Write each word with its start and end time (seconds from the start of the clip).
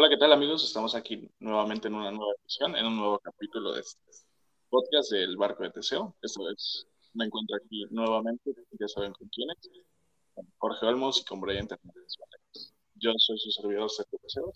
Hola, 0.00 0.08
¿qué 0.08 0.16
tal 0.16 0.32
amigos? 0.32 0.62
Estamos 0.62 0.94
aquí 0.94 1.28
nuevamente 1.40 1.88
en 1.88 1.94
una 1.94 2.12
nueva 2.12 2.32
edición, 2.40 2.76
en 2.76 2.86
un 2.86 2.98
nuevo 2.98 3.18
capítulo 3.18 3.72
de 3.72 3.80
este 3.80 3.98
podcast 4.70 5.10
del 5.10 5.36
Barco 5.36 5.64
de 5.64 5.70
Teseo. 5.70 6.14
Esta 6.22 6.40
vez 6.44 6.86
me 7.14 7.24
encuentro 7.24 7.56
aquí 7.56 7.84
nuevamente, 7.90 8.54
ya 8.78 8.86
saben 8.86 9.12
con 9.12 9.26
quién 9.26 9.50
es, 9.50 9.68
con 10.36 10.46
Jorge 10.58 10.86
Olmos 10.86 11.20
y 11.20 11.24
con 11.24 11.40
Brian 11.40 11.66
Hernández. 11.68 12.16
Yo 12.94 13.10
soy 13.16 13.40
su 13.40 13.50
servidor 13.50 13.90
Sergio 13.90 14.20
Teseo. 14.22 14.52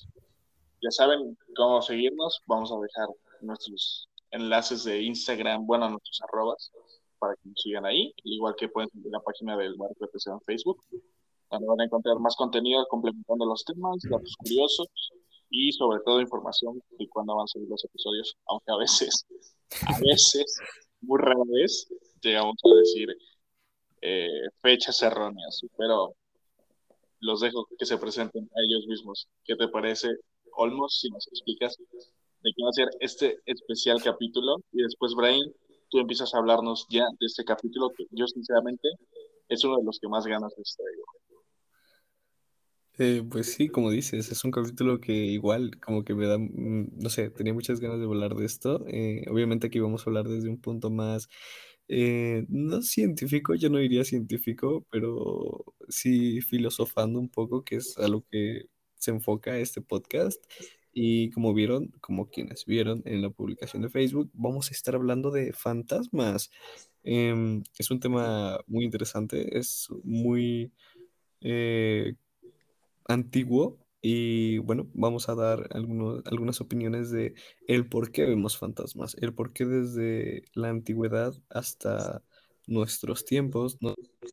Ya 0.81 0.93
saben 0.93 1.37
cómo 1.57 1.83
seguirnos, 1.83 2.41
vamos 2.47 2.71
a 2.71 2.79
dejar 2.79 3.09
nuestros 3.41 4.09
enlaces 4.31 4.85
de 4.85 5.03
Instagram, 5.03 5.67
bueno, 5.67 5.91
nuestros 5.91 6.23
arrobas, 6.23 6.71
para 7.19 7.35
que 7.35 7.49
nos 7.49 7.61
sigan 7.61 7.85
ahí, 7.85 8.15
igual 8.23 8.55
que 8.57 8.69
pueden 8.69 8.91
seguir 8.91 9.11
la 9.11 9.19
página 9.19 9.57
del 9.57 9.75
Barco 9.75 10.05
de 10.05 10.07
Teseo 10.07 10.35
en 10.35 10.41
Facebook, 10.43 10.85
donde 11.51 11.67
van 11.67 11.81
a 11.81 11.85
encontrar 11.87 12.21
más 12.21 12.37
contenido 12.37 12.87
complementando 12.87 13.45
los 13.45 13.65
temas, 13.65 13.97
datos 14.09 14.37
curiosos 14.37 14.87
y 15.53 15.71
sobre 15.73 16.01
todo 16.05 16.21
información 16.21 16.83
de 16.99 17.09
cuándo 17.09 17.37
van 17.37 17.45
a 17.45 17.47
salir 17.47 17.69
los 17.69 17.85
episodios, 17.85 18.35
aunque 18.47 18.73
a 18.73 18.77
veces, 18.77 19.27
a 19.87 19.99
veces, 20.01 20.57
muy 21.03 21.21
rara 21.21 21.45
vez, 21.47 21.87
llegamos 22.23 22.57
a 22.65 22.75
decir 22.77 23.09
eh, 24.01 24.49
fechas 24.63 25.01
erróneas, 25.03 25.61
pero 25.77 26.15
los 27.21 27.41
dejo 27.41 27.69
que 27.79 27.85
se 27.85 27.99
presenten 27.99 28.45
a 28.45 28.61
ellos 28.67 28.87
mismos. 28.87 29.29
¿Qué 29.45 29.55
te 29.55 29.69
parece, 29.69 30.09
Olmos, 30.57 30.99
si 31.01 31.11
nos 31.11 31.29
explicas 31.29 31.77
de 31.77 32.51
qué 32.57 32.63
va 32.65 32.71
a 32.71 32.73
ser 32.73 32.89
este 33.01 33.39
especial 33.45 34.03
capítulo? 34.03 34.57
Y 34.73 34.83
después, 34.83 35.15
Brian, 35.15 35.53
tú 35.91 35.99
empiezas 35.99 36.35
a 36.35 36.39
hablarnos 36.39 36.87
ya 36.89 37.05
de 37.21 37.27
este 37.27 37.45
capítulo 37.45 37.91
que 37.91 38.07
yo 38.11 38.27
sinceramente 38.27 38.89
es 39.49 39.63
uno 39.65 39.77
de 39.77 39.85
los 39.85 39.99
que 40.01 40.09
más 40.09 40.27
ganas 40.27 40.55
de 40.57 40.63
traigo. 40.63 41.05
Eh, 42.99 43.23
pues 43.31 43.53
sí, 43.55 43.69
como 43.69 43.91
dices, 43.91 44.31
es 44.31 44.45
un 44.45 44.51
capítulo 44.51 45.01
que 45.01 45.13
igual 45.13 45.79
como 45.81 46.05
que 46.05 46.15
me 46.15 46.27
da, 46.27 46.37
mm, 46.39 46.89
no 47.01 47.09
sé, 47.09 47.31
tenía 47.31 47.55
muchas 47.55 47.81
ganas 47.81 47.99
de 47.99 48.05
hablar 48.05 48.35
de 48.35 48.45
esto. 48.45 48.85
Eh, 48.89 49.25
obviamente 49.31 49.67
aquí 49.69 49.79
vamos 49.81 50.03
a 50.07 50.11
hablar 50.11 50.29
desde 50.29 50.49
un 50.51 50.61
punto 50.61 50.91
más, 50.91 51.29
eh, 51.89 52.45
no 52.49 52.83
científico, 52.83 53.55
yo 53.55 53.71
no 53.71 53.79
diría 53.79 54.05
científico, 54.05 54.87
pero 54.91 55.65
sí 55.89 56.43
filosofando 56.43 57.19
un 57.19 57.29
poco, 57.31 57.65
que 57.65 57.77
es 57.77 57.97
a 57.99 58.09
lo 58.09 58.25
que 58.31 58.67
se 58.97 59.11
enfoca 59.11 59.59
este 59.59 59.81
podcast. 59.81 60.43
Y 60.95 61.31
como 61.31 61.55
vieron, 61.55 61.89
como 62.03 62.29
quienes 62.31 62.67
vieron 62.67 63.03
en 63.07 63.23
la 63.23 63.31
publicación 63.31 63.81
de 63.83 63.89
Facebook, 63.91 64.31
vamos 64.35 64.69
a 64.71 64.73
estar 64.75 64.95
hablando 64.95 65.31
de 65.31 65.53
fantasmas. 65.55 66.51
Em, 67.05 67.63
es 67.79 67.91
un 67.91 68.01
tema 68.01 68.61
muy 68.67 68.85
interesante, 68.85 69.59
es 69.59 69.89
muy 70.05 70.73
antiguo 73.07 73.79
y 74.01 74.59
bueno, 74.59 74.89
vamos 74.95 75.29
a 75.29 75.35
dar 75.37 75.69
algunos, 75.73 76.23
algunas 76.27 76.61
opiniones 76.61 77.11
de 77.11 77.35
el 77.69 77.89
por 77.89 78.11
qué 78.11 78.25
vemos 78.25 78.59
fantasmas, 78.59 79.17
el 79.21 79.33
por 79.33 79.53
qué 79.53 79.65
desde 79.65 80.43
la 80.55 80.71
antigüedad 80.71 81.35
hasta 81.51 82.23
nuestros 82.67 83.25
tiempos 83.25 83.79
no 83.81 83.95
es 84.27 84.33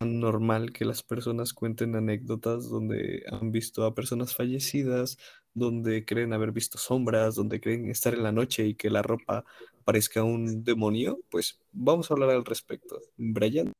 normal 0.00 0.72
que 0.72 0.84
las 0.84 1.02
personas 1.02 1.52
cuenten 1.52 1.96
anécdotas 1.96 2.68
donde 2.68 3.24
han 3.30 3.50
visto 3.50 3.84
a 3.84 3.94
personas 3.94 4.34
fallecidas, 4.34 5.18
donde 5.54 6.04
creen 6.04 6.32
haber 6.32 6.52
visto 6.52 6.78
sombras, 6.78 7.34
donde 7.34 7.60
creen 7.60 7.90
estar 7.90 8.14
en 8.14 8.22
la 8.22 8.32
noche 8.32 8.66
y 8.66 8.74
que 8.74 8.90
la 8.90 9.02
ropa 9.02 9.44
parezca 9.84 10.22
un 10.22 10.64
demonio, 10.64 11.20
pues 11.30 11.58
vamos 11.72 12.10
a 12.10 12.14
hablar 12.14 12.30
al 12.30 12.44
respecto. 12.44 13.00
Brian. 13.16 13.72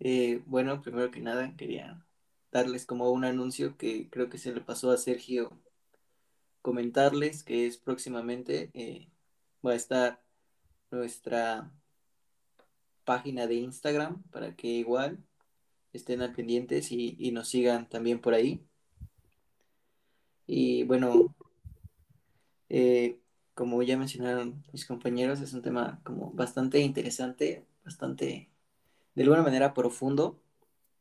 Eh, 0.00 0.42
bueno, 0.46 0.82
primero 0.82 1.10
que 1.10 1.20
nada 1.20 1.54
quería 1.56 2.04
darles 2.52 2.86
como 2.86 3.10
un 3.10 3.24
anuncio 3.24 3.76
que 3.76 4.08
creo 4.10 4.28
que 4.28 4.38
se 4.38 4.52
le 4.52 4.60
pasó 4.60 4.90
a 4.90 4.96
Sergio 4.98 5.58
comentarles 6.62 7.44
que 7.44 7.66
es 7.66 7.78
próximamente 7.78 8.70
eh, 8.74 9.08
va 9.64 9.72
a 9.72 9.76
estar 9.76 10.22
nuestra 10.90 11.70
página 13.04 13.46
de 13.46 13.54
Instagram 13.54 14.22
para 14.30 14.54
que 14.56 14.68
igual 14.68 15.18
estén 15.92 16.22
al 16.22 16.32
pendientes 16.34 16.92
y, 16.92 17.16
y 17.18 17.32
nos 17.32 17.48
sigan 17.48 17.88
también 17.88 18.20
por 18.20 18.34
ahí. 18.34 18.60
Y 20.46 20.84
bueno, 20.84 21.34
eh, 22.68 23.18
como 23.54 23.82
ya 23.82 23.96
mencionaron 23.96 24.62
mis 24.72 24.86
compañeros, 24.86 25.40
es 25.40 25.52
un 25.52 25.62
tema 25.62 26.00
como 26.04 26.32
bastante 26.32 26.80
interesante, 26.80 27.64
bastante 27.84 28.50
de 29.16 29.22
alguna 29.24 29.42
manera 29.42 29.74
profundo. 29.74 30.40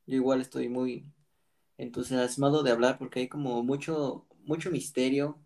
Yo 0.08 0.16
igual 0.16 0.42
estoy 0.42 0.70
muy 0.70 1.06
entusiasmado 1.78 2.64
de 2.64 2.72
hablar 2.72 2.98
porque 2.98 3.20
hay 3.20 3.28
como 3.28 3.62
mucho, 3.64 4.26
mucho 4.46 4.72
misterio 4.72 5.38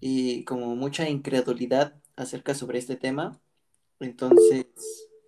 y 0.00 0.44
como 0.44 0.76
mucha 0.76 1.08
incredulidad 1.08 2.00
acerca 2.16 2.54
sobre 2.54 2.78
este 2.78 2.96
tema. 2.96 3.40
Entonces, 4.00 4.66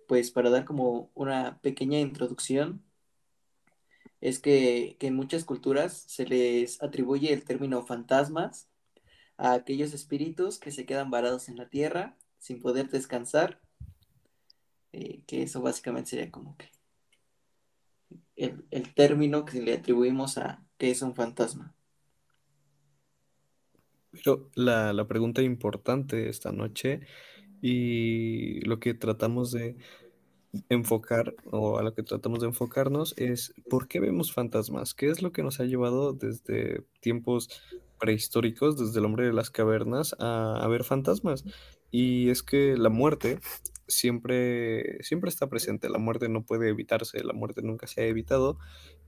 pues 0.07 0.31
para 0.31 0.49
dar 0.49 0.65
como 0.65 1.11
una 1.13 1.59
pequeña 1.61 1.99
introducción, 1.99 2.83
es 4.21 4.39
que, 4.39 4.95
que 4.99 5.07
en 5.07 5.15
muchas 5.15 5.43
culturas 5.43 6.05
se 6.07 6.25
les 6.25 6.81
atribuye 6.81 7.33
el 7.33 7.43
término 7.43 7.85
fantasmas 7.85 8.69
a 9.35 9.53
aquellos 9.53 9.93
espíritus 9.93 10.59
que 10.59 10.71
se 10.71 10.85
quedan 10.85 11.11
varados 11.11 11.49
en 11.49 11.57
la 11.57 11.69
tierra 11.69 12.17
sin 12.37 12.61
poder 12.61 12.89
descansar 12.89 13.59
eh, 14.93 15.21
que 15.25 15.43
eso 15.43 15.61
básicamente 15.61 16.11
sería 16.11 16.31
como 16.31 16.57
que 16.57 16.69
el, 18.35 18.93
término 18.93 19.45
que 19.45 19.61
le 19.61 19.73
atribuimos 19.73 20.37
a 20.37 20.63
que 20.77 20.91
es 20.91 21.01
un 21.01 21.15
fantasma. 21.15 21.73
Pero 24.11 24.49
la, 24.55 24.91
la 24.93 25.07
pregunta 25.07 25.41
importante 25.41 26.27
esta 26.27 26.51
noche 26.51 27.01
y 27.61 28.59
lo 28.61 28.79
que 28.79 28.93
tratamos 28.93 29.51
de 29.51 29.77
enfocar 30.67 31.33
o 31.45 31.77
a 31.77 31.83
lo 31.83 31.93
que 31.93 32.03
tratamos 32.03 32.41
de 32.41 32.47
enfocarnos 32.47 33.13
es 33.17 33.53
por 33.69 33.87
qué 33.87 33.99
vemos 33.99 34.33
fantasmas, 34.33 34.93
qué 34.93 35.09
es 35.09 35.21
lo 35.21 35.31
que 35.31 35.43
nos 35.43 35.59
ha 35.59 35.65
llevado 35.65 36.11
desde 36.13 36.83
tiempos 36.99 37.61
prehistóricos, 37.99 38.77
desde 38.77 38.99
el 38.99 39.05
hombre 39.05 39.27
de 39.27 39.33
las 39.33 39.49
cavernas, 39.49 40.15
a 40.19 40.67
ver 40.69 40.83
fantasmas. 40.83 41.45
Y 41.91 42.29
es 42.29 42.41
que 42.41 42.75
la 42.77 42.89
muerte 42.89 43.39
siempre, 43.91 45.03
siempre 45.03 45.29
está 45.29 45.47
presente, 45.47 45.89
la 45.89 45.99
muerte 45.99 46.29
no 46.29 46.43
puede 46.43 46.69
evitarse, 46.69 47.23
la 47.23 47.33
muerte 47.33 47.61
nunca 47.61 47.87
se 47.87 48.01
ha 48.01 48.05
evitado 48.05 48.57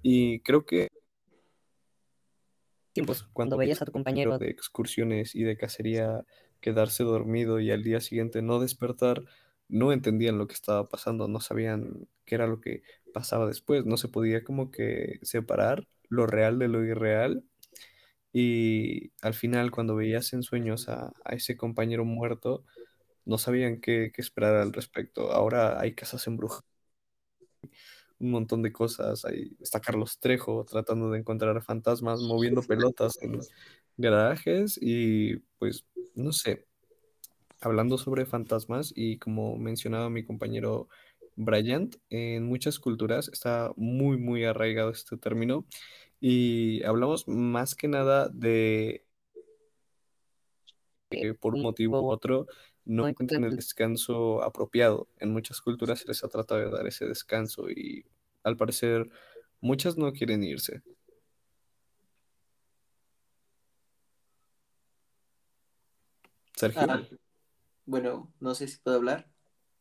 y 0.02 0.42
creo 0.42 0.66
que 0.66 0.90
tiempos, 2.94 3.28
cuando 3.34 3.58
veías 3.58 3.82
a 3.82 3.86
tu 3.86 3.92
compañero 3.92 4.38
de 4.38 4.50
excursiones 4.50 5.36
y 5.36 5.44
de 5.44 5.58
cacería 5.58 6.26
quedarse 6.62 7.04
dormido 7.04 7.60
y 7.60 7.72
al 7.72 7.84
día 7.84 8.00
siguiente 8.00 8.42
no 8.42 8.60
despertar, 8.60 9.24
no 9.68 9.92
entendían 9.92 10.38
lo 10.38 10.48
que 10.48 10.54
estaba 10.54 10.88
pasando, 10.88 11.28
no 11.28 11.40
sabían 11.40 12.08
qué 12.26 12.36
era 12.36 12.48
lo 12.48 12.62
que 12.62 12.84
pasaba 13.14 13.48
después, 13.48 13.86
no 13.86 13.98
se 13.98 14.08
podía 14.08 14.44
como 14.44 14.72
que 14.72 15.20
separar 15.24 15.88
lo 16.10 16.28
real 16.28 16.60
de 16.60 16.68
lo 16.68 16.84
irreal 16.86 17.44
y 18.32 19.12
al 19.22 19.34
final 19.34 19.72
cuando 19.72 19.96
veías 19.96 20.34
en 20.34 20.44
sueños 20.44 20.90
a, 20.90 21.14
a 21.24 21.36
ese 21.36 21.58
compañero 21.58 22.06
muerto, 22.06 22.66
no 23.26 23.38
sabían 23.38 23.80
qué, 23.82 24.12
esperar 24.18 24.56
al 24.56 24.74
respecto. 24.74 25.32
Ahora 25.32 25.80
hay 25.80 25.94
casas 25.96 26.26
embrujadas, 26.28 26.66
un 28.20 28.32
montón 28.32 28.62
de 28.62 28.72
cosas. 28.72 29.26
Ahí 29.26 29.56
está 29.60 29.80
Carlos 29.80 30.20
Trejo 30.20 30.66
tratando 30.66 31.12
de 31.12 31.20
encontrar 31.20 31.62
fantasmas, 31.64 32.22
moviendo 32.22 32.62
pelotas 32.62 33.18
en 33.22 33.40
garajes 33.98 34.80
y 34.82 35.38
pues 35.60 35.86
no 36.16 36.32
sé, 36.32 36.66
hablando 37.62 37.98
sobre 37.98 38.26
fantasmas 38.26 38.94
y 38.96 39.18
como 39.18 39.58
mencionaba 39.58 40.10
mi 40.10 40.24
compañero 40.24 40.90
Bryant, 41.36 41.96
en 42.10 42.46
muchas 42.46 42.80
culturas 42.80 43.30
está 43.30 43.72
muy, 43.76 44.18
muy 44.18 44.44
arraigado 44.46 44.92
este 44.92 45.18
término 45.18 45.66
y 46.20 46.84
hablamos 46.84 47.28
más 47.28 47.76
que 47.76 47.88
nada 47.88 48.30
de 48.30 49.06
que 51.10 51.34
por 51.34 51.56
un 51.56 51.62
motivo 51.62 52.02
u 52.02 52.10
otro 52.10 52.48
no 52.86 53.08
encuentran 53.08 53.44
el 53.44 53.56
descanso 53.56 54.44
apropiado. 54.44 55.08
En 55.20 55.32
muchas 55.32 55.62
culturas 55.62 56.00
se 56.00 56.08
les 56.08 56.24
ha 56.24 56.28
tratado 56.28 56.62
de 56.62 56.70
dar 56.70 56.86
ese 56.88 57.06
descanso 57.06 57.70
y 57.70 58.06
al 58.44 58.58
parecer 58.58 59.10
muchas 59.62 59.98
no 59.98 60.12
quieren 60.12 60.44
irse. 60.44 60.82
Sergio. 66.56 66.82
Ah, 66.82 67.08
bueno, 67.86 68.34
no 68.40 68.56
sé 68.56 68.68
si 68.68 68.78
puedo 68.78 68.98
hablar. 68.98 69.30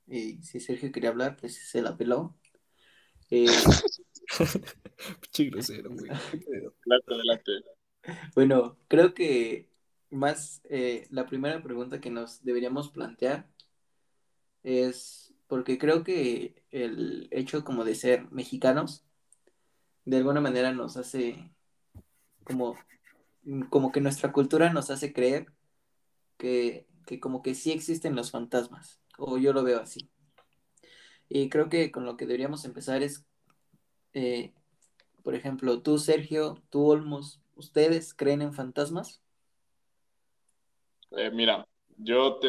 Y 0.06 0.42
si 0.42 0.60
Sergio 0.60 0.90
quería 0.90 1.10
hablar, 1.10 1.36
pues 1.36 1.68
se 1.68 1.82
la 1.82 1.96
peló. 1.96 2.36
Eh... 3.30 3.46
grosero, 5.38 5.90
Bueno, 8.34 8.78
creo 8.88 9.14
que 9.14 9.71
más 10.12 10.60
eh, 10.64 11.06
la 11.10 11.26
primera 11.26 11.62
pregunta 11.62 12.00
que 12.00 12.10
nos 12.10 12.44
deberíamos 12.44 12.90
plantear 12.90 13.48
es 14.62 15.34
porque 15.48 15.78
creo 15.78 16.04
que 16.04 16.62
el 16.70 17.28
hecho 17.30 17.64
como 17.64 17.84
de 17.84 17.94
ser 17.94 18.30
mexicanos 18.30 19.04
de 20.04 20.16
alguna 20.18 20.40
manera 20.40 20.72
nos 20.72 20.96
hace 20.96 21.50
como, 22.44 22.76
como 23.70 23.92
que 23.92 24.00
nuestra 24.00 24.32
cultura 24.32 24.72
nos 24.72 24.90
hace 24.90 25.12
creer 25.12 25.46
que, 26.38 26.86
que 27.06 27.20
como 27.20 27.42
que 27.42 27.54
sí 27.54 27.72
existen 27.72 28.16
los 28.16 28.30
fantasmas, 28.30 29.00
o 29.18 29.38
yo 29.38 29.52
lo 29.52 29.62
veo 29.62 29.80
así. 29.80 30.10
Y 31.28 31.48
creo 31.48 31.68
que 31.68 31.90
con 31.90 32.04
lo 32.04 32.16
que 32.16 32.26
deberíamos 32.26 32.64
empezar 32.64 33.02
es, 33.02 33.24
eh, 34.12 34.52
por 35.22 35.34
ejemplo, 35.34 35.80
tú, 35.82 35.98
Sergio, 35.98 36.62
tú, 36.68 36.86
Olmos, 36.86 37.40
¿ustedes 37.54 38.12
creen 38.12 38.42
en 38.42 38.52
fantasmas? 38.52 39.21
Eh, 41.16 41.30
mira, 41.30 41.66
yo 41.98 42.38
te 42.38 42.48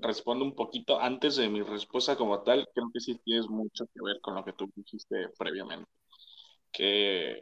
respondo 0.00 0.44
un 0.44 0.54
poquito 0.54 0.98
antes 1.00 1.36
de 1.36 1.48
mi 1.48 1.62
respuesta 1.62 2.16
como 2.16 2.42
tal. 2.42 2.66
Creo 2.74 2.90
que 2.92 3.00
sí 3.00 3.18
tienes 3.24 3.48
mucho 3.48 3.86
que 3.86 4.00
ver 4.02 4.20
con 4.20 4.34
lo 4.34 4.44
que 4.44 4.52
tú 4.52 4.70
dijiste 4.74 5.28
previamente. 5.38 5.90
Que 6.72 7.40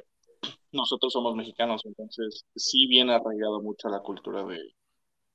nosotros 0.73 1.13
somos 1.13 1.37
mexicanos, 1.37 1.83
entonces 1.87 2.47
sí 2.57 2.87
viene 2.89 3.15
arraigado 3.15 3.63
mucho 3.63 3.89
la 3.89 4.01
cultura 4.01 4.45
de, 4.45 4.59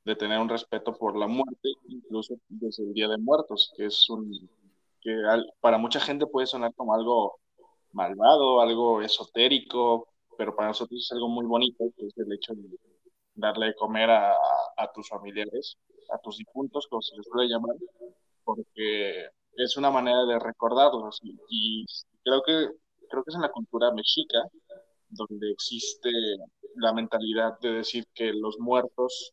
de 0.06 0.16
tener 0.16 0.40
un 0.40 0.50
respeto 0.50 0.94
por 0.98 1.18
la 1.18 1.28
muerte, 1.28 1.70
incluso 1.90 2.36
desde 2.50 2.84
el 2.86 2.94
Día 2.94 3.08
de 3.10 3.18
Muertos, 3.20 3.74
que 3.78 3.86
es 3.88 4.10
un 4.10 4.32
que 5.02 5.16
para 5.62 5.78
mucha 5.80 6.00
gente 6.00 6.28
puede 6.28 6.48
sonar 6.48 6.74
como 6.76 6.94
algo 6.96 7.40
malvado, 7.94 8.62
algo 8.62 9.02
esotérico, 9.02 10.08
pero 10.38 10.56
para 10.56 10.70
nosotros 10.70 11.02
es 11.04 11.12
algo 11.14 11.30
muy 11.30 11.46
bonito, 11.46 11.86
que 11.98 12.08
es 12.08 12.18
el 12.18 12.34
hecho 12.34 12.54
de 12.56 12.64
darle 13.36 13.68
de 13.68 13.76
comer 13.76 14.10
a, 14.10 14.34
a 14.78 14.92
tus 14.94 15.10
familiares, 15.10 15.78
a 16.14 16.18
tus 16.20 16.38
difuntos, 16.38 16.88
como 16.88 17.02
se 17.02 17.16
les 17.16 17.26
suele 17.26 17.50
llamar, 17.50 17.76
porque 18.44 19.28
es 19.56 19.78
una 19.78 19.92
manera 19.92 20.26
de 20.26 20.40
recordarlos. 20.40 21.20
Y, 21.24 21.38
y 21.50 21.86
creo 22.24 22.42
que 22.44 22.70
creo 23.10 23.24
que 23.24 23.30
es 23.30 23.36
en 23.36 23.42
la 23.42 23.52
cultura 23.52 23.92
mexica 23.92 24.40
donde 25.10 25.52
existe 25.52 26.10
la 26.76 26.94
mentalidad 26.94 27.60
de 27.60 27.74
decir 27.74 28.06
que 28.14 28.34
los 28.34 28.58
muertos 28.60 29.32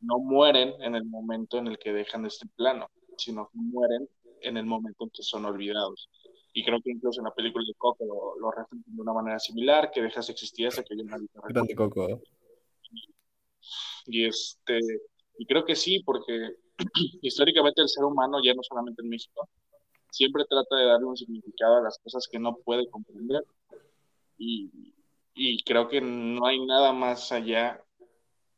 no 0.00 0.18
mueren 0.18 0.72
en 0.82 0.94
el 0.94 1.04
momento 1.04 1.58
en 1.58 1.66
el 1.66 1.78
que 1.78 1.92
dejan 1.92 2.24
este 2.24 2.46
plano, 2.56 2.88
sino 3.18 3.48
que 3.52 3.58
mueren 3.58 4.08
en 4.40 4.56
el 4.56 4.64
momento 4.64 5.04
en 5.04 5.10
que 5.10 5.22
son 5.22 5.44
olvidados. 5.44 6.08
Y 6.54 6.64
creo 6.64 6.80
que 6.82 6.90
incluso 6.90 7.20
en 7.20 7.26
la 7.26 7.34
película 7.34 7.64
de 7.66 7.74
Coco 7.74 8.04
lo, 8.06 8.40
lo 8.40 8.50
de 8.50 9.02
una 9.02 9.12
manera 9.12 9.38
similar, 9.38 9.90
que 9.90 10.00
dejas 10.02 10.26
de 10.26 10.32
existir 10.32 10.68
hasta 10.68 10.82
que 10.82 10.94
una 10.94 11.18
Grande 11.48 11.74
Coco. 11.74 12.22
Y, 14.06 14.26
este, 14.26 14.80
y 15.38 15.46
creo 15.46 15.64
que 15.64 15.76
sí, 15.76 16.02
porque 16.04 16.56
históricamente 17.22 17.82
el 17.82 17.88
ser 17.88 18.04
humano, 18.04 18.38
ya 18.42 18.54
no 18.54 18.62
solamente 18.62 19.02
en 19.02 19.08
México, 19.08 19.48
siempre 20.10 20.44
trata 20.48 20.76
de 20.76 20.86
darle 20.86 21.06
un 21.06 21.16
significado 21.16 21.76
a 21.76 21.82
las 21.82 21.98
cosas 21.98 22.26
que 22.30 22.38
no 22.38 22.56
puede 22.56 22.88
comprender. 22.88 23.44
Y, 24.38 24.70
y 25.34 25.62
creo 25.62 25.88
que 25.88 26.00
no 26.00 26.46
hay 26.46 26.64
nada 26.64 26.92
más 26.92 27.32
allá 27.32 27.82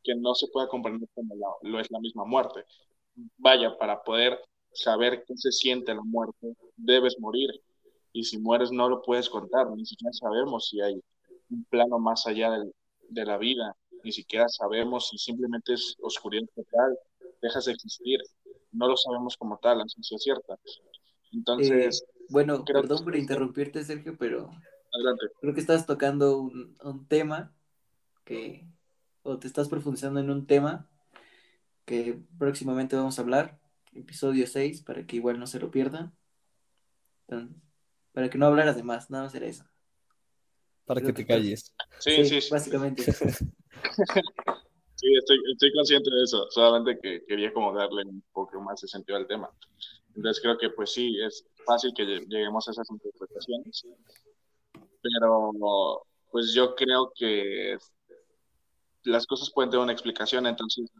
que 0.03 0.15
no 0.15 0.35
se 0.35 0.49
pueda 0.49 0.69
comprender 0.69 1.09
como 1.15 1.35
lo 1.63 1.81
es 1.81 1.91
la 1.91 2.01
misma 2.01 2.25
muerte. 2.25 2.65
Vaya, 3.37 3.77
para 3.79 4.03
poder 4.03 4.41
saber 4.73 5.25
qué 5.27 5.37
se 5.37 5.53
siente 5.53 5.95
la 5.95 6.03
muerte, 6.03 6.57
debes 6.77 7.19
morir. 7.21 7.51
Y 8.13 8.25
si 8.25 8.39
mueres 8.39 8.73
no 8.73 8.89
lo 8.89 9.03
puedes 9.03 9.29
contar, 9.29 9.71
ni 9.71 9.87
siquiera 9.87 10.13
sabemos 10.13 10.69
si 10.69 10.81
hay 10.81 11.01
un 11.51 11.65
plano 11.65 11.99
más 11.99 12.27
allá 12.27 12.51
de 13.09 13.25
la 13.25 13.39
vida, 13.39 13.77
ni 14.05 14.13
siquiera 14.13 14.49
sabemos 14.49 15.09
si 15.09 15.19
simplemente 15.19 15.75
es 15.75 15.97
oscuridad 16.01 16.47
total, 16.55 16.99
dejas 17.41 17.65
de 17.65 17.73
existir, 17.73 18.21
no 18.73 18.89
lo 18.89 18.97
sabemos 18.97 19.37
como 19.37 19.59
tal, 19.59 19.79
la 19.79 19.85
ciencia 19.87 20.19
cierta. 20.19 20.59
Entonces... 21.33 22.03
Eh, 22.03 22.13
bueno, 22.29 22.65
perdón 22.65 23.05
por 23.05 23.17
interrumpirte, 23.17 23.85
Sergio, 23.85 24.17
pero 24.17 24.51
creo 25.41 25.53
que 25.53 25.61
estás 25.61 25.87
tocando 25.87 26.39
un, 26.39 26.75
un 26.83 27.07
tema 27.07 27.53
que, 28.25 28.67
o 29.23 29.39
te 29.39 29.47
estás 29.47 29.69
profundizando 29.69 30.21
en 30.21 30.31
un 30.31 30.47
tema 30.47 30.89
que 31.85 32.21
próximamente 32.39 32.97
vamos 32.97 33.19
a 33.19 33.23
hablar, 33.23 33.59
episodio 33.93 34.47
6, 34.47 34.83
para 34.83 35.07
que 35.07 35.17
igual 35.17 35.39
no 35.39 35.47
se 35.47 35.59
lo 35.59 35.71
pierdan. 35.71 36.15
para 38.13 38.31
que 38.31 38.39
no 38.39 38.47
hablaras 38.47 38.77
de 38.77 38.83
más, 38.83 39.11
nada 39.11 39.25
más 39.25 39.35
era 39.35 39.47
eso. 39.47 39.65
Para 40.85 41.01
que 41.01 41.13
te 41.13 41.27
calles. 41.27 41.75
Sí, 41.99 42.25
sí, 42.25 42.49
básicamente. 42.51 43.05
sí, 44.95 45.15
estoy, 45.17 45.39
estoy, 45.53 45.73
consciente 45.73 46.11
de 46.11 46.23
eso, 46.23 46.47
solamente 46.51 46.99
que 47.01 47.25
quería 47.27 47.53
como 47.53 47.73
darle 47.73 48.03
un 48.05 48.23
poco 48.33 48.61
más 48.61 48.81
de 48.81 48.89
sentido 48.89 49.19
al 49.19 49.27
tema. 49.27 49.51
Entonces 50.15 50.43
creo 50.43 50.59
que 50.59 50.71
pues 50.71 50.93
sí, 50.93 51.19
es 51.21 51.47
fácil 51.67 51.93
que 51.95 52.05
lleguemos 52.05 52.69
a 52.69 52.73
esas 52.73 52.91
interpretaciones, 52.91 53.87
pero 55.03 55.53
pues 56.31 56.53
yo 56.55 56.75
creo 56.75 57.13
que 57.15 57.77
las 59.05 59.27
cosas 59.27 59.51
pueden 59.53 59.71
tener 59.71 59.83
una 59.83 59.93
explicación, 59.93 60.47
entonces 60.47 60.91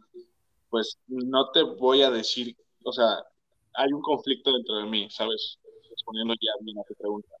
pues 0.69 0.97
no 1.07 1.51
te 1.51 1.61
voy 1.61 2.01
a 2.01 2.09
decir 2.09 2.55
o 2.83 2.91
sea, 2.91 3.23
hay 3.75 3.91
un 3.91 4.01
conflicto 4.01 4.51
dentro 4.51 4.77
de 4.77 4.85
mí, 4.85 5.07
¿sabes? 5.09 5.59
Respondiendo 5.89 6.33
ya 6.35 6.81
a 6.81 6.83
tu 6.85 6.93
pregunta. 6.95 7.35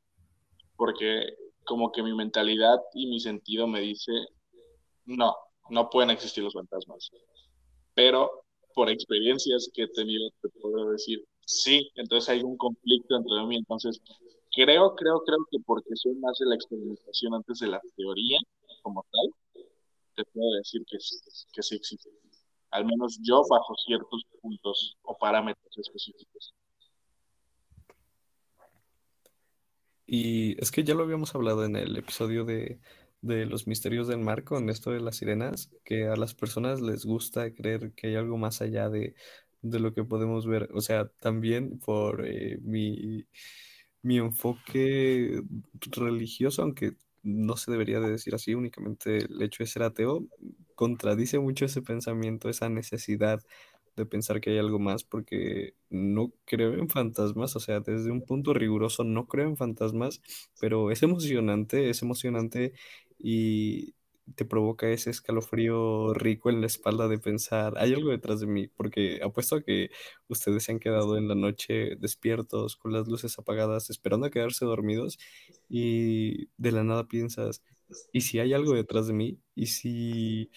Porque 0.75 1.27
como 1.65 1.91
que 1.91 2.03
mi 2.03 2.13
mentalidad 2.13 2.77
y 2.93 3.07
mi 3.07 3.19
sentido 3.19 3.67
me 3.67 3.81
dice, 3.81 4.11
no, 5.05 5.35
no 5.69 5.89
pueden 5.89 6.09
existir 6.09 6.43
los 6.43 6.53
fantasmas. 6.53 7.11
Pero 7.93 8.45
por 8.73 8.89
experiencias 8.89 9.69
que 9.73 9.83
he 9.83 9.87
tenido, 9.89 10.29
te 10.41 10.49
puedo 10.49 10.89
decir, 10.91 11.23
sí, 11.45 11.89
entonces 11.95 12.29
hay 12.29 12.41
un 12.41 12.57
conflicto 12.57 13.15
dentro 13.15 13.35
de 13.35 13.45
mí. 13.45 13.57
Entonces, 13.57 14.01
creo, 14.55 14.95
creo, 14.95 15.21
creo 15.25 15.39
que 15.51 15.59
porque 15.65 15.95
soy 15.95 16.15
más 16.15 16.37
de 16.39 16.47
la 16.47 16.55
experimentación 16.55 17.33
antes 17.35 17.59
de 17.59 17.67
la 17.67 17.81
teoría 17.95 18.39
como 18.81 19.05
tal, 19.11 19.63
te 20.15 20.23
puedo 20.25 20.51
decir 20.57 20.83
que, 20.89 20.97
que 21.53 21.63
sí 21.63 21.75
existe 21.75 22.09
al 22.73 22.85
menos 22.85 23.19
yo 23.21 23.43
bajo 23.47 23.75
ciertos 23.85 24.25
puntos 24.41 24.97
o 25.03 25.15
parámetros 25.15 25.77
específicos. 25.77 26.55
Y 30.07 30.59
es 30.61 30.71
que 30.71 30.83
ya 30.83 30.95
lo 30.95 31.03
habíamos 31.03 31.33
hablado 31.35 31.65
en 31.65 31.75
el 31.75 31.95
episodio 31.95 32.45
de, 32.45 32.79
los 33.23 33.67
misterios 33.67 34.07
del 34.07 34.19
mar 34.19 34.43
con 34.43 34.69
esto 34.69 34.91
de 34.91 34.99
las 34.99 35.17
sirenas, 35.17 35.71
que 35.85 36.07
a 36.07 36.15
las 36.15 36.33
personas 36.35 36.81
les 36.81 37.05
gusta 37.05 37.51
creer 37.53 37.93
que 37.93 38.07
hay 38.07 38.15
algo 38.15 38.37
más 38.37 38.61
allá 38.61 38.89
de, 38.89 39.15
lo 39.61 39.93
que 39.93 40.03
podemos 40.03 40.45
ver. 40.45 40.69
O 40.73 40.81
sea, 40.81 41.07
también 41.19 41.79
por 41.79 42.25
eh, 42.27 42.59
mi, 42.61 43.25
mi 44.01 44.17
enfoque 44.17 45.41
religioso, 45.91 46.61
aunque 46.61 46.93
no 47.23 47.55
se 47.57 47.71
debería 47.71 47.99
de 48.01 48.11
decir 48.11 48.35
así, 48.35 48.53
únicamente 48.53 49.19
el 49.19 49.41
hecho 49.41 49.63
de 49.63 49.67
ser 49.67 49.83
ateo 49.83 50.27
contradice 50.75 51.39
mucho 51.39 51.65
ese 51.65 51.81
pensamiento, 51.81 52.49
esa 52.49 52.69
necesidad 52.69 53.41
de 53.95 54.05
pensar 54.05 54.41
que 54.41 54.51
hay 54.51 54.57
algo 54.57 54.79
más, 54.79 55.03
porque 55.03 55.75
no 55.89 56.31
creo 56.45 56.73
en 56.73 56.89
fantasmas, 56.89 57.55
o 57.55 57.59
sea, 57.59 57.79
desde 57.79 58.11
un 58.11 58.23
punto 58.23 58.53
riguroso 58.53 59.03
no 59.03 59.27
creo 59.27 59.47
en 59.47 59.57
fantasmas, 59.57 60.21
pero 60.59 60.91
es 60.91 61.03
emocionante, 61.03 61.89
es 61.89 62.01
emocionante 62.01 62.73
y 63.23 63.95
te 64.35 64.45
provoca 64.45 64.89
ese 64.89 65.09
escalofrío 65.09 66.13
rico 66.13 66.49
en 66.49 66.61
la 66.61 66.67
espalda 66.67 67.07
de 67.07 67.19
pensar, 67.19 67.73
hay 67.77 67.93
algo 67.93 68.11
detrás 68.11 68.41
de 68.41 68.47
mí, 68.47 68.67
porque 68.67 69.21
apuesto 69.23 69.55
a 69.57 69.63
que 69.63 69.89
ustedes 70.27 70.63
se 70.63 70.73
han 70.73 70.79
quedado 70.79 71.17
en 71.17 71.27
la 71.27 71.35
noche 71.35 71.95
despiertos, 71.97 72.75
con 72.75 72.91
las 72.93 73.07
luces 73.07 73.39
apagadas, 73.39 73.89
esperando 73.89 74.27
a 74.27 74.31
quedarse 74.31 74.65
dormidos 74.65 75.17
y 75.69 76.47
de 76.57 76.71
la 76.73 76.83
nada 76.83 77.07
piensas, 77.07 77.63
¿y 78.11 78.21
si 78.21 78.39
hay 78.39 78.53
algo 78.53 78.73
detrás 78.73 79.07
de 79.07 79.13
mí? 79.13 79.39
¿Y 79.55 79.67
si 79.67 80.51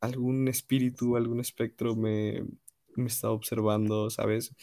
algún 0.00 0.48
espíritu, 0.48 1.16
algún 1.16 1.40
espectro 1.40 1.96
me, 1.96 2.44
me 2.96 3.06
está 3.06 3.30
observando, 3.30 4.10
¿sabes? 4.10 4.54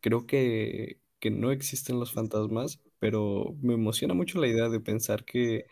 Creo 0.00 0.26
que, 0.26 0.98
que 1.20 1.30
no 1.30 1.52
existen 1.52 1.98
los 2.00 2.12
fantasmas, 2.12 2.80
pero 2.98 3.56
me 3.62 3.74
emociona 3.74 4.14
mucho 4.14 4.40
la 4.40 4.48
idea 4.48 4.68
de 4.68 4.80
pensar 4.80 5.24
que 5.24 5.66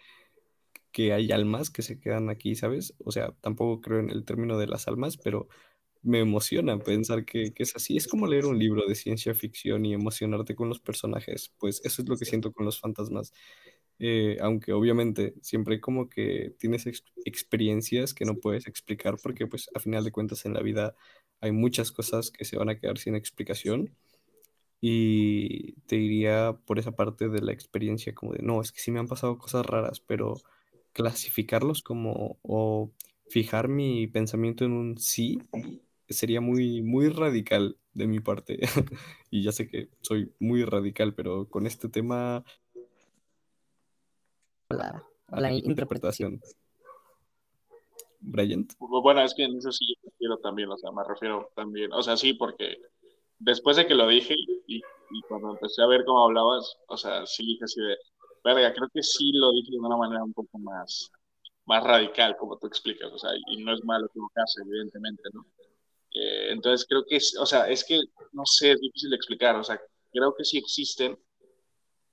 que 0.93 1.13
hay 1.13 1.33
almas 1.33 1.71
que 1.71 1.83
se 1.83 1.99
quedan 1.99 2.31
aquí, 2.31 2.55
¿sabes? 2.55 2.95
O 3.05 3.13
sea, 3.13 3.33
tampoco 3.41 3.81
creo 3.81 4.01
en 4.01 4.11
el 4.11 4.25
término 4.25 4.59
de 4.59 4.67
las 4.67 4.89
almas, 4.89 5.17
pero 5.17 5.49
me 6.03 6.21
emociona 6.21 6.79
pensar 6.79 7.25
que, 7.25 7.53
es 7.57 7.77
así. 7.77 7.97
Es 7.97 8.09
como 8.09 8.27
leer 8.27 8.47
un 8.47 8.59
libro 8.59 8.87
de 8.87 8.95
ciencia 8.95 9.35
ficción 9.35 9.87
y 9.87 9.95
emocionarte 9.95 10.55
con 10.55 10.69
los 10.69 10.81
personajes. 10.81 11.53
Pues 11.59 11.81
eso 11.85 12.03
es 12.03 12.09
lo 12.09 12.17
que 12.17 12.25
siento 12.25 12.53
con 12.53 12.67
los 12.67 12.81
fantasmas. 12.81 13.33
Eh, 13.99 14.39
aunque 14.41 14.73
obviamente 14.73 15.35
siempre 15.43 15.81
como 15.81 16.09
que 16.09 16.55
tienes 16.59 16.87
experiencias 17.25 18.15
que 18.15 18.25
no 18.25 18.37
puedes 18.37 18.67
explicar 18.67 19.17
porque 19.23 19.47
pues 19.47 19.71
a 19.75 19.81
final 19.81 20.03
de 20.05 20.11
cuentas 20.11 20.45
en 20.45 20.55
la 20.55 20.63
vida 20.63 20.97
hay 21.41 21.53
muchas 21.53 21.93
cosas 21.93 22.31
que 22.33 22.45
se 22.45 22.57
van 22.57 22.69
a 22.69 22.79
quedar 22.79 22.99
sin 22.99 23.15
explicación. 23.15 23.97
Y 24.81 25.75
te 25.83 25.97
diría 25.97 26.59
por 26.67 26.79
esa 26.81 26.93
parte 26.93 27.29
de 27.29 27.41
la 27.41 27.53
experiencia 27.53 28.15
como 28.15 28.33
de, 28.33 28.43
no, 28.43 28.61
es 28.61 28.73
que 28.73 28.81
sí 28.81 28.91
me 28.91 28.99
han 29.01 29.09
pasado 29.09 29.39
cosas 29.39 29.65
raras, 29.65 30.01
pero 30.01 30.35
clasificarlos 30.93 31.83
como 31.83 32.39
o 32.43 32.91
fijar 33.29 33.69
mi 33.69 34.07
pensamiento 34.07 34.65
en 34.65 34.73
un 34.73 34.99
sí 34.99 35.39
sería 36.09 36.41
muy, 36.41 36.83
muy 36.83 37.09
radical 37.09 37.77
de 37.95 38.07
mi 38.07 38.21
parte. 38.21 38.59
y 39.31 39.43
ya 39.43 39.53
sé 39.53 39.69
que 39.69 39.89
soy 40.01 40.33
muy 40.39 40.65
radical, 40.65 41.15
pero 41.15 41.49
con 41.49 41.67
este 41.67 41.89
tema... 41.89 42.45
La, 44.69 45.05
la 45.29 45.53
interpretación. 45.53 46.41
Brian. 48.21 48.67
Bueno, 48.79 49.23
es 49.23 49.35
que 49.35 49.45
en 49.45 49.59
eso 49.59 49.73
sí 49.73 49.85
yo 49.89 50.11
refiero 50.11 50.39
también, 50.39 50.71
o 50.71 50.79
sea, 50.79 50.93
me 50.93 51.03
refiero 51.05 51.51
también, 51.57 51.93
o 51.93 52.03
sea, 52.03 52.17
sí, 52.17 52.35
porque 52.35 52.77
después 53.39 53.77
de 53.77 53.87
que 53.87 53.95
lo 53.95 54.07
dije 54.07 54.35
y, 54.67 54.77
y 54.77 55.23
cuando 55.29 55.51
empecé 55.51 55.83
a 55.83 55.89
ver 55.89 56.05
cómo 56.05 56.25
hablabas, 56.25 56.79
o 56.87 56.97
sea, 56.97 57.27
sí 57.27 57.45
dije 57.45 57.65
así 57.65 57.81
de, 57.81 57.97
verga, 58.45 58.73
creo 58.73 58.89
que 58.93 59.03
sí 59.03 59.33
lo 59.33 59.53
dije 59.53 59.73
de 59.73 59.79
una 59.79 59.97
manera 59.97 60.25
un 60.25 60.33
poco 60.33 60.59
más, 60.59 61.11
más 61.67 61.83
radical, 61.85 62.37
como 62.37 62.59
tú 62.59 62.67
explicas, 62.67 63.11
o 63.13 63.19
sea, 63.19 63.31
y 63.49 63.63
no 63.63 63.75
es 63.75 63.85
malo 63.85 64.07
equivocarse, 64.07 64.63
evidentemente, 64.63 65.23
¿no? 65.33 65.47
Eh, 66.15 66.53
entonces 66.53 66.87
creo 66.89 67.05
que, 67.07 67.17
es, 67.17 67.37
o 67.39 67.47
sea, 67.47 67.69
es 67.69 67.85
que, 67.85 67.99
no 68.33 68.45
sé, 68.45 68.73
es 68.73 68.81
difícil 68.81 69.11
de 69.11 69.17
explicar, 69.17 69.57
o 69.57 69.65
sea, 69.65 69.81
creo 70.13 70.35
que 70.35 70.45
sí 70.45 70.59
existen, 70.59 71.19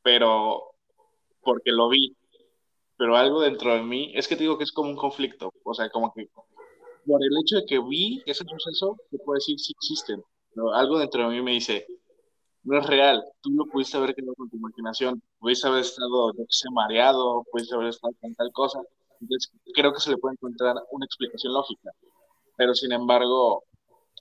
pero 0.02 0.72
porque 1.42 1.72
lo 1.72 1.90
vi, 1.90 2.16
pero 2.98 3.16
algo 3.16 3.42
dentro 3.42 3.74
de 3.74 3.82
mí, 3.82 4.12
es 4.16 4.28
que 4.28 4.36
te 4.36 4.44
digo 4.44 4.58
que 4.58 4.64
es 4.64 4.72
como 4.72 4.90
un 4.90 4.96
conflicto, 4.96 5.52
o 5.64 5.74
sea, 5.74 5.90
como 5.90 6.14
que 6.14 6.30
por 7.06 7.24
el 7.24 7.32
hecho 7.42 7.58
de 7.58 7.66
que 7.66 7.80
vi 7.80 8.22
ese 8.26 8.46
suceso, 8.46 8.98
te 9.10 9.18
puedo 9.20 9.36
decir 9.36 9.60
si 9.60 9.74
existen, 9.74 10.24
pero 10.54 10.74
algo 10.74 11.00
dentro 11.00 11.24
de 11.24 11.36
mí 11.36 11.42
me 11.42 11.52
dice, 11.52 11.88
no 12.70 12.80
es 12.80 12.86
real, 12.86 13.24
tú 13.42 13.50
lo 13.50 13.66
pudiste 13.66 13.98
haber 13.98 14.14
creado 14.14 14.36
con 14.36 14.48
tu 14.48 14.58
imaginación, 14.58 15.22
pudiste 15.40 15.68
haber 15.68 15.82
estado, 15.82 16.32
no 16.34 16.46
sé, 16.50 16.70
mareado, 16.72 17.44
pudiste 17.52 17.74
haber 17.74 17.88
estado 17.88 18.14
con 18.22 18.36
tal 18.36 18.52
cosa, 18.52 18.80
entonces 19.20 19.52
creo 19.74 19.92
que 19.92 20.00
se 20.00 20.12
le 20.12 20.18
puede 20.18 20.34
encontrar 20.34 20.76
una 20.92 21.06
explicación 21.06 21.54
lógica, 21.54 21.90
pero 22.56 22.76
sin 22.76 22.92
embargo, 22.92 23.64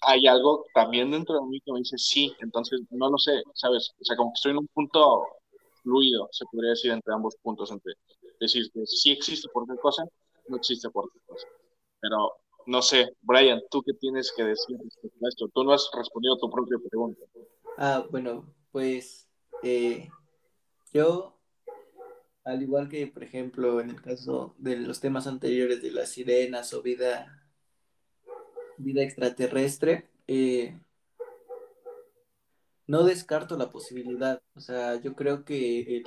hay 0.00 0.26
algo 0.26 0.64
también 0.73 1.11
dentro 1.11 1.35
de 1.38 1.47
mí 1.47 1.61
que 1.61 1.73
me 1.73 1.81
dice 1.81 1.99
sí, 1.99 2.35
entonces 2.40 2.81
no 2.90 3.11
lo 3.11 3.19
sé, 3.19 3.43
¿sabes? 3.52 3.90
O 4.00 4.05
sea, 4.05 4.17
como 4.17 4.31
que 4.31 4.37
estoy 4.37 4.52
en 4.52 4.59
un 4.59 4.69
punto 4.69 5.26
fluido, 5.83 6.28
se 6.33 6.47
podría 6.50 6.71
decir, 6.71 6.90
entre 6.90 7.12
ambos 7.12 7.37
puntos, 7.43 7.71
entre 7.71 7.93
decir 8.40 8.71
que 8.73 8.87
sí 8.87 9.11
existe 9.11 9.49
por 9.52 9.67
qué 9.67 9.76
cosa, 9.76 10.05
no 10.49 10.57
existe 10.57 10.88
por 10.88 11.12
qué 11.12 11.19
cosa. 11.26 11.47
Pero 12.00 12.33
no 12.64 12.81
sé, 12.81 13.09
Brian, 13.23 13.61
¿tú 13.71 13.83
qué 13.83 13.93
tienes 13.95 14.33
que 14.35 14.45
decir 14.45 14.78
respecto 14.83 15.19
a 15.25 15.28
esto? 15.28 15.49
Tú 15.52 15.64
no 15.64 15.73
has 15.73 15.90
respondido 15.93 16.35
a 16.35 16.38
tu 16.38 16.50
propia 16.50 16.78
pregunta. 16.88 17.21
Ah, 17.81 18.05
bueno, 18.11 18.53
pues 18.73 19.29
eh, 19.63 20.09
yo, 20.93 21.39
al 22.45 22.63
igual 22.63 22.89
que, 22.89 23.07
por 23.07 23.23
ejemplo, 23.23 23.81
en 23.81 23.91
el 23.91 24.03
caso 24.03 24.55
de 24.59 24.77
los 24.79 25.01
temas 25.01 25.29
anteriores 25.29 25.81
de 25.83 25.93
las 25.93 26.11
sirenas 26.11 26.75
o 26.75 26.83
vida 26.83 27.39
vida 28.79 29.03
extraterrestre, 29.03 30.09
eh, 30.27 30.77
no 32.87 33.05
descarto 33.05 33.57
la 33.57 33.71
posibilidad. 33.71 34.43
O 34.55 34.61
sea, 34.61 35.01
yo 35.01 35.15
creo 35.15 35.45
que 35.45 36.03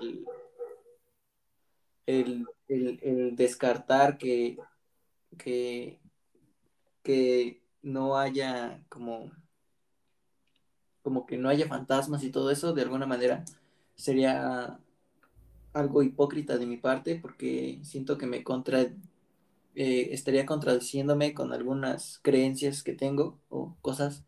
el, 2.05 2.45
el, 2.67 3.35
descartar 3.35 4.17
que, 4.17 4.57
que, 5.37 6.01
que 7.03 7.63
no 7.81 8.17
haya 8.17 8.83
como 8.89 9.31
como 11.01 11.25
que 11.25 11.37
no 11.37 11.49
haya 11.49 11.67
fantasmas 11.67 12.23
y 12.23 12.31
todo 12.31 12.51
eso, 12.51 12.73
de 12.73 12.81
alguna 12.83 13.05
manera 13.05 13.43
sería 13.95 14.79
algo 15.73 16.03
hipócrita 16.03 16.57
de 16.57 16.65
mi 16.65 16.77
parte 16.77 17.15
porque 17.15 17.79
siento 17.83 18.17
que 18.17 18.25
me 18.27 18.43
eh, 19.75 20.09
estaría 20.11 20.45
contradiciéndome 20.45 21.33
con 21.33 21.53
algunas 21.53 22.19
creencias 22.21 22.83
que 22.83 22.93
tengo 22.93 23.39
o 23.49 23.77
cosas 23.81 24.25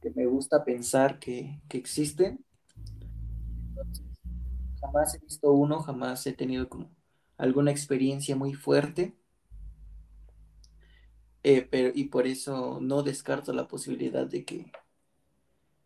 que 0.00 0.10
me 0.10 0.26
gusta 0.26 0.64
pensar 0.64 1.20
que, 1.20 1.60
existen. 1.70 2.44
jamás 4.80 5.14
he 5.14 5.18
visto 5.20 5.52
uno, 5.52 5.78
jamás 5.80 6.26
he 6.26 6.32
tenido 6.32 6.68
como 6.68 6.90
alguna 7.38 7.70
experiencia 7.70 8.34
muy 8.34 8.54
fuerte. 8.54 9.14
Eh, 11.44 11.66
pero, 11.70 11.92
y 11.94 12.04
por 12.04 12.26
eso 12.26 12.78
no 12.80 13.02
descarto 13.02 13.52
la 13.52 13.68
posibilidad 13.68 14.26
de 14.26 14.44
que, 14.44 14.72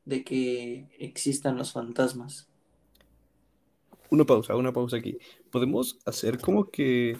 de 0.06 0.24
que 0.24 0.88
existan 0.98 1.58
los 1.58 1.72
fantasmas. 1.72 2.48
Una 4.08 4.24
pausa, 4.24 4.56
una 4.56 4.72
pausa 4.72 4.96
aquí. 4.96 5.18
¿Podemos 5.50 5.98
hacer 6.06 6.38
como 6.38 6.70
que 6.70 7.16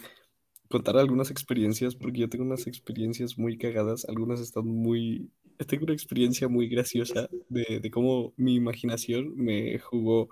contar 0.69 0.97
algunas 0.97 1.31
experiencias, 1.31 1.95
porque 1.95 2.21
yo 2.21 2.29
tengo 2.29 2.43
unas 2.43 2.65
experiencias 2.67 3.37
muy 3.37 3.57
cagadas, 3.57 4.05
algunas 4.05 4.39
están 4.39 4.65
muy... 4.65 5.29
Tengo 5.67 5.85
una 5.85 5.93
experiencia 5.93 6.47
muy 6.47 6.67
graciosa 6.67 7.29
de, 7.49 7.79
de 7.79 7.91
cómo 7.91 8.33
mi 8.37 8.55
imaginación 8.55 9.35
me 9.35 9.79
jugó 9.79 10.29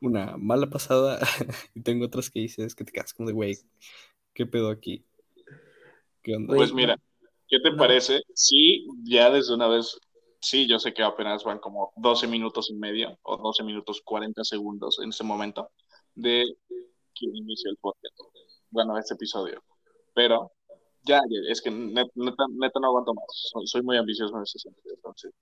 una 0.00 0.36
mala 0.36 0.68
pasada 0.68 1.18
y 1.74 1.80
tengo 1.80 2.06
otras 2.06 2.30
que 2.30 2.40
dices 2.40 2.74
que 2.74 2.84
te 2.84 2.92
quedas 2.92 3.14
como 3.14 3.28
de, 3.28 3.34
güey, 3.34 3.58
¿qué 4.34 4.46
pedo 4.46 4.68
aquí? 4.68 5.04
¿Qué 6.22 6.36
onda? 6.36 6.54
Pues 6.54 6.72
mira, 6.72 6.96
¿qué 7.48 7.58
te 7.60 7.72
parece? 7.72 8.22
Sí, 8.34 8.86
ya 9.04 9.30
desde 9.30 9.54
una 9.54 9.68
vez, 9.68 9.98
sí, 10.40 10.66
yo 10.68 10.78
sé 10.78 10.92
que 10.92 11.02
apenas 11.02 11.44
van 11.44 11.58
como 11.58 11.92
12 11.96 12.26
minutos 12.26 12.70
y 12.70 12.74
medio 12.74 13.18
o 13.22 13.36
12 13.36 13.62
minutos 13.64 14.00
40 14.04 14.44
segundos 14.44 14.98
en 15.00 15.10
ese 15.10 15.24
momento 15.24 15.70
de 16.14 16.44
que 17.14 17.26
inició 17.26 17.70
el 17.70 17.76
podcast 17.78 18.18
bueno, 18.70 18.98
este 18.98 19.14
episodio. 19.14 19.62
Pero 20.14 20.52
ya, 21.02 21.20
es 21.48 21.62
que 21.62 21.70
neta, 21.70 22.10
no 22.16 22.86
aguanto 22.86 23.14
más. 23.14 23.24
Soy, 23.64 23.82
muy 23.82 23.96
ambicioso 23.96 24.36
en 24.36 24.42
ese 24.42 24.58
sentido. 24.58 24.94
Entonces, 24.94 25.32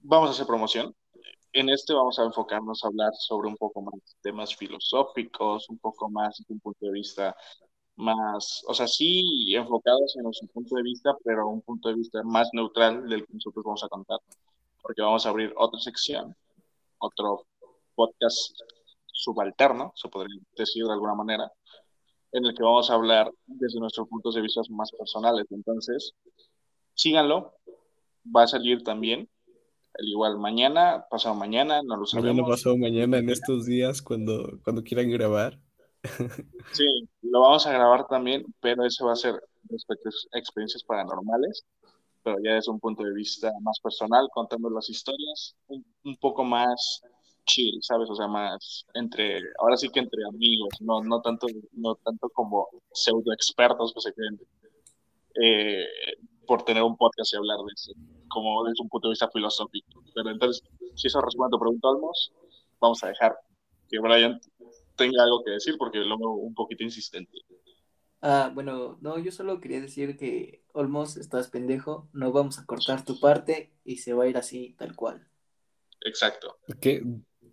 vamos 0.00 0.28
a 0.28 0.32
hacer 0.32 0.46
promoción. 0.46 0.94
En 1.52 1.70
este 1.70 1.94
vamos 1.94 2.18
a 2.18 2.24
enfocarnos 2.24 2.84
a 2.84 2.88
hablar 2.88 3.12
sobre 3.14 3.48
un 3.48 3.56
poco 3.56 3.80
más 3.80 3.94
temas 4.20 4.54
filosóficos, 4.54 5.68
un 5.70 5.78
poco 5.78 6.10
más 6.10 6.36
desde 6.38 6.52
un 6.52 6.60
punto 6.60 6.86
de 6.86 6.92
vista 6.92 7.34
más, 7.96 8.62
o 8.66 8.74
sea, 8.74 8.86
sí 8.86 9.54
enfocados 9.54 10.16
en 10.16 10.24
nuestro 10.24 10.48
punto 10.48 10.76
de 10.76 10.82
vista, 10.82 11.16
pero 11.24 11.48
un 11.48 11.62
punto 11.62 11.88
de 11.88 11.96
vista 11.96 12.22
más 12.22 12.48
neutral 12.52 13.08
del 13.08 13.26
que 13.26 13.34
nosotros 13.34 13.64
vamos 13.64 13.84
a 13.84 13.88
contar, 13.88 14.18
porque 14.82 15.02
vamos 15.02 15.24
a 15.26 15.30
abrir 15.30 15.52
otra 15.56 15.80
sección, 15.80 16.36
otro 16.98 17.46
podcast 17.94 18.60
subalterno, 19.06 19.92
se 19.96 20.08
podría 20.08 20.38
decir 20.56 20.84
de 20.84 20.92
alguna 20.92 21.14
manera, 21.14 21.50
en 22.32 22.44
el 22.44 22.54
que 22.54 22.62
vamos 22.62 22.90
a 22.90 22.94
hablar 22.94 23.32
desde 23.46 23.80
nuestros 23.80 24.08
puntos 24.08 24.34
de 24.34 24.42
vista 24.42 24.60
más 24.68 24.90
personales. 24.92 25.46
Entonces, 25.50 26.12
síganlo, 26.94 27.54
va 28.34 28.42
a 28.42 28.46
salir 28.46 28.82
también, 28.82 29.28
al 29.98 30.06
igual 30.06 30.38
mañana, 30.38 31.06
pasado 31.10 31.34
mañana, 31.34 31.82
no 31.82 31.96
lo 31.96 32.04
sabemos. 32.04 32.36
Mañana, 32.36 32.48
pasado 32.48 32.76
mañana, 32.76 33.18
en 33.18 33.30
estos 33.30 33.64
días, 33.64 34.02
cuando, 34.02 34.60
cuando 34.62 34.82
quieran 34.82 35.10
grabar. 35.10 35.58
Sí, 36.72 37.08
lo 37.22 37.40
vamos 37.40 37.66
a 37.66 37.72
grabar 37.72 38.06
también, 38.06 38.44
pero 38.60 38.84
eso 38.84 39.06
va 39.06 39.12
a 39.12 39.16
ser 39.16 39.40
respecto 39.68 40.08
a 40.32 40.38
experiencias 40.38 40.82
paranormales, 40.84 41.64
pero 42.22 42.36
ya 42.42 42.54
desde 42.54 42.70
un 42.70 42.80
punto 42.80 43.02
de 43.02 43.12
vista 43.12 43.52
más 43.62 43.78
personal, 43.80 44.28
contando 44.32 44.68
las 44.70 44.88
historias, 44.90 45.56
un 45.68 46.16
poco 46.16 46.44
más 46.44 47.02
chill, 47.46 47.78
¿sabes? 47.80 48.10
O 48.10 48.14
sea, 48.14 48.26
más 48.26 48.84
entre, 48.94 49.40
ahora 49.58 49.76
sí 49.76 49.88
que 49.88 50.00
entre 50.00 50.24
amigos, 50.28 50.74
no, 50.80 51.02
no, 51.02 51.22
tanto, 51.22 51.46
no 51.72 51.94
tanto 51.94 52.28
como 52.30 52.68
pseudo 52.92 53.32
expertos 53.32 53.94
que 53.94 54.00
se 54.00 54.12
creen 54.12 54.40
eh, 55.42 55.86
por 56.46 56.64
tener 56.64 56.82
un 56.82 56.96
podcast 56.96 57.32
y 57.32 57.36
hablar 57.36 57.58
de 57.58 57.72
eso, 57.74 57.92
como 58.28 58.64
desde 58.64 58.82
un 58.82 58.88
punto 58.88 59.08
de 59.08 59.12
vista 59.12 59.30
filosófico. 59.30 60.02
Pero 60.14 60.30
entonces, 60.30 60.62
si 60.94 61.06
eso 61.06 61.20
responde 61.20 61.48
a 61.48 61.56
tu 61.56 61.60
pregunta, 61.60 61.88
Olmos, 61.88 62.32
vamos 62.80 63.02
a 63.02 63.08
dejar 63.08 63.38
que 63.88 63.98
Brian 64.00 64.40
tenga 64.96 65.22
algo 65.22 65.44
que 65.44 65.52
decir 65.52 65.76
porque 65.78 65.98
lo 65.98 66.18
veo 66.18 66.30
un 66.30 66.54
poquito 66.54 66.82
insistente. 66.82 67.38
Ah, 68.22 68.50
bueno, 68.54 68.98
no, 69.00 69.18
yo 69.18 69.30
solo 69.30 69.60
quería 69.60 69.80
decir 69.80 70.16
que 70.16 70.62
Olmos, 70.72 71.16
estás 71.16 71.48
pendejo, 71.48 72.08
no 72.12 72.32
vamos 72.32 72.58
a 72.58 72.66
cortar 72.66 73.04
tu 73.04 73.20
parte 73.20 73.72
y 73.84 73.98
se 73.98 74.14
va 74.14 74.24
a 74.24 74.28
ir 74.28 74.36
así, 74.36 74.74
tal 74.78 74.96
cual. 74.96 75.28
Exacto. 76.04 76.56
¿Qué? 76.80 77.02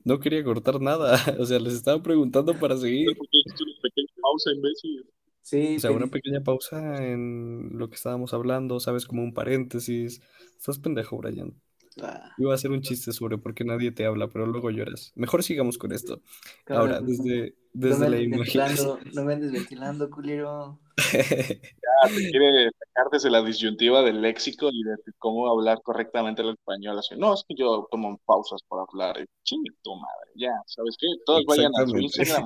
No 0.04 0.20
quería 0.20 0.44
cortar 0.44 0.82
nada, 0.82 1.14
o 1.40 1.46
sea, 1.46 1.60
les 1.60 1.74
estaba 1.74 2.02
preguntando 2.02 2.58
para 2.60 2.78
seguir. 2.78 3.08
Una 3.18 3.82
pequeña 3.82 4.14
pausa, 4.22 4.52
imbécil. 4.52 5.06
Sí, 5.42 5.76
o 5.76 5.80
sea, 5.82 5.92
una 5.92 6.08
pequeña 6.08 6.42
pausa 6.42 7.06
en 7.06 7.78
lo 7.78 7.90
que 7.90 7.96
estábamos 7.96 8.34
hablando, 8.34 8.80
¿sabes? 8.80 9.06
Como 9.06 9.24
un 9.24 9.34
paréntesis. 9.34 10.22
Estás 10.58 10.80
pendejo, 10.80 11.18
Brian. 11.18 11.62
Ah. 12.02 12.32
Iba 12.38 12.52
a 12.52 12.56
hacer 12.56 12.72
un 12.72 12.82
chiste 12.82 13.12
sobre 13.12 13.38
por 13.38 13.54
qué 13.54 13.64
nadie 13.64 13.92
te 13.92 14.06
habla, 14.06 14.28
pero 14.28 14.46
luego 14.46 14.70
lloras. 14.72 15.12
Mejor 15.16 15.44
sigamos 15.44 15.78
con 15.78 15.92
esto. 15.92 16.22
Ahora, 16.68 17.02
desde, 17.02 17.56
desde 17.74 18.10
la 18.10 18.20
imaginación. 18.20 19.00
No 19.14 19.24
me 19.24 19.34
andes 19.34 19.52
ventilando, 19.52 20.10
culero. 20.10 20.80
ya, 21.14 22.08
te 22.08 22.32
quiere 22.32 22.70
sacar 22.72 23.12
desde 23.12 23.30
la 23.30 23.42
disyuntiva 23.42 24.02
del 24.04 24.22
léxico 24.22 24.70
y 24.72 24.84
de 24.84 24.96
cómo 25.18 25.50
hablar 25.50 25.82
correctamente 25.82 26.42
el 26.42 26.50
español. 26.52 27.00
Así, 27.00 27.16
no, 27.18 27.34
es 27.34 27.44
que 27.48 27.56
yo 27.56 27.88
tomo 27.92 28.20
pausas 28.26 28.62
para 28.68 28.84
hablar. 28.84 29.26
Chingue 29.44 29.72
tu 29.82 29.96
madre, 29.96 30.32
ya, 30.36 30.52
¿sabes 30.68 30.96
qué? 31.00 31.08
Todos 31.26 31.44
vayan 31.46 31.72
a 31.76 31.88
su 31.88 31.98
Instagram, 31.98 32.46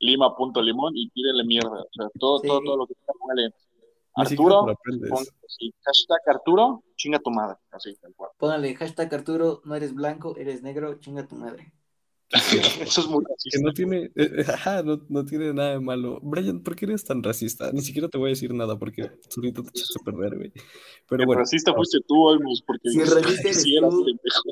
lima.limón 0.00 0.92
y 0.96 1.08
tírenle 1.10 1.44
mierda. 1.44 1.82
O 1.82 1.88
sea, 1.92 2.08
todo, 2.18 2.40
todo, 2.40 2.60
todo 2.60 2.76
lo 2.76 2.86
que 2.86 2.94
está, 2.94 3.12
póngale 3.18 3.52
Arturo, 4.16 4.66
hashtag 5.84 6.18
Arturo, 6.26 6.84
chinga 6.96 7.18
tu 7.18 7.30
madre. 7.30 7.56
Así, 7.70 7.94
tal 7.96 8.14
cual. 8.14 8.30
Póngale 8.38 8.74
hashtag 8.76 9.12
Arturo, 9.14 9.60
no 9.64 9.74
eres 9.74 9.94
blanco, 9.94 10.36
eres 10.36 10.62
negro, 10.62 10.94
chinga 11.00 11.26
tu 11.26 11.34
madre. 11.36 11.72
Eso 12.80 13.00
es 13.02 13.06
muy 13.06 13.24
que 13.24 13.32
racista. 13.32 13.60
no 13.62 13.72
tiene, 13.72 14.10
eh, 14.16 14.44
ajá, 14.48 14.82
no, 14.82 15.00
no 15.08 15.24
tiene 15.24 15.52
nada 15.52 15.72
de 15.72 15.80
malo. 15.80 16.18
Brian, 16.22 16.62
¿por 16.62 16.74
qué 16.74 16.86
eres 16.86 17.04
tan 17.04 17.22
racista? 17.22 17.70
Ni 17.72 17.80
siquiera 17.82 18.08
te 18.08 18.18
voy 18.18 18.28
a 18.28 18.30
decir 18.30 18.52
nada 18.54 18.78
porque 18.78 19.10
solito 19.28 19.62
te 19.62 19.70
echas 19.70 19.90
a 20.00 20.04
perder, 20.04 20.36
güey. 20.36 20.52
Pero 21.08 21.22
El 21.22 21.26
bueno, 21.26 21.40
racista 21.40 21.72
fuiste 21.74 21.98
tú, 22.06 22.14
Olmos, 22.24 22.62
porque 22.66 22.88
Si 22.90 22.98
que 22.98 23.54
sí 23.54 23.76
eras 23.76 23.94
pendejo. 23.94 24.50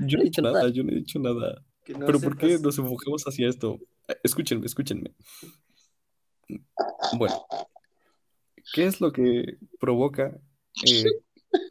yo 0.00 0.16
no 0.16 0.22
he 0.22 0.24
dicho 0.24 0.42
nada, 0.42 0.68
yo 0.70 0.82
no 0.82 0.90
he 0.92 0.94
dicho 0.96 1.18
nada. 1.18 1.64
Que 1.84 1.92
no 1.94 2.06
Pero 2.06 2.20
¿por 2.20 2.36
qué 2.36 2.58
nos 2.58 2.78
enfocamos 2.78 3.22
hacia 3.24 3.48
esto? 3.48 3.78
Eh, 4.08 4.16
Escúchenme, 4.24 4.66
escúchenme. 4.66 5.14
Bueno, 7.16 7.44
¿qué 8.74 8.86
es 8.86 9.00
lo 9.00 9.12
que 9.12 9.58
provoca 9.78 10.38
eh, 10.86 11.04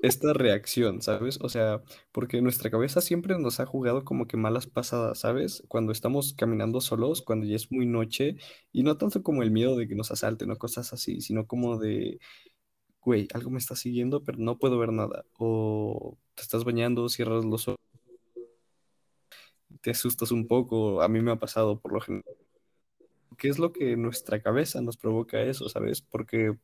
esta 0.02 0.34
reacción, 0.34 1.02
¿sabes? 1.02 1.40
O 1.42 1.50
sea, 1.50 1.82
porque 2.12 2.42
nuestra 2.42 2.70
cabeza 2.70 3.02
siempre 3.02 3.38
nos 3.40 3.60
ha 3.60 3.66
jugado 3.66 4.04
como 4.06 4.28
que 4.28 4.38
malas 4.38 4.68
pasadas, 4.68 5.20
¿sabes? 5.20 5.64
Cuando 5.68 5.92
estamos 5.92 6.34
caminando 6.34 6.82
solos, 6.82 7.22
cuando 7.22 7.46
ya 7.46 7.56
es 7.56 7.72
muy 7.72 7.86
noche, 7.86 8.38
y 8.72 8.84
no 8.84 8.98
tanto 8.98 9.24
como 9.24 9.44
el 9.44 9.52
miedo 9.52 9.76
de 9.76 9.88
que 9.88 9.96
nos 9.96 10.12
asalten 10.12 10.52
o 10.52 10.58
cosas 10.58 10.94
así, 10.94 11.22
sino 11.22 11.48
como 11.48 11.78
de, 11.78 12.20
güey, 13.02 13.28
algo 13.34 13.50
me 13.52 13.60
está 13.60 13.76
siguiendo, 13.76 14.24
pero 14.24 14.38
no 14.40 14.58
puedo 14.60 14.78
ver 14.80 14.92
nada. 14.92 15.26
O 15.38 16.18
te 16.36 16.44
estás 16.44 16.64
bañando, 16.64 17.10
cierras 17.10 17.46
los 17.46 17.68
ojos, 17.68 17.80
te 19.82 19.92
asustas 19.92 20.32
un 20.32 20.48
poco, 20.48 21.02
a 21.02 21.08
mí 21.08 21.22
me 21.22 21.32
ha 21.32 21.38
pasado 21.38 21.80
por 21.80 21.94
lo 21.94 22.02
general. 22.02 22.36
¿Qué 23.38 23.50
es 23.50 23.60
lo 23.60 23.74
que 23.74 23.98
nuestra 23.98 24.42
cabeza 24.42 24.82
nos 24.82 24.98
provoca 24.98 25.42
eso, 25.42 25.68
¿sabes? 25.70 26.02
Porque 26.02 26.56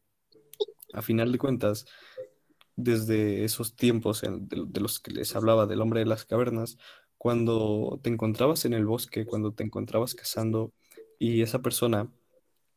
a 0.93 1.01
final 1.01 1.31
de 1.31 1.37
cuentas, 1.37 1.85
desde 2.75 3.43
esos 3.43 3.75
tiempos 3.75 4.23
en- 4.23 4.47
de, 4.47 4.81
los 4.81 4.99
que 4.99 5.11
les 5.11 5.35
hablaba 5.35 5.65
del 5.67 5.81
hombre 5.81 6.01
de 6.01 6.05
las 6.07 6.25
cavernas, 6.25 6.77
cuando 7.17 7.99
te 8.03 8.09
encontrabas 8.09 8.65
en 8.65 8.73
el 8.73 8.85
bosque, 8.85 9.25
cuando 9.25 9.53
te 9.53 9.63
encontrabas 9.63 10.15
cazando 10.15 10.73
y 11.19 11.41
esa 11.41 11.61
persona 11.61 12.11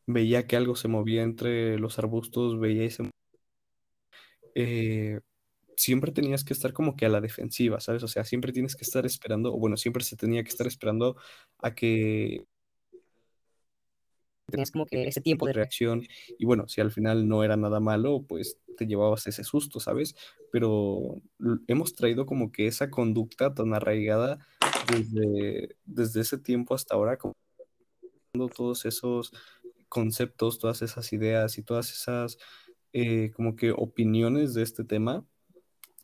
veía 0.07 0.47
que 0.47 0.57
algo 0.57 0.77
se 0.77 0.89
movía 0.89 1.23
entre 1.23 1.79
los 1.79 1.99
arbustos, 1.99 2.59
veía 2.61 2.85
ese... 2.85 3.11
eh, 4.55 5.21
siempre 5.77 6.13
tenías 6.13 6.45
que 6.45 6.53
estar 6.55 6.73
como 6.73 6.97
que 6.97 7.07
a 7.07 7.09
la 7.11 7.21
defensiva, 7.21 7.81
¿sabes? 7.81 8.03
O 8.03 8.09
sea, 8.09 8.25
siempre 8.25 8.53
tienes 8.53 8.77
que 8.77 8.85
estar 8.85 9.07
esperando, 9.07 9.55
o 9.55 9.59
bueno, 9.59 9.77
siempre 9.77 10.05
se 10.05 10.17
tenía 10.17 10.43
que 10.45 10.51
estar 10.51 10.67
esperando 10.67 11.17
a 11.61 11.75
que 11.75 12.45
tenías 14.51 14.71
como 14.71 14.87
que 14.87 15.07
ese 15.09 15.21
tiempo 15.21 15.47
de 15.47 15.53
reacción 15.53 16.03
y 16.39 16.45
bueno, 16.45 16.69
si 16.69 16.81
al 16.81 16.91
final 16.91 17.29
no 17.29 17.45
era 17.45 17.57
nada 17.57 17.81
malo, 17.81 18.25
pues 18.29 18.59
te 18.77 18.87
llevabas 18.87 19.27
ese 19.27 19.45
susto, 19.45 19.81
¿sabes? 19.81 20.15
Pero 20.53 21.21
hemos 21.67 21.95
traído 21.95 22.27
como 22.27 22.53
que 22.53 22.67
esa 22.67 22.91
conducta 22.91 23.55
tan 23.55 23.75
arraigada 23.75 24.39
desde, 24.91 25.77
desde 25.85 26.21
ese 26.21 26.39
tiempo 26.39 26.75
hasta 26.75 26.95
ahora, 26.95 27.19
como 27.19 27.35
todos 28.55 28.85
esos 28.85 29.33
conceptos, 29.89 30.59
todas 30.59 30.83
esas 30.83 31.13
ideas 31.13 31.59
y 31.59 31.63
todas 31.63 31.93
esas 31.93 32.39
eh, 32.93 33.31
como 33.37 33.57
que 33.57 33.73
opiniones 33.73 34.55
de 34.55 34.63
este 34.63 34.85
tema. 34.85 35.25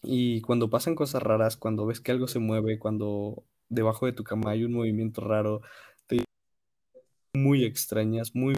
Y 0.03 0.41
cuando 0.43 0.71
pasan 0.71 0.95
cosas 0.95 1.23
raras, 1.23 1.57
cuando 1.57 1.87
ves 1.87 2.01
que 2.01 2.13
algo 2.13 2.29
se 2.29 2.39
mueve, 2.39 2.79
cuando 2.79 3.45
debajo 3.69 4.07
de 4.07 4.13
tu 4.13 4.23
cama 4.23 4.51
hay 4.51 4.65
un 4.65 4.73
movimiento 4.73 5.21
raro, 5.23 5.63
muy 7.43 7.65
extrañas, 7.65 8.35
muy 8.35 8.55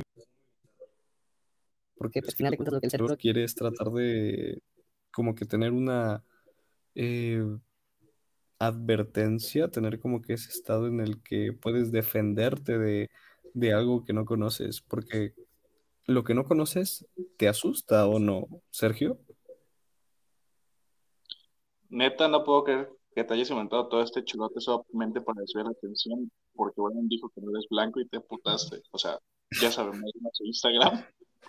porque 1.98 2.20
pues, 2.20 2.32
al 2.32 2.36
final 2.36 2.50
de 2.52 2.56
cuentas 2.56 2.74
lo 2.74 2.80
que 2.80 2.86
el 2.86 2.90
cerebro 2.90 3.16
quiere 3.16 3.44
es 3.44 3.54
tratar 3.54 3.90
de 3.90 4.62
como 5.10 5.34
que 5.34 5.44
tener 5.44 5.72
una 5.72 6.22
eh, 6.94 7.44
advertencia, 8.58 9.68
tener 9.68 9.98
como 9.98 10.22
que 10.22 10.34
ese 10.34 10.50
estado 10.50 10.86
en 10.86 11.00
el 11.00 11.22
que 11.22 11.52
puedes 11.52 11.90
defenderte 11.90 12.78
de, 12.78 13.10
de 13.52 13.72
algo 13.72 14.04
que 14.04 14.12
no 14.12 14.24
conoces, 14.24 14.80
porque 14.80 15.34
lo 16.06 16.24
que 16.24 16.34
no 16.34 16.44
conoces 16.44 17.06
te 17.36 17.48
asusta 17.48 18.06
o 18.06 18.18
no, 18.18 18.46
Sergio. 18.70 19.18
Neta, 21.90 22.28
no 22.28 22.44
puedo 22.44 22.64
creer 22.64 22.90
que 23.14 23.24
te 23.24 23.34
hayas 23.34 23.50
inventado 23.50 23.88
todo 23.88 24.02
este 24.02 24.24
chulote 24.24 24.60
solamente 24.60 25.20
para 25.20 25.40
desviar 25.40 25.66
la 25.66 25.72
atención, 25.72 26.30
porque 26.58 26.80
Brian 26.82 27.08
dijo 27.08 27.30
que 27.34 27.40
no 27.40 27.50
eres 27.52 27.66
blanco 27.70 28.00
y 28.00 28.08
te 28.08 28.20
putaste. 28.20 28.82
O 28.90 28.98
sea, 28.98 29.16
ya 29.62 29.70
sabemos, 29.70 30.10
en 30.14 30.28
su 30.32 30.44
Instagram 30.44 31.02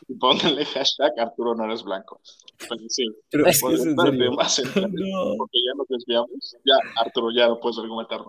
y 0.08 0.14
pónganle 0.16 0.64
hashtag 0.66 1.12
Arturo 1.20 1.56
no 1.56 1.66
eres 1.66 1.84
blanco. 1.84 2.22
Pero 2.60 2.82
sí, 2.88 3.04
Pero 3.32 3.48
es 3.48 3.62
que 3.62 3.74
es 3.74 3.86
en 3.86 3.98
serio. 3.98 4.30
tema 4.30 4.48
central, 4.48 4.92
No. 4.94 5.36
porque 5.38 5.58
ya 5.66 5.74
nos 5.76 5.88
desviamos. 5.90 6.56
Ya, 6.64 6.76
Arturo, 7.02 7.32
ya 7.36 7.48
no 7.48 7.60
puedes 7.60 7.78
argumentarlo. 7.80 8.28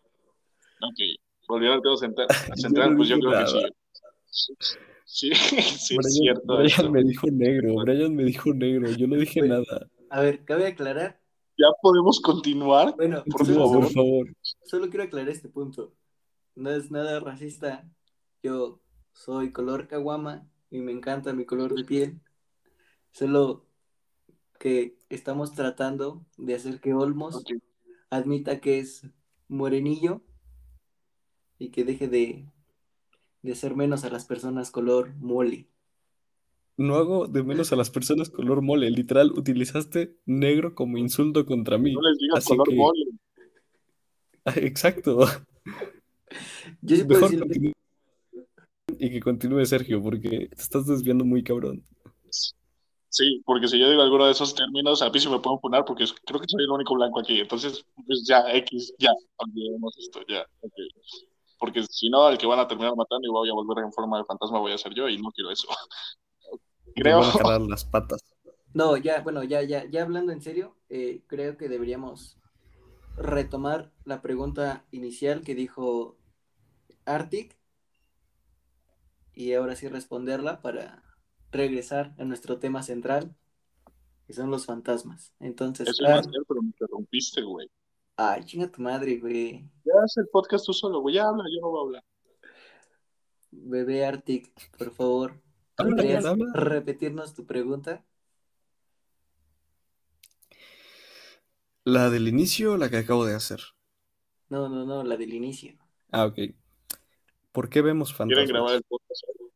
Ok, 0.83 0.99
volviendo 1.47 1.75
al 1.77 1.83
tema 1.83 1.97
central, 1.99 2.27
central, 2.57 2.97
pues 2.97 3.09
yo 3.11 3.19
creo 3.21 3.33
que 3.33 3.47
sí. 4.31 4.55
Sí, 5.12 5.31
sí, 5.35 5.57
es 5.59 5.88
Brian, 5.97 6.11
cierto. 6.12 6.57
Brian 6.57 6.66
esto. 6.66 6.90
me 6.90 7.03
dijo 7.03 7.27
negro, 7.33 7.75
Brian 7.85 8.14
me 8.14 8.25
dijo 8.25 8.55
negro, 8.55 8.90
yo 8.93 9.07
no 9.09 9.16
dije 9.16 9.40
Bueno. 9.40 9.57
nada. 9.69 9.87
A 10.09 10.21
ver, 10.23 10.45
cabe 10.45 10.66
aclarar. 10.69 11.21
Ya 11.59 11.66
podemos 11.83 12.21
continuar. 12.21 12.95
Bueno, 12.97 13.23
Por 13.31 13.45
solo, 13.45 13.59
No, 13.59 13.66
favor. 13.69 13.83
por 13.85 13.93
favor. 13.93 14.27
solo 14.64 14.88
quiero 14.88 15.05
aclarar 15.05 15.29
este 15.29 15.49
punto. 15.49 15.93
No 16.61 16.70
es 16.70 16.90
nada 16.90 17.20
racista. 17.20 17.88
Yo 18.42 18.81
soy 19.14 19.51
color 19.51 19.88
caguama 19.88 20.46
y 20.70 20.79
me 20.81 20.92
encanta 20.92 21.33
mi 21.33 21.46
color 21.46 21.75
de 21.75 21.85
piel. 21.85 22.20
Solo 23.12 23.64
que 24.59 24.94
estamos 25.09 25.53
tratando 25.55 26.23
de 26.37 26.55
hacer 26.55 26.81
que 26.81 26.92
Olmos 26.92 27.42
admita 28.11 28.61
que 28.61 28.79
es 28.79 29.07
morenillo 29.49 30.20
y 31.59 31.70
que 31.70 31.83
deje 31.85 32.09
de, 32.09 32.44
de 33.40 33.53
hacer 33.53 33.75
menos 33.75 34.05
a 34.05 34.11
las 34.11 34.27
personas 34.27 34.70
color 34.70 35.14
mole. 35.16 35.66
No 36.77 36.96
hago 36.96 37.27
de 37.27 37.42
menos 37.42 37.73
a 37.73 37.77
las 37.77 37.88
personas 37.88 38.29
color 38.29 38.61
mole, 38.61 38.90
literal, 38.90 39.33
utilizaste 39.33 40.14
negro 40.27 40.75
como 40.75 40.99
insulto 40.99 41.46
contra 41.46 41.79
mí. 41.79 41.94
No 41.94 42.03
les 42.03 42.18
digas 42.18 42.38
Así 42.38 42.49
color 42.51 42.68
que- 42.68 42.75
mole. 42.77 43.05
Ah, 44.44 44.55
Exacto. 44.57 45.20
Yo 46.83 46.97
sí 46.97 47.05
puedo 47.05 47.29
decir 47.29 47.75
y 48.99 49.11
que 49.11 49.21
continúe 49.21 49.64
Sergio, 49.64 50.03
porque 50.03 50.49
te 50.49 50.62
estás 50.62 50.87
desviando 50.87 51.25
muy 51.25 51.43
cabrón. 51.43 51.83
Sí, 53.09 53.43
porque 53.45 53.66
si 53.66 53.79
yo 53.79 53.90
digo 53.90 54.03
alguno 54.03 54.27
de 54.27 54.33
esos 54.33 54.55
términos, 54.55 55.03
a 55.03 55.11
mí 55.11 55.19
sí 55.19 55.29
me 55.29 55.40
pueden 55.40 55.59
funar 55.59 55.85
porque 55.85 56.05
creo 56.25 56.38
que 56.38 56.47
soy 56.47 56.62
el 56.62 56.71
único 56.71 56.95
blanco 56.95 57.21
aquí. 57.21 57.40
Entonces, 57.40 57.85
pues 58.07 58.25
ya, 58.27 58.45
X, 58.53 58.95
ya, 58.99 59.11
olvidemos 59.37 59.97
esto, 59.99 60.21
ya. 60.29 60.45
Porque 61.59 61.83
si 61.88 62.09
no, 62.09 62.25
al 62.25 62.38
que 62.38 62.47
van 62.47 62.61
a 62.61 62.69
terminar 62.69 62.95
matando 62.95 63.27
y 63.27 63.31
voy 63.31 63.49
a 63.49 63.55
volver 63.55 63.85
en 63.85 63.93
forma 63.93 64.19
de 64.19 64.25
fantasma 64.25 64.61
voy 64.61 64.73
a 64.73 64.79
ser 64.79 64.95
yo 64.95 65.09
y 65.09 65.16
no 65.16 65.31
quiero 65.33 65.51
eso. 65.51 65.66
Creo, 66.95 67.21
van 67.21 67.29
a 67.29 67.33
jalar 67.33 67.61
las 67.62 67.85
patas. 67.85 68.21
No, 68.75 68.97
ya, 68.97 69.23
bueno, 69.23 69.43
ya, 69.45 69.62
ya, 69.62 69.85
ya 69.88 70.03
hablando 70.03 70.33
en 70.33 70.43
serio, 70.43 70.77
eh, 70.88 71.23
creo 71.27 71.57
que 71.57 71.69
deberíamos 71.69 72.37
retomar 73.16 73.90
la 74.05 74.23
pregunta 74.23 74.85
inicial 74.93 75.43
que 75.43 75.55
dijo 75.55 76.20
Arctic 77.14 77.57
y 79.35 79.53
ahora 79.55 79.77
sí 79.77 79.88
responderla 79.88 80.61
para 80.61 81.03
regresar 81.51 82.14
a 82.18 82.25
nuestro 82.25 82.59
tema 82.59 82.83
central, 82.83 83.35
que 84.27 84.33
son 84.33 84.51
los 84.51 84.66
fantasmas. 84.66 85.33
Entonces, 85.40 85.88
eso 85.88 86.05
pero 86.46 86.62
me 86.62 86.68
interrumpiste, 86.68 87.42
güey. 87.42 87.70
ay, 88.16 88.44
chinga 88.44 88.70
tu 88.70 88.83
madre, 88.83 89.18
güey. 89.18 89.68
Ya 89.85 89.92
haz 90.05 90.16
el 90.18 90.29
podcast 90.29 90.66
tú 90.66 90.73
solo, 90.73 91.01
güey. 91.01 91.14
Ya 91.16 91.27
habla, 91.27 91.44
yo 91.53 91.61
no 91.61 91.70
voy 91.70 91.79
a 91.79 91.83
hablar. 91.83 92.05
Bebé 93.53 94.05
Arctic, 94.05 94.53
por 94.77 94.92
favor, 94.92 95.40
¿podrías 95.75 96.25
repetirnos 96.55 97.35
tu 97.35 97.46
pregunta? 97.46 98.05
La 101.85 102.11
del 102.11 102.29
inicio 102.29 102.75
o 102.75 102.77
la 102.77 102.90
que 102.90 102.99
acabo 102.99 103.25
de 103.25 103.35
hacer. 103.35 103.61
No, 104.49 104.68
no, 104.68 104.85
no, 104.85 105.03
la 105.03 105.16
del 105.16 105.33
inicio. 105.33 105.75
Ah, 106.12 106.27
ok. 106.27 106.38
¿Por 107.53 107.69
qué 107.69 107.83
vemos 107.83 108.13
¿Quieren 108.15 108.29
fantasmas? 108.29 108.49
grabar 108.53 108.75
el 108.75 108.83
podcast 108.85 109.25
hoy? 109.29 109.51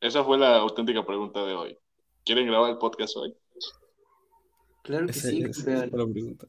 Esa 0.00 0.24
fue 0.24 0.38
la 0.38 0.56
auténtica 0.58 1.04
pregunta 1.04 1.44
de 1.44 1.54
hoy. 1.54 1.78
¿Quieren 2.24 2.46
grabar 2.46 2.70
el 2.70 2.78
podcast 2.78 3.16
hoy? 3.16 3.34
Claro 4.82 5.06
que 5.06 5.12
Esa 5.12 5.28
sí, 5.30 5.42
es 5.42 5.64
la 5.66 5.88
pregunta. 5.88 6.46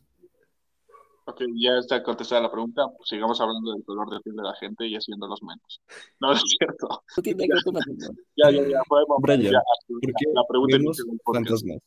Ok, 1.26 1.41
ya 1.56 1.78
está 1.78 2.02
contestada 2.02 2.41
la 2.41 2.52
pregunta. 2.52 2.88
Pues 2.98 3.10
sigamos 3.10 3.39
hablando 3.39 3.74
del 3.74 3.84
color 3.84 4.10
de 4.10 4.19
piel 4.22 4.36
de 4.36 4.43
la 4.43 4.56
gente 4.56 4.88
y 4.88 4.95
haciéndolos 4.95 5.41
menos. 5.43 5.82
No, 6.19 6.34
es 6.34 6.41
cierto. 6.45 7.04
No 7.15 7.24
tiene 7.24 7.48
nada 7.48 7.48
que 7.48 7.54
ver 7.54 7.63
con 7.63 7.74
la- 7.76 8.13
Ya, 8.36 8.52
ya, 8.52 8.67
ya. 8.69 8.82
Fue, 8.88 9.02
Brian, 9.19 9.41
ya, 9.41 9.62
¿Por 9.88 10.02
qué 10.02 10.26
la 10.34 10.43
pregunta 10.48 10.78
vemos 10.78 10.98
fantasmas? 11.26 11.78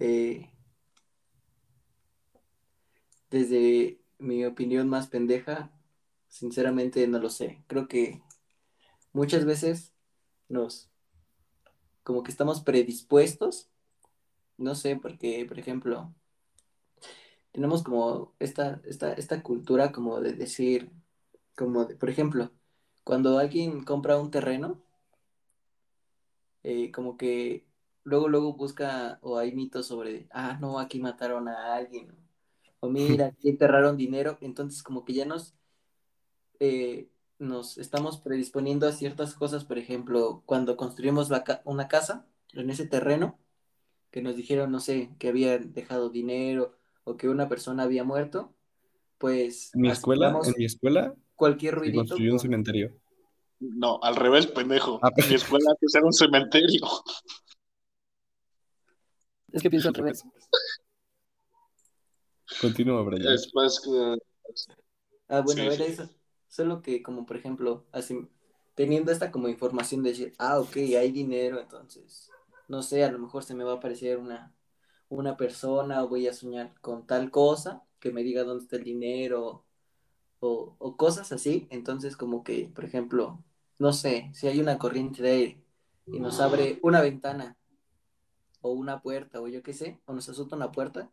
Eh, 0.00 0.50
desde 3.30 3.97
mi 4.18 4.44
opinión 4.44 4.88
más 4.88 5.08
pendeja, 5.08 5.70
sinceramente 6.28 7.06
no 7.08 7.18
lo 7.18 7.30
sé. 7.30 7.62
Creo 7.66 7.88
que 7.88 8.22
muchas 9.12 9.44
veces 9.44 9.92
nos, 10.48 10.90
como 12.02 12.22
que 12.22 12.30
estamos 12.30 12.60
predispuestos, 12.62 13.70
no 14.56 14.74
sé, 14.74 14.96
porque, 14.96 15.44
por 15.46 15.58
ejemplo, 15.58 16.14
tenemos 17.52 17.82
como 17.82 18.34
esta, 18.38 18.80
esta, 18.84 19.12
esta 19.14 19.42
cultura 19.42 19.92
como 19.92 20.20
de 20.20 20.32
decir, 20.32 20.90
como 21.56 21.84
de, 21.86 21.96
por 21.96 22.10
ejemplo, 22.10 22.52
cuando 23.04 23.38
alguien 23.38 23.84
compra 23.84 24.18
un 24.18 24.30
terreno, 24.30 24.80
eh, 26.62 26.90
como 26.92 27.16
que 27.16 27.66
luego, 28.04 28.28
luego 28.28 28.54
busca 28.54 29.18
o 29.22 29.38
hay 29.38 29.52
mitos 29.54 29.86
sobre, 29.86 30.28
ah, 30.30 30.58
no, 30.60 30.78
aquí 30.78 31.00
mataron 31.00 31.48
a 31.48 31.74
alguien, 31.74 32.14
o 32.80 32.88
mira, 32.88 33.26
aquí 33.26 33.48
enterraron 33.48 33.96
dinero, 33.96 34.38
entonces 34.40 34.82
como 34.82 35.04
que 35.04 35.14
ya 35.14 35.24
nos, 35.24 35.54
eh, 36.60 37.08
nos 37.38 37.78
estamos 37.78 38.18
predisponiendo 38.18 38.86
a 38.86 38.92
ciertas 38.92 39.34
cosas, 39.34 39.64
por 39.64 39.78
ejemplo, 39.78 40.42
cuando 40.46 40.76
construimos 40.76 41.30
una 41.64 41.88
casa 41.88 42.26
en 42.52 42.70
ese 42.70 42.86
terreno, 42.86 43.38
que 44.10 44.22
nos 44.22 44.36
dijeron, 44.36 44.72
no 44.72 44.80
sé, 44.80 45.10
que 45.18 45.28
habían 45.28 45.72
dejado 45.72 46.10
dinero 46.10 46.76
o 47.04 47.16
que 47.16 47.28
una 47.28 47.48
persona 47.48 47.82
había 47.84 48.04
muerto, 48.04 48.54
pues... 49.18 49.74
En 49.74 49.82
mi 49.82 49.90
escuela, 49.90 50.38
en 50.44 50.54
mi 50.56 50.64
escuela, 50.64 51.14
cualquier 51.36 51.74
ruidito. 51.74 52.00
construyó 52.00 52.32
un 52.32 52.38
cementerio. 52.38 52.96
No, 53.60 53.98
al 54.02 54.16
revés, 54.16 54.46
pendejo. 54.46 55.00
Ah, 55.02 55.10
mi 55.16 55.34
escuela 55.34 55.74
que 55.80 55.86
era 55.92 56.06
un 56.06 56.12
cementerio. 56.12 56.86
Es 59.50 59.62
que 59.62 59.70
pienso 59.70 59.88
al 59.88 59.94
revés. 59.94 60.22
Continúa, 62.60 63.02
Brian. 63.02 63.22
Después 63.32 63.80
que... 63.80 64.18
Ah, 65.28 65.40
bueno, 65.40 65.62
era 65.62 65.84
eso. 65.84 66.08
Solo 66.48 66.80
que, 66.80 67.02
como 67.02 67.26
por 67.26 67.36
ejemplo, 67.36 67.84
así, 67.92 68.26
teniendo 68.74 69.12
esta 69.12 69.30
como 69.30 69.48
información 69.48 70.02
de 70.02 70.10
decir, 70.10 70.32
ah, 70.38 70.58
ok, 70.58 70.76
hay 70.76 71.12
dinero, 71.12 71.60
entonces, 71.60 72.30
no 72.68 72.82
sé, 72.82 73.04
a 73.04 73.12
lo 73.12 73.18
mejor 73.18 73.44
se 73.44 73.54
me 73.54 73.64
va 73.64 73.72
a 73.72 73.76
aparecer 73.76 74.18
una, 74.18 74.54
una 75.08 75.36
persona 75.36 76.02
o 76.02 76.08
voy 76.08 76.26
a 76.26 76.32
soñar 76.32 76.74
con 76.80 77.06
tal 77.06 77.30
cosa 77.30 77.82
que 78.00 78.10
me 78.10 78.22
diga 78.22 78.44
dónde 78.44 78.64
está 78.64 78.76
el 78.76 78.84
dinero 78.84 79.64
o, 80.40 80.76
o 80.78 80.96
cosas 80.96 81.32
así. 81.32 81.66
Entonces, 81.70 82.16
como 82.16 82.42
que, 82.42 82.70
por 82.74 82.84
ejemplo, 82.84 83.44
no 83.78 83.92
sé, 83.92 84.30
si 84.32 84.48
hay 84.48 84.60
una 84.60 84.78
corriente 84.78 85.22
de 85.22 85.30
aire 85.30 85.62
y 86.06 86.20
nos 86.20 86.40
abre 86.40 86.78
una 86.82 87.00
ventana 87.02 87.56
o 88.60 88.70
una 88.70 89.02
puerta 89.02 89.40
o 89.40 89.48
yo 89.48 89.62
qué 89.62 89.72
sé, 89.72 90.00
o 90.06 90.12
nos 90.12 90.28
asusta 90.28 90.56
una 90.56 90.72
puerta, 90.72 91.10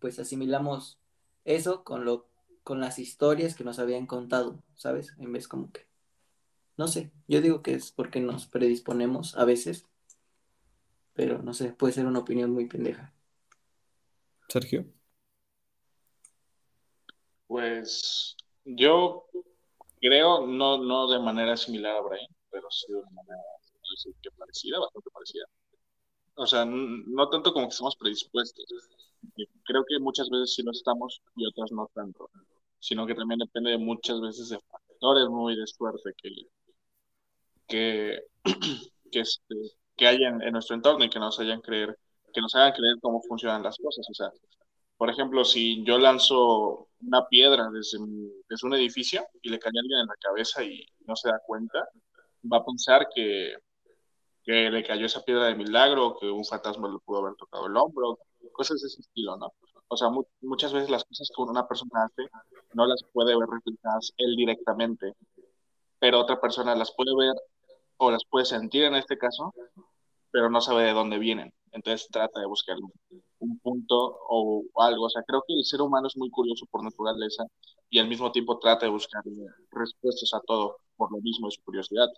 pues 0.00 0.18
asimilamos 0.18 0.98
eso 1.44 1.84
con 1.84 2.04
lo 2.04 2.28
con 2.62 2.80
las 2.80 2.98
historias 2.98 3.54
que 3.54 3.64
nos 3.64 3.78
habían 3.78 4.06
contado, 4.06 4.62
¿sabes? 4.74 5.14
En 5.18 5.32
vez 5.32 5.48
como 5.48 5.72
que 5.72 5.86
no 6.76 6.88
sé, 6.88 7.12
yo 7.28 7.40
digo 7.40 7.62
que 7.62 7.74
es 7.74 7.92
porque 7.92 8.20
nos 8.20 8.46
predisponemos 8.46 9.36
a 9.36 9.44
veces, 9.44 9.86
pero 11.12 11.42
no 11.42 11.52
sé, 11.52 11.72
puede 11.72 11.92
ser 11.92 12.06
una 12.06 12.20
opinión 12.20 12.50
muy 12.52 12.66
pendeja. 12.66 13.12
Sergio. 14.48 14.86
Pues 17.46 18.36
yo 18.64 19.26
creo, 20.00 20.46
no, 20.46 20.82
no 20.82 21.10
de 21.10 21.18
manera 21.18 21.56
similar 21.56 21.96
a 21.96 22.00
Brian, 22.00 22.34
pero 22.50 22.70
sí 22.70 22.86
de 22.88 22.98
una 22.98 23.10
manera 23.10 23.42
que 24.22 24.30
parecida, 24.30 24.78
bastante 24.78 25.10
parecida. 25.10 25.44
O 26.34 26.46
sea, 26.46 26.64
no 26.64 27.28
tanto 27.28 27.52
como 27.52 27.66
que 27.66 27.72
estamos 27.72 27.96
predispuestos. 27.96 28.64
Creo 29.64 29.84
que 29.86 29.98
muchas 30.00 30.28
veces 30.30 30.54
sí 30.54 30.62
lo 30.62 30.72
estamos 30.72 31.22
y 31.36 31.46
otras 31.46 31.70
no 31.72 31.90
tanto, 31.94 32.30
sino 32.78 33.06
que 33.06 33.14
también 33.14 33.38
depende 33.38 33.70
de 33.70 33.78
muchas 33.78 34.20
veces 34.20 34.48
de 34.48 34.58
factores 34.60 35.28
muy 35.28 35.56
de 35.56 35.66
suerte 35.66 36.12
que, 36.16 36.32
que, 39.12 39.20
este, 39.20 39.54
que 39.96 40.06
hayan 40.06 40.42
en 40.42 40.52
nuestro 40.52 40.76
entorno 40.76 41.04
y 41.04 41.10
que 41.10 41.18
nos 41.18 41.38
hayan 41.40 41.60
creer, 41.60 41.96
que 42.32 42.40
nos 42.40 42.54
hagan 42.54 42.72
creer 42.72 42.96
cómo 43.00 43.22
funcionan 43.22 43.62
las 43.62 43.76
cosas. 43.78 44.06
O 44.10 44.14
sea, 44.14 44.30
por 44.96 45.10
ejemplo, 45.10 45.44
si 45.44 45.84
yo 45.84 45.98
lanzo 45.98 46.88
una 47.02 47.26
piedra 47.26 47.68
desde, 47.70 47.98
desde 48.48 48.66
un 48.66 48.74
edificio 48.74 49.26
y 49.42 49.50
le 49.50 49.58
cae 49.58 49.72
a 49.74 49.80
alguien 49.80 50.00
en 50.00 50.06
la 50.06 50.16
cabeza 50.20 50.62
y 50.64 50.84
no 51.06 51.16
se 51.16 51.28
da 51.28 51.40
cuenta, 51.46 51.88
va 52.50 52.58
a 52.58 52.64
pensar 52.64 53.08
que, 53.14 53.54
que 54.42 54.70
le 54.70 54.84
cayó 54.84 55.06
esa 55.06 55.24
piedra 55.24 55.46
de 55.46 55.54
milagro, 55.54 56.16
que 56.20 56.30
un 56.30 56.44
fantasma 56.44 56.88
le 56.88 56.98
pudo 57.04 57.18
haber 57.18 57.34
tocado 57.36 57.66
el 57.66 57.76
hombro, 57.76 58.18
cosas 58.52 58.80
de 58.80 58.88
ese 58.88 59.00
estilo, 59.00 59.36
¿no? 59.36 59.52
O 59.88 59.96
sea, 59.96 60.08
muchas 60.40 60.72
veces 60.72 60.88
las 60.90 61.04
cosas 61.04 61.28
que 61.34 61.42
una 61.42 61.66
persona 61.66 62.04
hace 62.04 62.28
no 62.74 62.86
las 62.86 63.02
puede 63.12 63.36
ver 63.36 63.48
reflejadas 63.48 64.12
él 64.18 64.36
directamente, 64.36 65.14
pero 65.98 66.20
otra 66.20 66.40
persona 66.40 66.74
las 66.74 66.92
puede 66.94 67.14
ver 67.16 67.34
o 67.96 68.10
las 68.10 68.24
puede 68.24 68.46
sentir 68.46 68.84
en 68.84 68.94
este 68.94 69.18
caso, 69.18 69.52
pero 70.30 70.48
no 70.48 70.60
sabe 70.60 70.84
de 70.84 70.92
dónde 70.92 71.18
vienen. 71.18 71.52
Entonces 71.72 72.08
trata 72.10 72.40
de 72.40 72.46
buscar 72.46 72.76
un 73.38 73.58
punto 73.58 74.18
o 74.28 74.64
algo. 74.76 75.06
O 75.06 75.10
sea, 75.10 75.22
creo 75.22 75.42
que 75.46 75.54
el 75.54 75.64
ser 75.64 75.80
humano 75.82 76.08
es 76.08 76.16
muy 76.16 76.30
curioso 76.30 76.66
por 76.66 76.82
naturaleza 76.82 77.44
y 77.88 77.98
al 77.98 78.08
mismo 78.08 78.30
tiempo 78.32 78.58
trata 78.58 78.86
de 78.86 78.92
buscar 78.92 79.22
respuestas 79.70 80.32
a 80.34 80.40
todo 80.40 80.78
por 80.96 81.12
lo 81.12 81.18
mismo 81.18 81.48
de 81.48 81.52
su 81.52 81.62
curiosidad. 81.62 82.08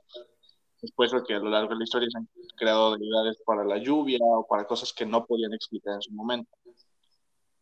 Después 0.82 1.12
lo 1.12 1.24
que 1.24 1.34
a 1.34 1.38
lo 1.38 1.48
largo 1.48 1.70
de 1.70 1.78
la 1.78 1.84
historia 1.84 2.08
se 2.10 2.18
han 2.18 2.28
creado 2.56 2.96
deidades 2.98 3.38
para 3.46 3.64
la 3.64 3.78
lluvia 3.78 4.18
o 4.20 4.46
para 4.46 4.66
cosas 4.66 4.92
que 4.92 5.06
no 5.06 5.24
podían 5.24 5.54
explicar 5.54 5.94
en 5.94 6.02
su 6.02 6.12
momento. 6.12 6.50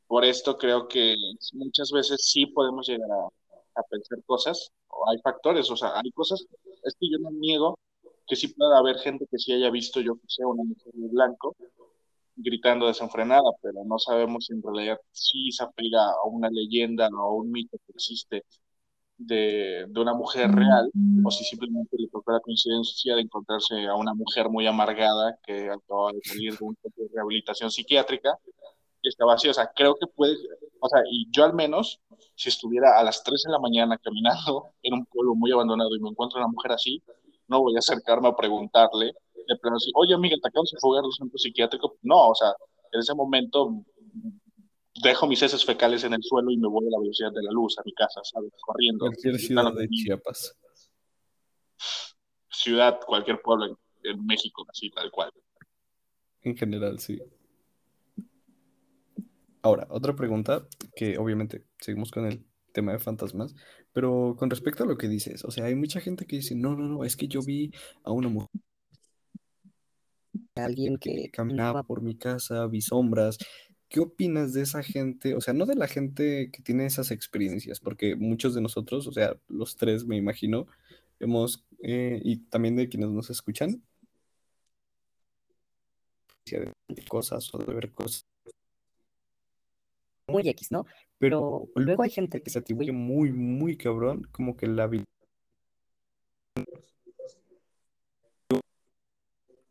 Por 0.07 0.25
esto 0.25 0.59
creo 0.59 0.89
que 0.89 1.15
muchas 1.53 1.93
veces 1.93 2.21
sí 2.25 2.47
podemos 2.47 2.89
llegar 2.89 3.11
a, 3.11 3.81
a 3.81 3.83
pensar 3.85 4.19
cosas, 4.25 4.73
o 4.89 5.09
hay 5.09 5.19
factores, 5.19 5.71
o 5.71 5.77
sea, 5.77 5.99
hay 5.99 6.11
cosas, 6.13 6.45
es 6.83 6.97
que 6.99 7.09
yo 7.11 7.19
no 7.19 7.31
niego 7.31 7.79
que 8.27 8.37
sí 8.37 8.49
pueda 8.49 8.79
haber 8.79 8.99
gente 8.99 9.27
que 9.31 9.39
sí 9.39 9.53
haya 9.53 9.71
visto, 9.71 10.01
yo 10.01 10.15
que 10.15 10.27
sé, 10.29 10.45
una 10.45 10.65
mujer 10.65 10.93
de 10.95 11.09
blanco 11.09 11.57
gritando 12.37 12.87
desenfrenada, 12.87 13.51
pero 13.61 13.85
no 13.85 13.99
sabemos 13.99 14.47
si 14.47 14.55
en 14.55 14.63
realidad 14.63 14.99
sí 15.13 15.51
se 15.53 15.65
apega 15.65 16.05
a 16.05 16.25
una 16.27 16.49
leyenda 16.49 17.09
o 17.13 17.19
a 17.19 17.35
un 17.35 17.51
mito 17.51 17.77
que 17.87 17.93
existe 17.93 18.45
de, 19.21 19.85
de, 19.87 20.01
una 20.01 20.15
mujer 20.15 20.51
real, 20.51 20.91
o 21.25 21.31
si 21.31 21.45
simplemente 21.45 21.97
le 21.99 22.09
tocó 22.09 22.33
la 22.33 22.41
coincidencia 22.41 23.15
de 23.15 23.23
encontrarse 23.23 23.87
a 23.87 23.95
una 23.95 24.15
mujer 24.15 24.49
muy 24.49 24.67
amargada 24.67 25.39
que 25.45 25.69
acaba 25.69 26.13
de 26.13 26.21
salir 26.25 26.57
de 26.57 26.65
un 26.65 26.77
centro 26.83 27.05
de 27.05 27.11
rehabilitación 27.15 27.71
psiquiátrica 27.71 28.39
y 29.03 29.09
estaba 29.09 29.35
así. 29.35 29.49
O 29.49 29.55
sea, 29.55 29.71
creo 29.75 29.95
que 29.95 30.07
puede, 30.07 30.37
o 30.81 30.89
sea, 30.89 31.03
y 31.11 31.27
yo 31.31 31.45
al 31.45 31.55
menos, 31.55 32.01
si 32.35 32.49
estuviera 32.49 32.99
a 32.99 33.05
las 33.05 33.23
3 33.23 33.43
de 33.47 33.53
la 33.53 33.59
mañana 33.59 33.99
caminando 33.99 34.71
en 34.83 34.95
un 34.95 35.07
pueblo 35.07 35.35
muy 35.35 35.53
abandonado 35.53 35.95
y 35.95 36.01
me 36.01 36.09
encuentro 36.09 36.39
a 36.39 36.45
una 36.45 36.53
mujer 36.53 36.73
así, 36.73 37.03
no 37.49 37.61
voy 37.61 37.77
a 37.77 37.81
acercarme 37.81 38.29
a 38.29 38.37
preguntarle, 38.37 39.13
de 39.47 39.57
plano 39.57 39.77
así, 39.77 39.91
oye 39.95 40.15
amiga, 40.15 40.37
te 40.41 40.49
acabas 40.49 40.71
de 40.71 40.79
fugar 40.81 41.03
del 41.03 41.13
centro 41.13 41.39
psiquiátrico. 41.39 41.97
No, 42.03 42.29
o 42.29 42.35
sea, 42.35 42.55
en 42.93 43.01
ese 43.01 43.15
momento 43.15 43.85
dejo 45.03 45.27
mis 45.27 45.43
heces 45.43 45.65
fecales 45.65 46.05
en 46.05 46.15
el 46.15 46.23
suelo 46.23 46.51
y 46.51 46.57
me 46.57 46.69
voy 46.69 46.87
a 46.87 46.91
la 46.91 47.01
velocidad 47.01 47.33
de 47.33 47.43
la 47.43 47.51
luz 47.53 47.79
a 47.79 47.83
mi 47.85 47.93
casa, 47.93 48.21
¿sabes? 48.25 48.53
Corriendo. 48.61 49.07
Cualquier 49.07 49.39
ciudad 49.39 49.73
de 49.75 49.89
Chiapas. 49.89 50.57
Ciudad, 52.51 53.01
cualquier 53.07 53.41
pueblo 53.41 53.67
en, 53.67 53.77
en 54.11 54.27
México, 54.27 54.67
así, 54.69 54.91
tal 54.91 55.11
cual. 55.11 55.31
En 56.43 56.57
general, 56.57 56.99
sí. 56.99 57.21
Ahora, 59.63 59.87
otra 59.91 60.17
pregunta 60.17 60.67
que 60.97 61.19
obviamente 61.19 61.67
seguimos 61.79 62.11
con 62.11 62.27
el 62.27 62.45
tema 62.73 62.93
de 62.93 62.99
fantasmas, 62.99 63.55
pero 63.93 64.35
con 64.39 64.49
respecto 64.49 64.85
a 64.85 64.87
lo 64.87 64.97
que 64.97 65.09
dices, 65.09 65.45
o 65.45 65.51
sea, 65.51 65.67
hay 65.67 65.75
mucha 65.75 66.01
gente 66.01 66.27
que 66.27 66.37
dice, 66.37 66.55
no, 66.55 66.75
no, 66.77 66.87
no, 66.87 67.05
es 67.05 67.17
que 67.17 67.29
yo 67.29 67.41
vi 67.43 67.73
a 68.05 68.13
una 68.13 68.29
mujer, 68.29 68.49
alguien 70.55 70.97
que 70.99 71.31
caminaba 71.31 71.83
por 71.83 72.03
mi 72.03 72.17
casa, 72.17 72.67
vi 72.67 72.81
sombras. 72.81 73.39
¿Qué 73.91 74.01
opinas 74.01 74.53
de 74.55 74.63
esa 74.63 74.83
gente? 74.83 75.35
O 75.35 75.41
sea, 75.41 75.53
no 75.55 75.67
de 75.67 75.75
la 75.75 75.89
gente 75.89 76.51
que 76.53 76.63
tiene 76.63 76.87
esas 76.87 77.11
experiencias, 77.11 77.81
porque 77.81 78.17
muchos 78.17 78.55
de 78.55 78.61
nosotros, 78.61 79.07
o 79.09 79.13
sea, 79.13 79.37
los 79.49 79.77
tres 79.77 80.05
me 80.07 80.17
imagino, 80.17 80.67
hemos, 81.19 81.67
eh, 81.83 82.21
y 82.25 82.39
también 82.39 82.77
de 82.77 82.89
quienes 82.89 83.11
nos 83.11 83.31
escuchan, 83.31 83.83
de 86.47 87.05
cosas 87.09 87.53
o 87.55 87.59
de 87.59 87.75
ver 87.75 87.93
cosas 87.93 88.27
muy 90.29 90.49
X, 90.49 90.71
¿no? 90.71 90.87
Pero 91.19 91.69
luego 91.75 92.03
hay 92.03 92.11
gente 92.11 92.43
que 92.43 92.51
se 92.51 92.59
atribuye 92.61 92.93
muy, 92.93 93.33
muy 93.33 93.77
cabrón, 93.77 94.29
como 94.33 94.57
que 94.57 94.67
la 94.67 94.87
vida 94.87 95.05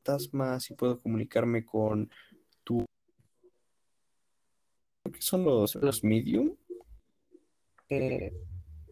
fantasmas 0.04 0.70
y 0.72 0.76
puedo 0.76 1.02
comunicarme 1.02 1.66
con 1.66 2.10
tu 2.64 2.86
¿qué 5.20 5.26
son 5.26 5.44
los, 5.44 5.76
los 5.76 6.02
medium? 6.04 6.56
Eh, 7.90 8.32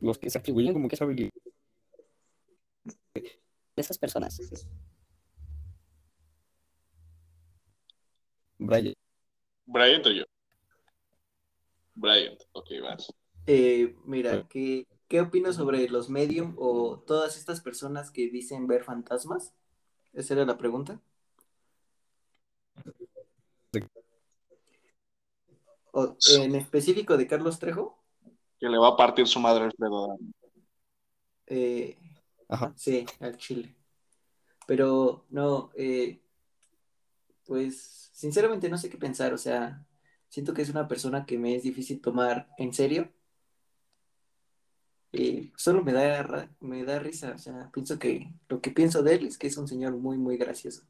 los 0.02 0.18
que 0.18 0.30
se 0.30 0.38
atribuyen 0.38 0.74
como 0.74 0.90
que 0.90 0.96
esa 0.96 1.06
habilidad 1.06 1.32
de 3.14 3.82
esas 3.82 3.98
personas. 3.98 4.38
Brian. 8.58 8.94
Brian 9.66 10.04
yo. 10.04 10.26
Brian, 11.96 12.38
ok, 12.52 12.70
vas. 12.82 13.14
Eh, 13.46 13.96
mira, 14.04 14.48
¿qué, 14.50 14.86
¿qué 15.08 15.22
opinas 15.22 15.56
sobre 15.56 15.88
los 15.88 16.10
medium 16.10 16.56
o 16.58 17.00
todas 17.00 17.38
estas 17.38 17.62
personas 17.62 18.12
que 18.12 18.30
dicen 18.30 18.68
ver 18.68 18.84
fantasmas? 18.84 19.54
Esa 20.12 20.34
era 20.34 20.46
la 20.46 20.58
pregunta. 20.58 21.00
En 26.36 26.56
específico 26.56 27.18
de 27.18 27.28
Carlos 27.28 27.60
Trejo. 27.60 27.98
Que 28.60 28.70
le 28.70 28.78
va 28.78 28.90
a 28.90 28.98
partir 28.98 29.28
su 29.28 29.40
madre 29.40 29.66
Alfredo. 29.66 30.18
Eh, 31.48 31.98
Ajá. 32.50 32.74
Sí, 32.76 33.06
al 33.20 33.38
Chile. 33.38 33.76
Pero 34.66 35.26
no, 35.30 35.72
eh, 35.76 36.20
pues 37.46 38.10
sinceramente 38.14 38.70
no 38.70 38.78
sé 38.78 38.90
qué 38.90 38.98
pensar, 38.98 39.34
o 39.34 39.38
sea, 39.38 39.86
siento 40.30 40.54
que 40.54 40.62
es 40.62 40.70
una 40.70 40.88
persona 40.88 41.26
que 41.26 41.38
me 41.38 41.56
es 41.56 41.64
difícil 41.64 42.02
tomar 42.02 42.50
en 42.58 42.74
serio. 42.74 43.12
Y 45.12 45.52
solo 45.56 45.84
me 45.84 45.94
da, 45.94 46.50
me 46.60 46.84
da 46.84 47.00
risa, 47.00 47.32
o 47.34 47.38
sea, 47.38 47.72
pienso 47.72 47.98
que 47.98 48.34
lo 48.50 48.62
que 48.62 48.72
pienso 48.72 49.02
de 49.04 49.16
él 49.16 49.28
es 49.28 49.38
que 49.38 49.48
es 49.48 49.58
un 49.58 49.68
señor 49.68 49.96
muy, 49.96 50.18
muy 50.18 50.38
gracioso. 50.38 50.84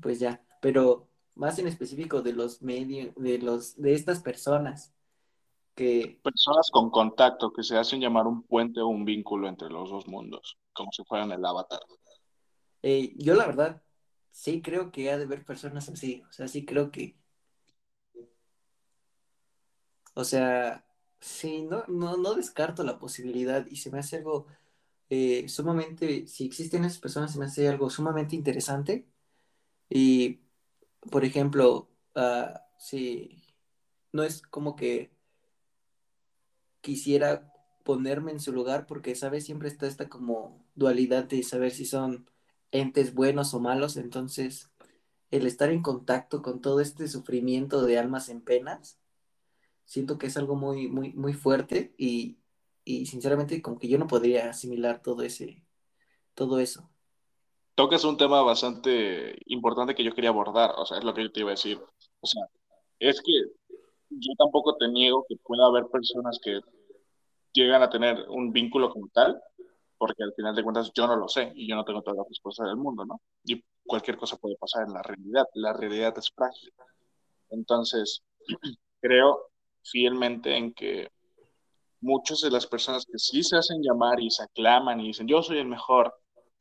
Pues 0.00 0.18
ya, 0.20 0.42
pero 0.60 1.08
más 1.34 1.58
en 1.58 1.66
específico 1.66 2.22
de 2.22 2.32
los 2.32 2.62
medios, 2.62 3.14
de 3.16 3.38
los, 3.38 3.76
de 3.80 3.94
estas 3.94 4.20
personas 4.20 4.92
que... 5.74 6.20
Personas 6.22 6.70
con 6.70 6.90
contacto 6.90 7.52
que 7.52 7.62
se 7.62 7.76
hacen 7.76 8.00
llamar 8.00 8.26
un 8.26 8.42
puente 8.42 8.80
o 8.80 8.88
un 8.88 9.04
vínculo 9.04 9.48
entre 9.48 9.70
los 9.70 9.90
dos 9.90 10.06
mundos, 10.06 10.58
como 10.72 10.92
si 10.92 11.04
fueran 11.04 11.32
el 11.32 11.44
avatar. 11.44 11.80
Eh, 12.82 13.14
yo 13.16 13.34
la 13.34 13.46
verdad, 13.46 13.82
sí 14.30 14.60
creo 14.62 14.92
que 14.92 15.10
ha 15.10 15.18
de 15.18 15.24
haber 15.24 15.44
personas 15.44 15.88
así, 15.88 16.22
o 16.28 16.32
sea, 16.32 16.48
sí 16.48 16.64
creo 16.64 16.90
que... 16.90 17.16
O 20.14 20.24
sea, 20.24 20.84
sí, 21.20 21.62
no, 21.62 21.84
no, 21.88 22.16
no 22.18 22.34
descarto 22.34 22.84
la 22.84 22.98
posibilidad 22.98 23.66
y 23.66 23.76
se 23.76 23.90
me 23.90 23.98
hace 24.00 24.16
algo 24.18 24.46
eh, 25.14 25.48
sumamente, 25.48 26.26
si 26.26 26.46
existen 26.46 26.84
esas 26.84 26.98
personas, 26.98 27.32
se 27.32 27.38
me 27.38 27.46
hace 27.46 27.68
algo 27.68 27.90
sumamente 27.90 28.36
interesante. 28.36 29.06
Y, 29.90 30.40
por 31.10 31.24
ejemplo, 31.24 31.88
uh, 32.16 32.58
si 32.78 33.42
no 34.12 34.22
es 34.22 34.42
como 34.42 34.76
que 34.76 35.12
quisiera 36.80 37.52
ponerme 37.84 38.32
en 38.32 38.40
su 38.40 38.52
lugar 38.52 38.86
porque, 38.86 39.14
¿sabes? 39.14 39.44
Siempre 39.44 39.68
está 39.68 39.86
esta 39.86 40.08
como 40.08 40.64
dualidad 40.74 41.24
de 41.24 41.42
saber 41.42 41.72
si 41.72 41.84
son 41.84 42.28
entes 42.70 43.14
buenos 43.14 43.54
o 43.54 43.60
malos, 43.60 43.96
entonces 43.96 44.70
el 45.30 45.46
estar 45.46 45.70
en 45.70 45.82
contacto 45.82 46.42
con 46.42 46.60
todo 46.60 46.80
este 46.80 47.08
sufrimiento 47.08 47.82
de 47.82 47.98
almas 47.98 48.28
en 48.28 48.42
penas, 48.42 48.98
siento 49.84 50.18
que 50.18 50.26
es 50.28 50.36
algo 50.36 50.56
muy, 50.56 50.88
muy, 50.88 51.12
muy 51.14 51.32
fuerte 51.34 51.94
y, 51.98 52.38
y 52.84 53.06
sinceramente 53.06 53.62
como 53.62 53.78
que 53.78 53.88
yo 53.88 53.98
no 53.98 54.06
podría 54.06 54.50
asimilar 54.50 55.02
todo 55.02 55.22
ese, 55.22 55.64
todo 56.34 56.60
eso. 56.60 56.91
Tocas 57.74 58.04
un 58.04 58.16
tema 58.16 58.42
bastante 58.42 59.38
importante 59.46 59.94
que 59.94 60.04
yo 60.04 60.14
quería 60.14 60.30
abordar, 60.30 60.72
o 60.76 60.84
sea, 60.84 60.98
es 60.98 61.04
lo 61.04 61.14
que 61.14 61.22
yo 61.22 61.32
te 61.32 61.40
iba 61.40 61.50
a 61.50 61.52
decir. 61.52 61.80
O 62.20 62.26
sea, 62.26 62.42
es 62.98 63.20
que 63.22 63.32
yo 64.10 64.32
tampoco 64.36 64.76
te 64.76 64.88
niego 64.88 65.24
que 65.28 65.36
pueda 65.42 65.66
haber 65.66 65.86
personas 65.86 66.38
que 66.42 66.60
llegan 67.52 67.82
a 67.82 67.90
tener 67.90 68.26
un 68.28 68.52
vínculo 68.52 68.90
como 68.90 69.08
tal, 69.08 69.40
porque 69.96 70.22
al 70.22 70.34
final 70.34 70.54
de 70.54 70.62
cuentas 70.62 70.90
yo 70.94 71.06
no 71.06 71.16
lo 71.16 71.28
sé 71.28 71.52
y 71.54 71.68
yo 71.68 71.76
no 71.76 71.84
tengo 71.84 72.02
todas 72.02 72.18
las 72.18 72.28
respuestas 72.28 72.66
del 72.66 72.76
mundo, 72.76 73.04
¿no? 73.04 73.20
Y 73.44 73.62
cualquier 73.84 74.16
cosa 74.16 74.36
puede 74.36 74.56
pasar 74.56 74.86
en 74.86 74.92
la 74.92 75.02
realidad, 75.02 75.46
la 75.54 75.72
realidad 75.72 76.16
es 76.18 76.30
frágil. 76.30 76.72
Entonces, 77.50 78.22
creo 79.00 79.50
fielmente 79.82 80.56
en 80.56 80.74
que 80.74 81.08
muchas 82.00 82.40
de 82.40 82.50
las 82.50 82.66
personas 82.66 83.06
que 83.06 83.18
sí 83.18 83.42
se 83.42 83.56
hacen 83.56 83.80
llamar 83.82 84.20
y 84.20 84.30
se 84.30 84.42
aclaman 84.42 85.00
y 85.00 85.08
dicen 85.08 85.28
yo 85.28 85.42
soy 85.42 85.58
el 85.58 85.68
mejor 85.68 86.12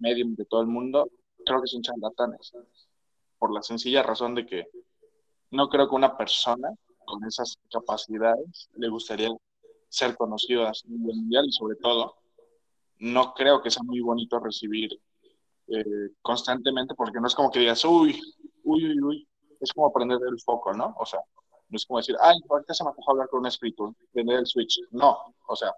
medium 0.02 0.36
de 0.36 0.46
todo 0.46 0.62
el 0.62 0.68
mundo, 0.68 1.10
creo 1.46 1.62
que 1.62 1.68
son 1.68 1.82
charlatanes, 1.82 2.54
por 3.38 3.54
la 3.54 3.62
sencilla 3.62 4.04
razón 4.04 4.36
de 4.36 4.46
que 4.46 4.68
no 5.52 5.70
creo 5.70 5.90
que 5.90 5.96
una 5.96 6.18
persona 6.18 6.70
con 7.06 7.24
esas 7.26 7.58
capacidades 7.72 8.70
le 8.76 8.90
gustaría 8.90 9.30
ser 9.90 10.16
conocido 10.16 10.66
a 10.68 10.72
nivel 10.86 11.16
mundial 11.18 11.46
y 11.48 11.52
sobre 11.52 11.76
todo 11.76 12.16
no 13.00 13.34
creo 13.34 13.62
que 13.62 13.72
sea 13.72 13.84
muy 13.84 14.00
bonito 14.00 14.40
recibir 14.40 14.92
eh, 15.68 16.10
constantemente 16.22 16.94
porque 16.96 17.20
no 17.20 17.28
es 17.28 17.36
como 17.36 17.52
que 17.52 17.60
digas, 17.60 17.84
uy, 17.86 18.20
uy, 18.64 18.86
uy, 18.86 19.02
uy, 19.02 19.28
es 19.60 19.72
como 19.74 19.88
aprender 19.88 20.20
el 20.28 20.40
foco, 20.40 20.74
¿no? 20.74 20.96
O 21.00 21.06
sea, 21.06 21.20
no 21.70 21.78
es 21.78 21.86
como 21.86 22.00
decir, 22.00 22.16
ay, 22.20 22.38
ahorita 22.50 22.74
se 22.74 22.84
me 22.84 22.90
antoja 22.90 23.12
hablar 23.12 23.30
con 23.30 23.40
un 23.42 23.48
espíritu, 23.48 23.96
prender 24.12 24.40
el 24.40 24.46
switch. 24.46 24.82
No, 24.92 25.18
o 25.48 25.56
sea, 25.56 25.74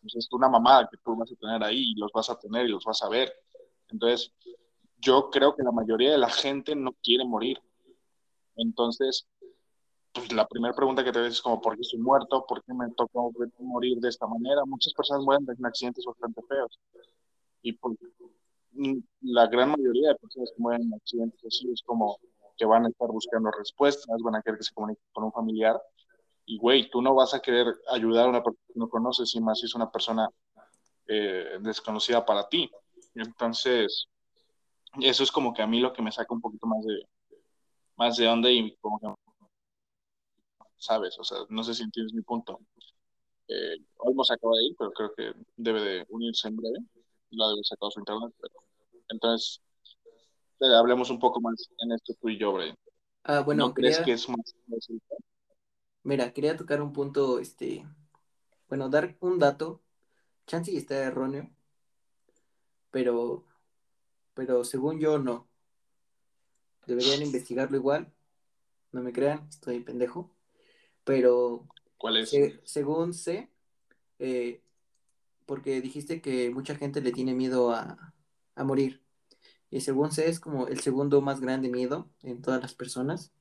pues 0.00 0.14
es 0.16 0.28
una 0.32 0.48
mamada 0.48 0.88
que 0.90 0.98
tú 0.98 1.16
vas 1.16 1.30
a 1.32 1.36
tener 1.36 1.62
ahí 1.64 1.92
y 1.92 1.98
los 1.98 2.12
vas 2.12 2.30
a 2.30 2.38
tener 2.38 2.66
y 2.66 2.70
los 2.70 2.84
vas 2.84 3.02
a 3.02 3.08
ver. 3.08 3.32
Entonces, 3.90 4.32
yo 5.00 5.30
creo 5.30 5.54
que 5.54 5.62
la 5.62 5.72
mayoría 5.72 6.12
de 6.12 6.18
la 6.18 6.30
gente 6.30 6.74
no 6.74 6.92
quiere 7.02 7.24
morir. 7.24 7.58
Entonces, 8.56 9.26
pues 10.12 10.32
la 10.32 10.46
primera 10.46 10.74
pregunta 10.74 11.04
que 11.04 11.12
te 11.12 11.20
ves 11.20 11.34
es 11.34 11.42
como, 11.42 11.60
¿por 11.60 11.76
qué 11.76 11.82
estoy 11.82 12.00
muerto? 12.00 12.44
¿Por 12.46 12.62
qué 12.64 12.74
me 12.74 12.90
tocó 12.96 13.32
morir 13.58 13.98
de 13.98 14.08
esta 14.08 14.26
manera? 14.26 14.64
Muchas 14.66 14.92
personas 14.94 15.24
mueren 15.24 15.46
en 15.48 15.66
accidentes 15.66 16.04
bastante 16.04 16.42
feos. 16.42 16.78
Y 17.62 17.72
pues, 17.72 17.96
la 19.22 19.46
gran 19.46 19.70
mayoría 19.70 20.10
de 20.10 20.14
personas 20.16 20.50
que 20.54 20.62
mueren 20.62 20.82
en 20.82 20.94
accidentes 20.94 21.44
así 21.44 21.70
es 21.72 21.82
como 21.82 22.18
que 22.56 22.64
van 22.64 22.86
a 22.86 22.88
estar 22.88 23.08
buscando 23.08 23.50
respuestas, 23.50 24.20
van 24.22 24.36
a 24.36 24.42
querer 24.42 24.58
que 24.58 24.64
se 24.64 24.74
comunique 24.74 25.00
con 25.12 25.24
un 25.24 25.32
familiar. 25.32 25.80
Y, 26.44 26.58
güey, 26.58 26.90
tú 26.90 27.02
no 27.02 27.14
vas 27.14 27.34
a 27.34 27.40
querer 27.40 27.66
ayudar 27.90 28.26
a 28.26 28.30
una 28.30 28.42
persona 28.42 28.64
que 28.66 28.78
no 28.78 28.88
conoces, 28.88 29.34
y 29.34 29.40
más 29.40 29.60
si 29.60 29.66
es 29.66 29.74
una 29.74 29.90
persona 29.90 30.28
eh, 31.06 31.58
desconocida 31.60 32.24
para 32.24 32.48
ti. 32.48 32.70
Entonces, 33.14 34.08
eso 35.00 35.22
es 35.22 35.32
como 35.32 35.52
que 35.52 35.62
a 35.62 35.66
mí 35.66 35.80
lo 35.80 35.92
que 35.92 36.02
me 36.02 36.12
saca 36.12 36.34
un 36.34 36.40
poquito 36.40 36.66
más 36.66 36.84
de, 36.84 37.02
más 37.96 38.16
de 38.16 38.28
onda 38.28 38.50
y 38.50 38.76
como 38.80 38.98
que, 39.00 39.08
¿sabes? 40.76 41.18
O 41.18 41.24
sea, 41.24 41.38
no 41.48 41.62
sé 41.62 41.74
si 41.74 41.82
entiendes 41.82 42.14
mi 42.14 42.22
punto. 42.22 42.60
Eh, 43.48 43.76
se 44.24 44.34
acaba 44.34 44.56
de 44.56 44.64
ir, 44.64 44.76
pero 44.78 44.90
creo 44.92 45.14
que 45.14 45.32
debe 45.56 45.80
de 45.80 46.06
unirse 46.08 46.48
en 46.48 46.56
breve. 46.56 46.78
Lo 47.30 47.48
debe 47.50 47.62
sacado 47.64 47.90
su 47.90 48.00
internet, 48.00 48.32
pero 48.40 48.54
entonces 49.08 49.60
eh, 50.60 50.74
hablemos 50.74 51.10
un 51.10 51.18
poco 51.18 51.40
más 51.40 51.54
en 51.78 51.92
esto 51.92 52.14
tú 52.20 52.28
y 52.28 52.38
yo, 52.38 52.52
Brian. 52.52 52.76
Ah, 53.24 53.40
bueno, 53.40 53.68
¿No 53.68 53.74
crees 53.74 53.98
que 54.00 54.12
es 54.12 54.28
más 54.28 54.54
Mira, 56.02 56.32
quería 56.32 56.56
tocar 56.56 56.80
un 56.80 56.92
punto, 56.92 57.38
este, 57.38 57.86
bueno, 58.68 58.88
dar 58.88 59.16
un 59.20 59.38
dato. 59.38 59.82
Chansey 60.46 60.76
está 60.76 60.96
erróneo, 60.96 61.50
pero, 62.90 63.44
pero 64.34 64.64
según 64.64 65.00
yo 65.00 65.18
no. 65.18 65.48
Deberían 66.86 67.22
investigarlo 67.22 67.76
igual. 67.76 68.12
No 68.92 69.02
me 69.02 69.12
crean, 69.12 69.46
estoy 69.48 69.80
pendejo. 69.80 70.34
Pero. 71.04 71.66
¿Cuál 71.96 72.18
es? 72.18 72.32
según 72.64 73.12
sé, 73.12 73.50
eh, 74.20 74.62
porque 75.46 75.80
dijiste 75.80 76.20
que 76.20 76.50
mucha 76.50 76.76
gente 76.76 77.00
le 77.00 77.10
tiene 77.10 77.34
miedo 77.34 77.72
a, 77.72 78.14
a 78.54 78.64
morir. 78.64 79.02
Y 79.70 79.80
según 79.80 80.12
sé, 80.12 80.28
es 80.28 80.40
como 80.40 80.68
el 80.68 80.80
segundo 80.80 81.20
más 81.20 81.40
grande 81.40 81.68
miedo 81.68 82.08
en 82.22 82.40
todas 82.40 82.62
las 82.62 82.74
personas. 82.74 83.32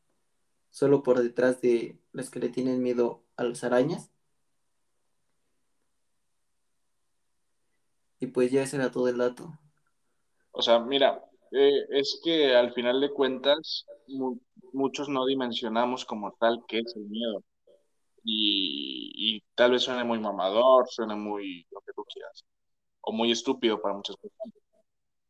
Solo 0.70 1.04
por 1.04 1.22
detrás 1.22 1.62
de 1.62 2.00
las 2.12 2.30
que 2.30 2.40
le 2.40 2.50
tienen 2.50 2.82
miedo 2.82 3.24
a 3.36 3.44
las 3.44 3.64
arañas. 3.64 4.12
Y 8.20 8.28
pues 8.28 8.52
ya 8.52 8.64
ese 8.64 8.78
era 8.78 8.92
todo 8.92 9.08
el 9.08 9.18
dato. 9.18 9.52
O 10.52 10.62
sea, 10.62 10.80
mira, 10.80 11.24
eh, 11.52 11.86
es 11.90 12.20
que 12.24 12.56
al 12.56 12.74
final 12.74 13.00
de 13.00 13.12
cuentas 13.12 13.86
muchos 14.74 15.10
no 15.10 15.26
dimensionamos 15.26 16.06
como 16.06 16.34
tal 16.40 16.64
qué 16.68 16.80
es 16.80 16.96
el 16.96 17.06
miedo. 17.06 17.44
Y, 18.24 19.42
tal 19.56 19.72
vez 19.72 19.84
suene 19.84 20.04
muy 20.04 20.20
mamador, 20.20 20.88
suene 20.90 21.16
muy 21.16 21.66
lo 21.72 21.80
que 21.82 21.94
tú 21.94 22.04
quieras, 22.04 22.44
o 23.02 23.14
muy 23.14 23.32
estúpido 23.32 23.82
para 23.82 23.96
muchas 23.96 24.18
personas. 24.18 24.54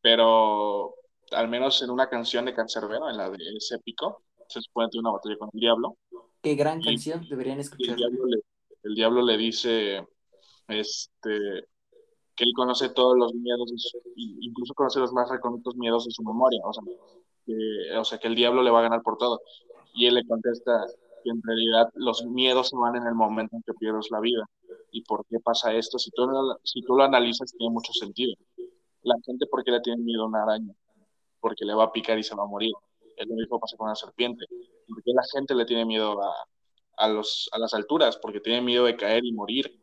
Pero 0.01 0.95
al 1.31 1.47
menos 1.47 1.81
en 1.83 1.91
una 1.91 2.09
canción 2.09 2.45
de 2.45 2.55
Cancerbero, 2.55 3.09
en 3.09 3.17
la 3.17 3.29
de 3.29 3.37
ese 3.55 3.75
épico, 3.75 4.23
se 4.47 4.61
supone 4.61 4.89
que 4.91 4.97
una 4.97 5.11
batalla 5.11 5.37
con 5.37 5.49
el 5.53 5.59
diablo. 5.59 5.97
Qué 6.41 6.55
gran 6.55 6.81
canción, 6.81 7.27
deberían 7.29 7.59
escucharla. 7.59 8.07
el 8.83 8.95
diablo 8.95 9.21
le 9.21 9.37
dice, 9.37 10.07
este, 10.67 11.65
que 12.37 12.43
él 12.43 12.53
conoce 12.55 12.89
todos 12.89 13.17
los 13.17 13.33
miedos, 13.33 13.73
incluso 14.15 14.73
conoce 14.75 14.99
los 14.99 15.11
más 15.11 15.27
recónditos 15.27 15.75
miedos 15.75 16.05
de 16.05 16.11
su 16.11 16.23
memoria, 16.23 16.61
o 16.63 16.71
sea, 18.05 18.19
que, 18.19 18.27
el 18.27 18.35
diablo 18.35 18.61
le 18.61 18.69
va 18.69 18.79
a 18.79 18.83
ganar 18.83 19.01
por 19.01 19.17
todo. 19.17 19.41
Y 19.93 20.05
él 20.05 20.13
le 20.13 20.25
contesta 20.25 20.85
que 21.23 21.31
en 21.31 21.41
realidad 21.41 21.89
los 21.95 22.23
miedos 22.25 22.69
se 22.69 22.75
van 22.77 22.95
en 22.95 23.07
el 23.07 23.15
momento 23.15 23.55
en 23.55 23.63
que 23.63 23.73
pierdes 23.73 24.11
la 24.11 24.19
vida. 24.19 24.45
¿Y 24.91 25.01
por 25.01 25.25
qué 25.25 25.39
pasa 25.39 25.73
esto? 25.73 25.97
Si 25.97 26.11
tú, 26.11 26.29
si 26.63 26.81
tú 26.83 26.95
lo 26.95 27.03
analizas, 27.03 27.51
tiene 27.57 27.73
mucho 27.73 27.91
sentido. 27.93 28.35
La 29.01 29.15
gente, 29.25 29.47
¿por 29.47 29.63
qué 29.63 29.71
le 29.71 29.81
tiene 29.81 30.03
miedo 30.03 30.23
a 30.23 30.27
una 30.27 30.43
araña? 30.43 30.73
Porque 31.39 31.65
le 31.65 31.73
va 31.73 31.85
a 31.85 31.91
picar 31.91 32.19
y 32.19 32.23
se 32.23 32.35
va 32.35 32.43
a 32.43 32.47
morir. 32.47 32.73
Es 33.15 33.27
lo 33.27 33.33
mismo 33.33 33.59
pasa 33.59 33.75
con 33.77 33.87
una 33.87 33.95
serpiente. 33.95 34.45
¿Por 34.87 35.01
qué 35.01 35.11
la 35.13 35.23
gente 35.33 35.55
le 35.55 35.65
tiene 35.65 35.85
miedo 35.85 36.21
a, 36.21 36.33
a, 36.97 37.09
los, 37.09 37.49
a 37.51 37.57
las 37.57 37.73
alturas? 37.73 38.17
Porque 38.17 38.41
tiene 38.41 38.61
miedo 38.61 38.85
de 38.85 38.95
caer 38.95 39.25
y 39.25 39.31
morir. 39.31 39.81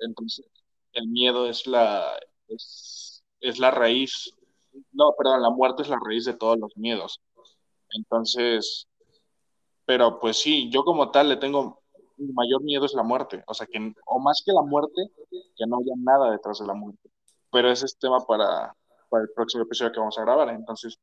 Entonces, 0.00 0.44
el 0.92 1.08
miedo 1.08 1.46
es 1.48 1.66
la, 1.66 2.18
es, 2.48 3.22
la 3.58 3.70
raíz, 3.70 4.32
no, 4.92 5.14
perdón, 5.16 5.42
la 5.42 5.50
muerte 5.50 5.82
es 5.82 5.88
la 5.88 5.98
raíz 6.04 6.24
de 6.24 6.34
todos 6.34 6.58
los 6.58 6.76
miedos. 6.76 7.20
Entonces, 7.90 8.88
Pero 9.86 10.18
pues 10.20 10.38
sí, 10.38 10.70
yo 10.70 10.84
como 10.84 11.10
tal 11.10 11.28
le 11.28 11.36
tengo, 11.36 11.82
mi 12.16 12.32
mayor 12.32 12.62
miedo 12.62 12.86
es 12.86 12.94
la 12.94 13.02
muerte, 13.02 13.44
o 13.46 13.54
sea, 13.54 13.66
que, 13.66 13.94
o 14.06 14.18
más 14.20 14.42
que 14.44 14.52
la 14.52 14.62
muerte, 14.62 15.10
que 15.56 15.66
no 15.66 15.78
haya 15.78 15.94
nada 15.98 16.30
detrás 16.32 16.58
de 16.60 16.66
la 16.66 16.74
muerte. 16.74 17.10
Pero 17.50 17.70
ese 17.70 17.86
es 17.86 17.98
tema 17.98 18.20
para, 18.26 18.74
para 19.08 19.24
el 19.24 19.30
próximo 19.34 19.64
episodio 19.64 19.92
que 19.92 20.00
vamos 20.00 20.18
a 20.18 20.22
grabar, 20.22 20.48
entonces, 20.50 20.98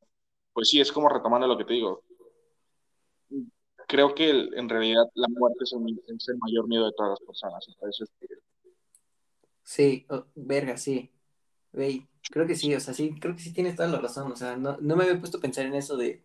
pues 0.54 0.70
sí, 0.70 0.82
es 0.82 0.92
como 0.92 1.10
retomando 1.10 1.48
lo 1.48 1.58
que 1.58 1.66
te 1.66 1.74
digo. 1.74 2.04
Creo 3.88 4.16
que 4.16 4.30
en 4.30 4.70
realidad 4.70 5.06
la 5.16 5.28
muerte 5.30 5.60
es 5.64 5.74
el, 5.74 6.04
es 6.08 6.28
el, 6.30 6.38
mayor 6.40 6.68
miedo 6.68 6.86
de 6.86 6.94
todas 6.94 7.12
las 7.12 7.20
personas. 7.22 7.66
Entonces, 7.68 8.10
Sí, 9.64 10.06
verga, 10.36 10.78
sí. 10.78 11.12
Creo 12.32 12.48
que 12.48 12.56
sí, 12.56 12.74
o 12.76 12.80
sea, 12.80 12.94
sí, 12.94 13.16
creo 13.20 13.36
que 13.36 13.42
sí 13.44 13.54
tienes 13.54 13.76
toda 13.76 13.90
la 13.90 14.00
razón. 14.00 14.32
O 14.32 14.36
sea, 14.36 14.58
no, 14.58 14.78
no 14.82 14.96
me 14.96 15.04
había 15.04 15.20
puesto 15.20 15.38
a 15.38 15.42
pensar 15.42 15.66
en 15.66 15.76
eso 15.76 15.98
de 15.98 16.24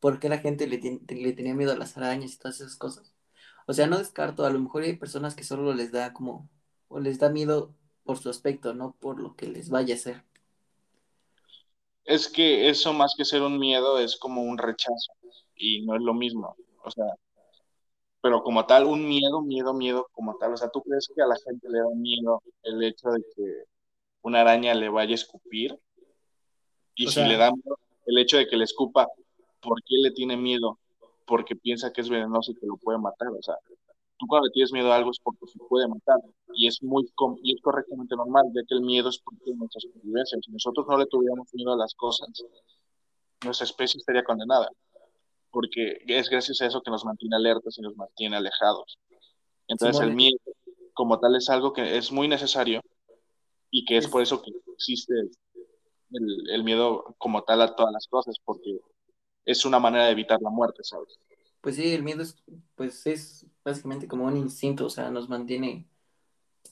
por 0.00 0.18
qué 0.20 0.28
la 0.28 0.38
gente 0.38 0.66
le, 0.66 0.78
le 1.08 1.32
tenía 1.34 1.54
miedo 1.54 1.72
a 1.72 1.76
las 1.76 1.96
arañas 1.96 2.34
y 2.34 2.38
todas 2.38 2.60
esas 2.60 2.76
cosas. 2.76 3.14
O 3.66 3.72
sea, 3.74 3.86
no 3.86 3.98
descarto, 3.98 4.44
a 4.46 4.50
lo 4.50 4.60
mejor 4.60 4.82
hay 4.84 4.96
personas 4.96 5.34
que 5.36 5.44
solo 5.44 5.74
les 5.74 5.92
da 5.92 6.12
como, 6.14 6.50
o 6.88 7.00
les 7.00 7.18
da 7.18 7.30
miedo 7.30 7.74
por 8.04 8.18
su 8.18 8.30
aspecto, 8.30 8.74
no 8.74 8.96
por 9.00 9.20
lo 9.20 9.36
que 9.36 9.48
les 9.48 9.70
vaya 9.70 9.94
a 9.94 9.98
hacer. 9.98 10.24
Es 12.04 12.28
que 12.28 12.68
eso 12.70 12.92
más 12.94 13.14
que 13.16 13.24
ser 13.26 13.42
un 13.42 13.58
miedo 13.58 13.98
es 13.98 14.16
como 14.16 14.42
un 14.42 14.56
rechazo 14.58 15.12
y 15.56 15.82
no 15.84 15.96
es 15.96 16.02
lo 16.02 16.14
mismo. 16.14 16.56
O 16.84 16.90
sea, 16.90 17.04
pero 18.24 18.42
como 18.42 18.64
tal, 18.64 18.86
un 18.86 19.06
miedo, 19.06 19.42
miedo, 19.42 19.74
miedo 19.74 20.08
como 20.12 20.34
tal. 20.38 20.54
O 20.54 20.56
sea, 20.56 20.70
¿tú 20.70 20.80
crees 20.80 21.12
que 21.14 21.20
a 21.20 21.26
la 21.26 21.36
gente 21.44 21.68
le 21.68 21.80
da 21.80 21.90
miedo 21.94 22.42
el 22.62 22.82
hecho 22.82 23.10
de 23.10 23.22
que 23.36 23.64
una 24.22 24.40
araña 24.40 24.72
le 24.72 24.88
vaya 24.88 25.10
a 25.10 25.14
escupir? 25.16 25.78
Y 26.94 27.08
si 27.08 27.20
le 27.20 27.36
da 27.36 27.52
miedo 27.52 27.78
el 28.06 28.16
hecho 28.16 28.38
de 28.38 28.46
que 28.46 28.56
le 28.56 28.64
escupa, 28.64 29.06
¿por 29.60 29.78
qué 29.82 29.96
le 30.02 30.10
tiene 30.12 30.38
miedo? 30.38 30.78
Porque 31.26 31.54
piensa 31.54 31.92
que 31.92 32.00
es 32.00 32.08
venenoso 32.08 32.52
y 32.52 32.54
que 32.54 32.66
lo 32.66 32.78
puede 32.78 32.96
matar. 32.98 33.28
O 33.28 33.42
sea, 33.42 33.56
tú 34.16 34.26
cuando 34.26 34.46
le 34.46 34.52
tienes 34.52 34.72
miedo 34.72 34.90
a 34.90 34.96
algo 34.96 35.10
es 35.10 35.20
porque 35.22 35.46
se 35.46 35.58
puede 35.58 35.86
matar. 35.86 36.16
Y 36.54 36.66
es 36.66 36.82
muy 36.82 37.06
y 37.42 37.54
es 37.54 37.60
correctamente 37.60 38.16
normal, 38.16 38.46
ya 38.54 38.62
que 38.66 38.74
el 38.74 38.80
miedo 38.80 39.10
es 39.10 39.18
porque 39.18 39.50
de 39.50 39.56
nuestra 39.56 39.82
supervivencia. 39.82 40.38
Si 40.40 40.50
nosotros 40.50 40.86
no 40.88 40.96
le 40.96 41.04
tuviéramos 41.04 41.52
miedo 41.52 41.74
a 41.74 41.76
las 41.76 41.92
cosas, 41.92 42.30
nuestra 43.44 43.66
especie 43.66 43.98
estaría 43.98 44.24
condenada. 44.24 44.70
Porque 45.54 46.02
es 46.06 46.28
gracias 46.28 46.60
a 46.60 46.66
eso 46.66 46.82
que 46.82 46.90
nos 46.90 47.04
mantiene 47.04 47.36
alertas 47.36 47.78
y 47.78 47.80
nos 47.80 47.96
mantiene 47.96 48.36
alejados. 48.36 48.98
Entonces 49.68 50.02
el 50.02 50.14
miedo 50.14 50.36
como 50.92 51.20
tal 51.20 51.36
es 51.36 51.48
algo 51.48 51.72
que 51.72 51.96
es 51.96 52.10
muy 52.10 52.26
necesario 52.26 52.82
y 53.70 53.84
que 53.84 53.96
es 53.96 54.08
por 54.08 54.20
eso 54.20 54.42
que 54.42 54.50
existe 54.74 55.14
el, 56.10 56.50
el 56.50 56.64
miedo 56.64 57.14
como 57.18 57.44
tal 57.44 57.62
a 57.62 57.76
todas 57.76 57.92
las 57.92 58.08
cosas, 58.08 58.36
porque 58.44 58.80
es 59.44 59.64
una 59.64 59.78
manera 59.78 60.06
de 60.06 60.10
evitar 60.10 60.40
la 60.42 60.50
muerte, 60.50 60.82
¿sabes? 60.82 61.18
Pues 61.60 61.76
sí, 61.76 61.94
el 61.94 62.02
miedo 62.02 62.22
es, 62.22 62.36
pues 62.74 63.06
es 63.06 63.46
básicamente 63.64 64.08
como 64.08 64.24
un 64.26 64.36
instinto, 64.36 64.86
o 64.86 64.90
sea, 64.90 65.10
nos 65.10 65.28
mantiene, 65.28 65.88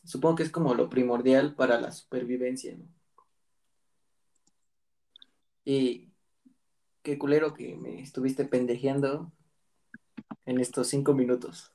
supongo 0.04 0.36
que 0.36 0.42
es 0.42 0.50
como 0.50 0.74
lo 0.74 0.90
primordial 0.90 1.54
para 1.54 1.80
la 1.80 1.92
supervivencia, 1.92 2.76
¿no? 2.76 2.86
Y 5.64 6.11
qué 7.02 7.18
culero 7.18 7.54
que 7.54 7.76
me 7.76 8.00
estuviste 8.00 8.44
pendejeando 8.44 9.32
en 10.46 10.60
estos 10.60 10.88
cinco 10.88 11.14
minutos. 11.14 11.72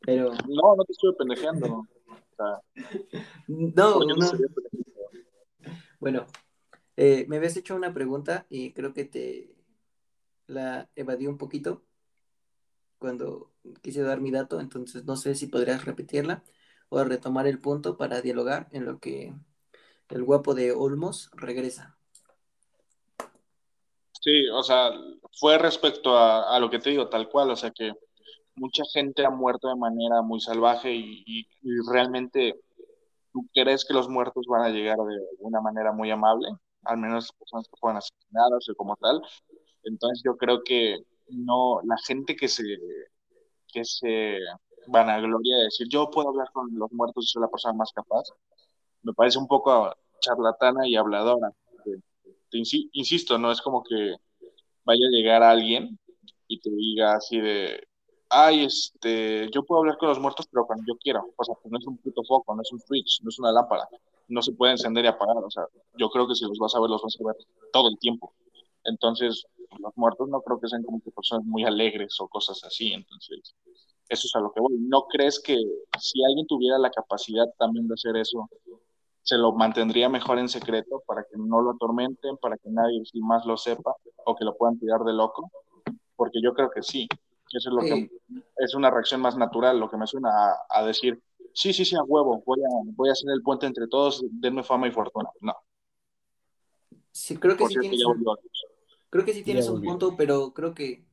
Pero... 0.00 0.32
No, 0.32 0.76
no 0.76 0.84
te 0.84 0.92
estuve 0.92 1.14
pendejeando. 1.14 1.86
O 2.06 2.36
sea, 2.36 2.60
no, 3.48 4.00
no. 4.00 4.32
Bueno, 6.00 6.26
eh, 6.96 7.24
me 7.28 7.36
habías 7.36 7.56
hecho 7.56 7.74
una 7.74 7.94
pregunta 7.94 8.46
y 8.50 8.72
creo 8.72 8.92
que 8.92 9.04
te 9.04 9.54
la 10.46 10.88
evadí 10.94 11.26
un 11.26 11.38
poquito 11.38 11.82
cuando 12.98 13.52
quise 13.82 14.02
dar 14.02 14.20
mi 14.20 14.30
dato, 14.30 14.60
entonces 14.60 15.04
no 15.04 15.16
sé 15.16 15.34
si 15.34 15.46
podrías 15.46 15.84
repetirla 15.84 16.42
o 16.88 17.02
retomar 17.04 17.46
el 17.46 17.60
punto 17.60 17.96
para 17.96 18.20
dialogar 18.20 18.68
en 18.70 18.84
lo 18.84 18.98
que 18.98 19.34
el 20.08 20.24
guapo 20.24 20.54
de 20.54 20.72
Olmos 20.72 21.30
regresa. 21.34 21.96
Sí, 24.24 24.48
o 24.48 24.62
sea, 24.62 24.90
fue 25.38 25.58
respecto 25.58 26.16
a, 26.16 26.58
lo 26.58 26.70
que 26.70 26.78
te 26.78 26.90
digo, 26.90 27.08
tal 27.08 27.28
cual, 27.28 27.50
o 27.50 27.56
sea 27.56 27.70
que 27.70 27.92
mucha 28.56 28.82
gente 28.92 29.26
ha 29.26 29.30
muerto 29.30 29.68
de 29.68 29.76
manera 29.76 30.22
muy 30.22 30.40
salvaje 30.40 30.92
y, 30.94 31.46
realmente 31.92 32.54
tú 33.32 33.46
crees 33.54 33.84
que 33.84 33.94
los 33.94 34.08
muertos 34.08 34.46
van 34.48 34.62
a 34.62 34.70
llegar 34.70 34.96
de 34.98 35.18
una 35.40 35.60
manera 35.60 35.92
muy 35.92 36.10
amable, 36.10 36.48
al 36.84 36.98
menos 36.98 37.32
personas 37.38 37.68
que 37.68 37.76
fueran 37.78 37.98
asesinadas 37.98 38.68
o 38.70 38.74
como 38.76 38.96
tal, 38.96 39.20
entonces 39.84 40.22
yo 40.24 40.36
creo 40.38 40.62
que 40.64 40.98
no, 41.28 41.80
la 41.84 41.96
gente 42.06 42.36
que 42.36 42.48
se, 42.48 42.64
que 43.72 43.84
se 43.84 44.38
vanagloria 44.88 45.58
de 45.58 45.64
decir 45.64 45.88
yo 45.90 46.10
puedo 46.10 46.28
hablar 46.30 46.50
con 46.52 46.68
los 46.78 46.92
muertos 46.92 47.24
y 47.26 47.28
soy 47.28 47.42
la 47.42 47.48
persona 47.48 47.74
más 47.74 47.92
capaz, 47.92 48.24
me 49.02 49.12
parece 49.14 49.38
un 49.38 49.48
poco 49.48 49.94
charlatana 50.20 50.88
y 50.88 50.96
habladora. 50.96 51.50
Te, 52.54 52.62
insisto, 52.92 53.36
no 53.36 53.50
es 53.50 53.60
como 53.60 53.82
que 53.82 54.14
vaya 54.84 55.06
a 55.06 55.10
llegar 55.10 55.42
alguien 55.42 55.98
y 56.46 56.60
te 56.60 56.70
diga 56.70 57.14
así 57.16 57.40
de, 57.40 57.82
ay, 58.28 58.64
este, 58.64 59.50
yo 59.52 59.64
puedo 59.64 59.80
hablar 59.80 59.98
con 59.98 60.08
los 60.08 60.20
muertos, 60.20 60.46
pero 60.50 60.64
cuando 60.64 60.84
yo 60.86 60.96
quiero. 60.98 61.24
O 61.36 61.44
sea, 61.44 61.56
pues 61.60 61.72
no 61.72 61.78
es 61.78 61.86
un 61.86 61.98
puto 61.98 62.22
foco, 62.22 62.54
no 62.54 62.62
es 62.62 62.70
un 62.70 62.78
switch, 62.78 63.22
no 63.22 63.30
es 63.30 63.38
una 63.40 63.50
lámpara. 63.50 63.88
No 64.28 64.40
se 64.40 64.52
puede 64.52 64.72
encender 64.72 65.04
y 65.04 65.08
apagar. 65.08 65.36
O 65.38 65.50
sea, 65.50 65.64
yo 65.98 66.08
creo 66.10 66.28
que 66.28 66.36
si 66.36 66.44
los 66.44 66.58
vas 66.58 66.74
a 66.76 66.80
ver, 66.80 66.90
los 66.90 67.02
vas 67.02 67.16
a 67.20 67.26
ver 67.26 67.36
todo 67.72 67.88
el 67.88 67.98
tiempo. 67.98 68.32
Entonces, 68.84 69.44
los 69.80 69.92
muertos 69.96 70.28
no 70.28 70.40
creo 70.42 70.60
que 70.60 70.68
sean 70.68 70.84
como 70.84 71.00
que 71.02 71.10
personas 71.10 71.44
muy 71.44 71.64
alegres 71.64 72.20
o 72.20 72.28
cosas 72.28 72.62
así, 72.62 72.92
entonces 72.92 73.54
eso 74.08 74.26
es 74.26 74.36
a 74.36 74.40
lo 74.40 74.52
que 74.52 74.60
voy. 74.60 74.74
¿No 74.78 75.06
crees 75.06 75.40
que 75.40 75.56
si 75.98 76.24
alguien 76.24 76.46
tuviera 76.46 76.78
la 76.78 76.90
capacidad 76.90 77.46
también 77.58 77.88
de 77.88 77.94
hacer 77.94 78.16
eso, 78.16 78.48
se 79.24 79.38
lo 79.38 79.52
mantendría 79.52 80.08
mejor 80.10 80.38
en 80.38 80.48
secreto 80.48 81.02
para 81.06 81.24
que 81.24 81.36
no 81.38 81.62
lo 81.62 81.72
atormenten, 81.72 82.36
para 82.36 82.58
que 82.58 82.68
nadie 82.68 83.02
más 83.22 83.44
lo 83.46 83.56
sepa 83.56 83.96
o 84.26 84.36
que 84.36 84.44
lo 84.44 84.54
puedan 84.54 84.78
tirar 84.78 85.00
de 85.00 85.14
loco? 85.14 85.50
Porque 86.14 86.42
yo 86.42 86.52
creo 86.52 86.70
que 86.70 86.82
sí, 86.82 87.08
eso 87.50 87.70
es 87.70 87.74
lo 87.74 87.80
que 87.80 88.10
es 88.58 88.74
una 88.74 88.90
reacción 88.90 89.22
más 89.22 89.36
natural, 89.36 89.80
lo 89.80 89.90
que 89.90 89.96
me 89.96 90.06
suena 90.06 90.28
a, 90.68 90.84
decir, 90.84 91.22
sí, 91.54 91.72
sí, 91.72 91.86
sí, 91.86 91.96
a 91.96 92.02
huevo, 92.02 92.42
voy 92.44 92.60
a, 92.60 92.68
voy 92.94 93.08
a 93.08 93.12
hacer 93.12 93.30
el 93.30 93.42
puente 93.42 93.64
entre 93.64 93.88
todos, 93.88 94.22
denme 94.30 94.62
fama 94.62 94.88
y 94.88 94.90
fortuna. 94.90 95.30
No. 95.40 95.54
Sí, 97.10 97.38
creo 97.38 97.56
que 97.56 97.66
sí 97.66 97.76
Creo 99.08 99.24
que 99.24 99.32
sí 99.32 99.42
tienes 99.42 99.68
un 99.68 99.80
punto, 99.80 100.16
pero 100.16 100.52
creo 100.52 100.74
que 100.74 101.06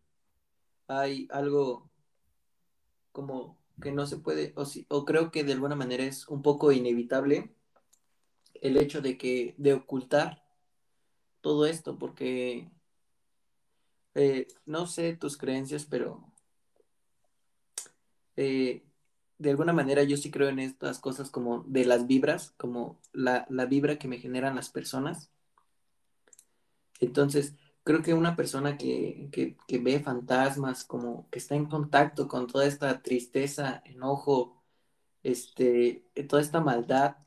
hay 0.88 1.30
algo 1.32 1.90
como 3.14 3.58
que 3.82 3.94
no 3.94 4.06
se 4.06 4.18
puede, 4.18 4.54
o, 4.58 4.66
o 4.90 5.06
creo 5.06 5.32
que 5.32 5.44
de 5.46 5.54
alguna 5.54 5.76
manera 5.76 6.04
es 6.04 6.28
un 6.28 6.42
poco 6.42 6.72
inevitable 6.72 7.56
el 8.62 8.78
hecho 8.78 9.02
de 9.02 9.18
que, 9.18 9.56
de 9.58 9.74
ocultar 9.74 10.44
todo 11.42 11.66
esto, 11.66 11.98
porque 11.98 12.70
eh, 14.16 14.48
no 14.66 14.88
sé 14.88 15.16
tus 15.18 15.38
creencias, 15.38 15.86
pero 15.86 16.32
eh, 18.38 18.84
de 19.38 19.50
alguna 19.50 19.74
manera 19.74 20.04
yo 20.04 20.18
sí 20.18 20.32
creo 20.32 20.50
en 20.50 20.60
estas 20.60 21.00
cosas 21.00 21.30
como 21.30 21.64
de 21.68 21.86
las 21.86 22.08
vibras, 22.08 22.52
como 22.58 23.00
la, 23.12 23.46
la 23.50 23.66
vibra 23.66 23.98
que 23.98 24.08
me 24.08 24.20
generan 24.20 24.56
las 24.56 24.70
personas. 24.70 25.32
Entonces, 27.00 27.56
creo 27.84 28.02
que 28.04 28.14
una 28.14 28.36
persona 28.36 28.78
que, 28.78 29.58
ve 29.68 30.00
fantasmas, 30.00 30.84
como 30.84 31.28
que 31.30 31.40
está 31.40 31.56
en 31.56 31.66
contacto 31.66 32.28
con 32.28 32.48
toda 32.48 32.66
esta 32.66 33.02
tristeza, 33.02 33.82
enojo, 33.86 34.62
este, 35.24 36.06
toda 36.30 36.42
esta 36.42 36.62
maldad, 36.62 37.18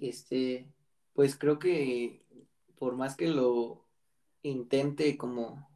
este, 0.00 0.66
pues 1.14 1.36
creo 1.36 1.58
que 1.58 2.24
por 2.78 2.96
más 2.96 3.16
que 3.16 3.28
lo 3.28 3.84
intente 4.42 5.18
como, 5.18 5.68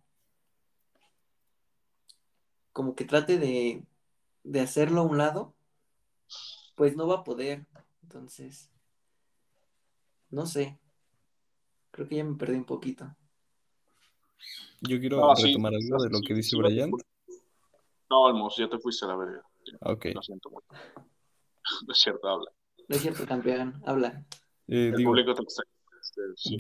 como 2.72 2.94
que 2.94 3.04
trate 3.04 3.38
de, 3.38 3.84
de 4.42 4.60
hacerlo 4.60 5.02
a 5.02 5.04
un 5.04 5.18
lado, 5.18 5.54
pues 6.74 6.96
no 6.96 7.06
va 7.06 7.16
a 7.16 7.24
poder. 7.24 7.66
Entonces, 8.02 8.70
no 10.30 10.46
sé. 10.46 10.78
Creo 11.90 12.08
que 12.08 12.16
ya 12.16 12.24
me 12.24 12.36
perdí 12.36 12.56
un 12.56 12.64
poquito. 12.64 13.14
Yo 14.80 14.98
quiero 14.98 15.32
retomar 15.34 15.72
algo 15.74 16.02
de 16.02 16.10
lo 16.10 16.20
que 16.20 16.34
dice 16.34 16.56
Brian. 16.56 16.90
No, 18.10 18.26
Almos, 18.26 18.56
ya 18.56 18.68
te 18.68 18.78
fuiste 18.78 19.04
a 19.04 19.08
la 19.08 19.16
verga. 19.16 19.42
Ok. 19.80 20.06
Lo 20.14 20.22
siento 20.22 20.50
mucho. 20.50 20.66
No 21.86 21.92
es 21.92 21.98
cierto, 21.98 22.28
habla. 22.28 22.52
No 22.88 22.96
es 22.96 23.02
cierto, 23.02 23.26
campeón, 23.26 23.82
habla. 23.86 24.24
Eh, 24.68 24.92
El 24.94 25.04
público 25.04 25.34
te 25.34 25.42
está 25.42 25.62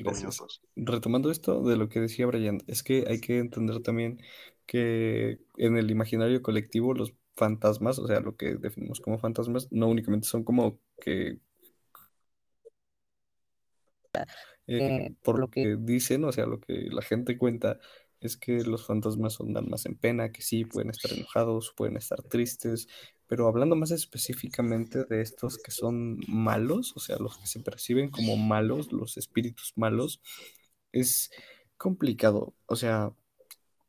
Gracias. 0.02 0.40
Retomando 0.74 1.30
esto 1.30 1.62
de 1.62 1.76
lo 1.76 1.88
que 1.88 2.00
decía 2.00 2.26
Brian, 2.26 2.58
es 2.66 2.82
que 2.82 3.04
hay 3.08 3.20
que 3.20 3.38
entender 3.38 3.80
también 3.82 4.20
que 4.66 5.38
en 5.56 5.76
el 5.76 5.90
imaginario 5.90 6.42
colectivo 6.42 6.94
los 6.94 7.14
fantasmas, 7.36 7.98
o 7.98 8.06
sea, 8.06 8.20
lo 8.20 8.36
que 8.36 8.56
definimos 8.56 9.00
como 9.00 9.18
fantasmas, 9.18 9.68
no 9.70 9.88
únicamente 9.88 10.26
son 10.26 10.44
como 10.44 10.80
que 11.00 11.38
eh, 14.66 15.14
por 15.22 15.38
lo 15.38 15.50
que 15.50 15.76
dicen, 15.78 16.24
o 16.24 16.32
sea, 16.32 16.46
lo 16.46 16.60
que 16.60 16.88
la 16.90 17.02
gente 17.02 17.36
cuenta, 17.36 17.78
es 18.24 18.36
que 18.36 18.62
los 18.64 18.86
fantasmas 18.86 19.40
andan 19.40 19.68
más 19.68 19.86
en 19.86 19.96
pena, 19.96 20.32
que 20.32 20.42
sí, 20.42 20.64
pueden 20.64 20.90
estar 20.90 21.12
enojados, 21.12 21.72
pueden 21.76 21.96
estar 21.96 22.22
tristes, 22.22 22.88
pero 23.26 23.48
hablando 23.48 23.76
más 23.76 23.90
específicamente 23.90 25.04
de 25.04 25.20
estos 25.20 25.58
que 25.58 25.70
son 25.70 26.18
malos, 26.26 26.92
o 26.96 27.00
sea, 27.00 27.16
los 27.18 27.36
que 27.38 27.46
se 27.46 27.60
perciben 27.60 28.10
como 28.10 28.36
malos, 28.36 28.92
los 28.92 29.16
espíritus 29.16 29.72
malos, 29.76 30.20
es 30.92 31.30
complicado. 31.76 32.54
O 32.66 32.76
sea, 32.76 33.12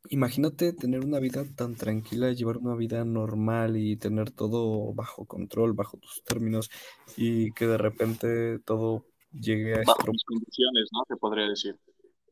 imagínate 0.10 0.74
tener 0.74 1.06
una 1.06 1.20
vida 1.20 1.46
tan 1.56 1.76
tranquila, 1.76 2.32
llevar 2.32 2.58
una 2.58 2.76
vida 2.76 3.06
normal 3.06 3.78
y 3.78 3.96
tener 3.98 4.32
todo 4.32 4.94
bajo 4.94 5.26
control, 5.26 5.74
bajo 5.74 5.98
tus 5.98 6.24
términos, 6.24 6.70
y 7.18 7.52
que 7.52 7.68
de 7.68 7.78
repente 7.78 8.60
todo 8.60 9.06
llegue 9.32 9.76
a 9.76 9.84
bajo 9.86 10.12
condiciones, 10.26 10.90
¿no? 10.92 11.04
Te 11.08 11.16
podría 11.16 11.48
decir. 11.48 11.78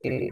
Eh, 0.01 0.29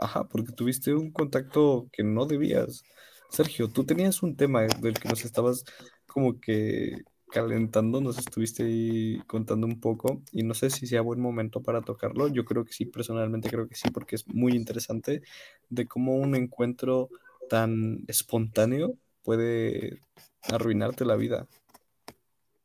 ajá, 0.00 0.24
porque 0.28 0.52
tuviste 0.52 0.94
un 0.94 1.10
contacto 1.10 1.88
que 1.92 2.02
no 2.02 2.26
debías. 2.26 2.82
Sergio, 3.30 3.68
tú 3.68 3.84
tenías 3.84 4.22
un 4.22 4.36
tema 4.36 4.62
del 4.62 4.98
que 4.98 5.08
nos 5.08 5.24
estabas 5.24 5.64
como 6.06 6.40
que 6.40 7.02
calentando, 7.30 8.00
nos 8.00 8.18
estuviste 8.18 8.64
ahí 8.64 9.20
contando 9.26 9.66
un 9.66 9.80
poco 9.80 10.22
y 10.32 10.42
no 10.42 10.54
sé 10.54 10.70
si 10.70 10.86
sea 10.86 11.02
buen 11.02 11.20
momento 11.20 11.62
para 11.62 11.82
tocarlo. 11.82 12.28
Yo 12.28 12.44
creo 12.44 12.64
que 12.64 12.72
sí, 12.72 12.86
personalmente 12.86 13.50
creo 13.50 13.68
que 13.68 13.74
sí, 13.74 13.90
porque 13.90 14.16
es 14.16 14.26
muy 14.28 14.52
interesante 14.52 15.22
de 15.68 15.86
cómo 15.86 16.16
un 16.16 16.34
encuentro 16.34 17.10
tan 17.48 18.04
espontáneo 18.08 18.94
puede 19.22 20.00
arruinarte 20.42 21.04
la 21.04 21.16
vida. 21.16 21.46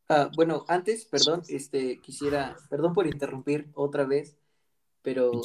Ah, 0.10 0.30
bueno, 0.36 0.66
antes, 0.68 1.06
perdón, 1.06 1.44
este, 1.48 2.00
quisiera, 2.00 2.56
perdón 2.70 2.94
por 2.94 3.08
interrumpir 3.08 3.70
otra 3.74 4.06
vez, 4.06 4.38
pero, 5.02 5.42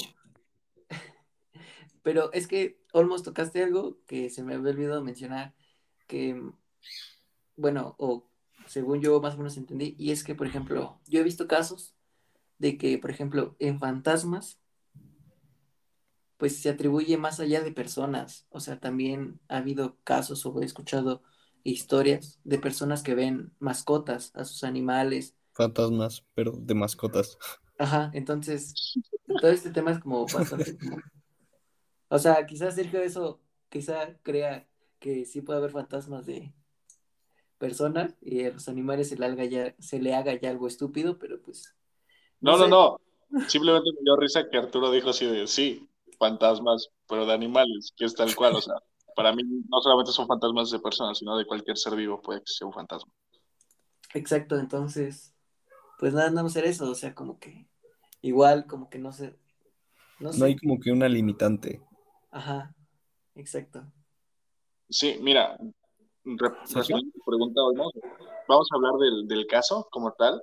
pero 2.03 2.33
es 2.33 2.47
que 2.47 2.81
Olmos 2.93 3.23
tocaste 3.23 3.63
algo 3.63 3.99
que 4.07 4.31
se 4.31 4.43
me 4.43 4.55
había 4.55 4.71
olvidado 4.71 5.03
mencionar, 5.03 5.55
que, 6.07 6.41
bueno, 7.57 7.95
o 7.99 8.29
según 8.67 9.01
yo 9.01 9.21
más 9.21 9.35
o 9.35 9.39
menos 9.39 9.57
entendí, 9.57 9.95
y 9.99 10.11
es 10.11 10.25
que, 10.25 10.35
por 10.35 10.47
ejemplo, 10.47 11.01
yo 11.07 11.21
he 11.21 11.25
visto 11.25 11.47
casos 11.47 11.95
de 12.59 12.77
que, 12.77 12.99
por 12.99 13.11
ejemplo, 13.11 13.57
en 13.59 13.79
fantasmas, 13.79 14.59
pues 16.37 16.57
se 16.61 16.71
atribuye 16.71 17.17
más 17.17 17.41
allá 17.41 17.63
de 17.63 17.73
personas, 17.73 18.47
o 18.51 18.61
sea, 18.61 18.79
también 18.79 19.41
ha 19.49 19.59
habido 19.59 19.99
casos 20.05 20.47
o 20.47 20.63
he 20.63 20.65
escuchado 20.65 21.23
historias 21.65 22.41
de 22.45 22.59
personas 22.59 23.03
que 23.03 23.15
ven 23.15 23.53
mascotas 23.59 24.31
a 24.35 24.45
sus 24.45 24.65
animales. 24.65 25.35
Fantasmas, 25.53 26.25
pero 26.35 26.53
de 26.53 26.75
mascotas. 26.75 27.37
Ajá, 27.79 28.11
entonces, 28.15 28.99
todo 29.41 29.51
este 29.51 29.71
tema 29.71 29.91
es 29.91 29.99
como 29.99 30.27
bastante 30.27 30.77
O 32.09 32.19
sea, 32.19 32.47
quizás 32.47 32.75
Sergio 32.75 33.01
eso, 33.01 33.41
quizá 33.69 34.15
crea 34.23 34.67
que 34.99 35.25
sí 35.25 35.43
puede 35.43 35.59
haber 35.59 35.71
fantasmas 35.71 36.27
de, 36.27 36.53
persona 37.59 38.15
y 38.21 38.45
a 38.45 38.53
los 38.53 38.69
animales 38.69 39.09
se 39.09 39.17
le 39.17 39.27
haga 39.27 39.45
ya, 39.45 39.75
se 39.79 40.01
le 40.01 40.15
haga 40.15 40.33
ya 40.35 40.51
algo 40.51 40.67
estúpido, 40.67 41.19
pero 41.19 41.43
pues. 41.43 41.77
No, 42.41 42.57
no, 42.57 42.69
no. 42.69 43.01
Simplemente 43.49 43.91
me 43.93 44.01
dio 44.03 44.17
risa 44.17 44.49
que 44.49 44.57
Arturo 44.57 44.91
dijo 44.91 45.11
así 45.11 45.27
de 45.27 45.47
sí, 45.47 45.87
fantasmas, 46.19 46.89
pero 47.07 47.27
de 47.27 47.35
animales, 47.35 47.93
que 47.97 48.07
es 48.07 48.15
tal 48.15 48.35
cual. 48.35 48.57
O 48.57 48.61
sea, 48.61 48.77
para 49.15 49.35
mí 49.35 49.43
no 49.45 49.81
solamente 49.83 50.13
son 50.13 50.27
fantasmas 50.27 50.71
de 50.71 50.79
personas, 50.79 51.19
sino 51.19 51.37
de 51.37 51.45
cualquier 51.45 51.77
ser 51.77 51.95
vivo 51.95 52.23
puede 52.23 52.41
que 52.41 52.53
sea 52.53 52.67
un 52.67 52.73
fantasma. 52.73 53.13
Exacto, 54.15 54.59
entonces, 54.59 55.35
pues 55.99 56.15
nada, 56.15 56.31
no 56.31 56.49
ser 56.49 56.65
eso, 56.65 56.89
o 56.89 56.95
sea, 56.95 57.15
como 57.15 57.39
que 57.39 57.69
igual, 58.23 58.67
como 58.67 58.89
que 58.89 58.99
no 58.99 59.13
sé. 59.13 59.37
No, 60.21 60.33
no 60.33 60.45
hay 60.47 60.57
como 60.57 60.81
que 60.81 60.91
una 60.91 61.09
limitante. 61.09 61.83
Ajá, 62.31 62.75
exacto. 63.35 63.85
Sí, 64.91 65.19
mira, 65.21 65.59
pregunta, 67.27 67.61
vamos 68.49 68.69
a 68.71 68.77
hablar 68.77 68.95
del, 69.27 69.47
caso 69.47 69.87
como 69.91 70.13
tal. 70.13 70.43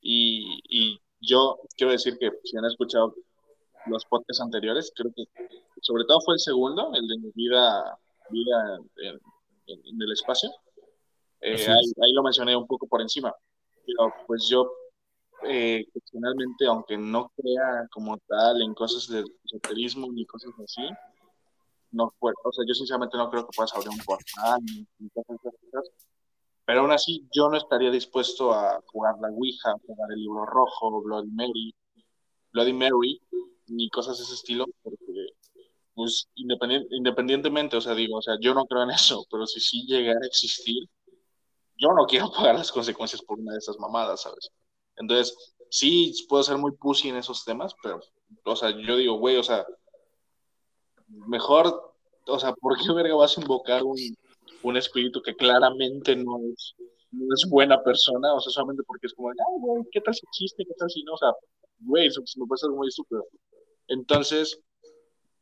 Y, 0.00 0.98
yo 1.22 1.58
quiero 1.76 1.92
decir 1.92 2.16
que 2.18 2.30
si 2.44 2.56
han 2.56 2.64
escuchado 2.64 3.14
los 3.86 4.06
podcasts 4.06 4.40
anteriores, 4.40 4.90
creo 4.96 5.12
que 5.14 5.24
sobre 5.82 6.04
todo 6.04 6.18
fue 6.22 6.34
el 6.34 6.40
segundo, 6.40 6.92
el 6.94 7.06
de 7.06 7.18
mi 7.18 7.30
vida, 7.34 7.98
vida 8.30 8.78
en, 8.96 10.02
el 10.02 10.12
espacio. 10.12 10.50
Eh, 11.42 11.66
ahí, 11.68 12.12
lo 12.12 12.22
mencioné 12.22 12.56
un 12.56 12.66
poco 12.66 12.86
por 12.86 13.02
encima. 13.02 13.34
Pero 13.84 14.14
pues 14.26 14.48
yo, 14.48 14.72
eh, 15.44 15.84
personalmente, 15.92 16.66
aunque 16.66 16.96
no 16.96 17.30
crea 17.36 17.86
como 17.92 18.16
tal 18.26 18.62
en 18.62 18.72
cosas 18.72 19.06
de 19.08 19.24
esoterismo 19.44 20.10
ni 20.10 20.24
cosas 20.24 20.52
así, 20.64 20.88
no 21.92 22.12
fue, 22.18 22.32
o 22.44 22.52
sea, 22.52 22.64
yo 22.66 22.74
sinceramente 22.74 23.16
no 23.16 23.30
creo 23.30 23.46
que 23.46 23.56
puedas 23.56 23.74
abrir 23.74 23.90
un 23.90 23.98
portal 23.98 24.60
ni, 24.98 25.08
cosas 25.10 25.36
pero 26.64 26.82
aún 26.82 26.92
así 26.92 27.26
yo 27.34 27.48
no 27.48 27.56
estaría 27.56 27.90
dispuesto 27.90 28.52
a 28.52 28.80
jugar 28.86 29.16
la 29.20 29.28
Ouija, 29.28 29.74
jugar 29.86 30.12
el 30.12 30.20
libro 30.20 30.46
rojo, 30.46 31.02
Bloody 31.02 31.30
Mary, 31.32 31.74
Bloody 32.52 32.72
Mary, 32.72 33.20
ni 33.66 33.88
cosas 33.90 34.18
de 34.18 34.24
ese 34.24 34.34
estilo, 34.34 34.66
porque 34.82 35.26
pues 35.94 36.28
independientemente, 36.36 37.76
o 37.76 37.80
sea, 37.80 37.94
digo, 37.94 38.18
o 38.18 38.22
sea, 38.22 38.34
yo 38.40 38.54
no 38.54 38.66
creo 38.66 38.84
en 38.84 38.90
eso, 38.90 39.26
pero 39.30 39.46
si 39.46 39.60
sí 39.60 39.84
llegara 39.86 40.20
a 40.22 40.26
existir, 40.26 40.88
yo 41.76 41.88
no 41.92 42.06
quiero 42.06 42.30
pagar 42.30 42.54
las 42.54 42.70
consecuencias 42.70 43.22
por 43.22 43.38
una 43.40 43.52
de 43.52 43.58
esas 43.58 43.78
mamadas, 43.78 44.22
¿sabes? 44.22 44.50
Entonces, 44.96 45.36
sí 45.70 46.12
puedo 46.28 46.42
ser 46.42 46.58
muy 46.58 46.72
pussy 46.72 47.08
en 47.08 47.16
esos 47.16 47.44
temas, 47.44 47.74
pero, 47.82 48.00
o 48.44 48.56
sea, 48.56 48.70
yo 48.70 48.96
digo, 48.96 49.14
güey, 49.18 49.36
o 49.36 49.42
sea, 49.42 49.66
mejor, 51.26 51.94
o 52.26 52.38
sea, 52.38 52.52
¿por 52.54 52.76
qué 52.78 52.92
verga 52.92 53.14
vas 53.14 53.36
a 53.36 53.40
invocar 53.40 53.82
un, 53.82 53.98
un 54.62 54.76
espíritu 54.76 55.20
que 55.22 55.34
claramente 55.34 56.16
no 56.16 56.38
es, 56.52 56.74
no 57.10 57.34
es 57.34 57.48
buena 57.48 57.82
persona? 57.82 58.34
O 58.34 58.40
sea, 58.40 58.52
solamente 58.52 58.82
porque 58.86 59.06
es 59.06 59.14
como, 59.14 59.30
ah, 59.30 59.34
güey, 59.58 59.84
¿qué 59.92 60.00
tal 60.00 60.14
si 60.14 60.22
existe? 60.26 60.64
¿Qué 60.64 60.74
tal 60.78 60.90
si 60.90 61.02
no? 61.04 61.14
O 61.14 61.18
sea, 61.18 61.32
güey, 61.80 62.06
eso 62.06 62.22
me 62.36 62.56
ser 62.56 62.70
muy 62.70 62.88
estúpido. 62.88 63.26
Entonces, 63.88 64.60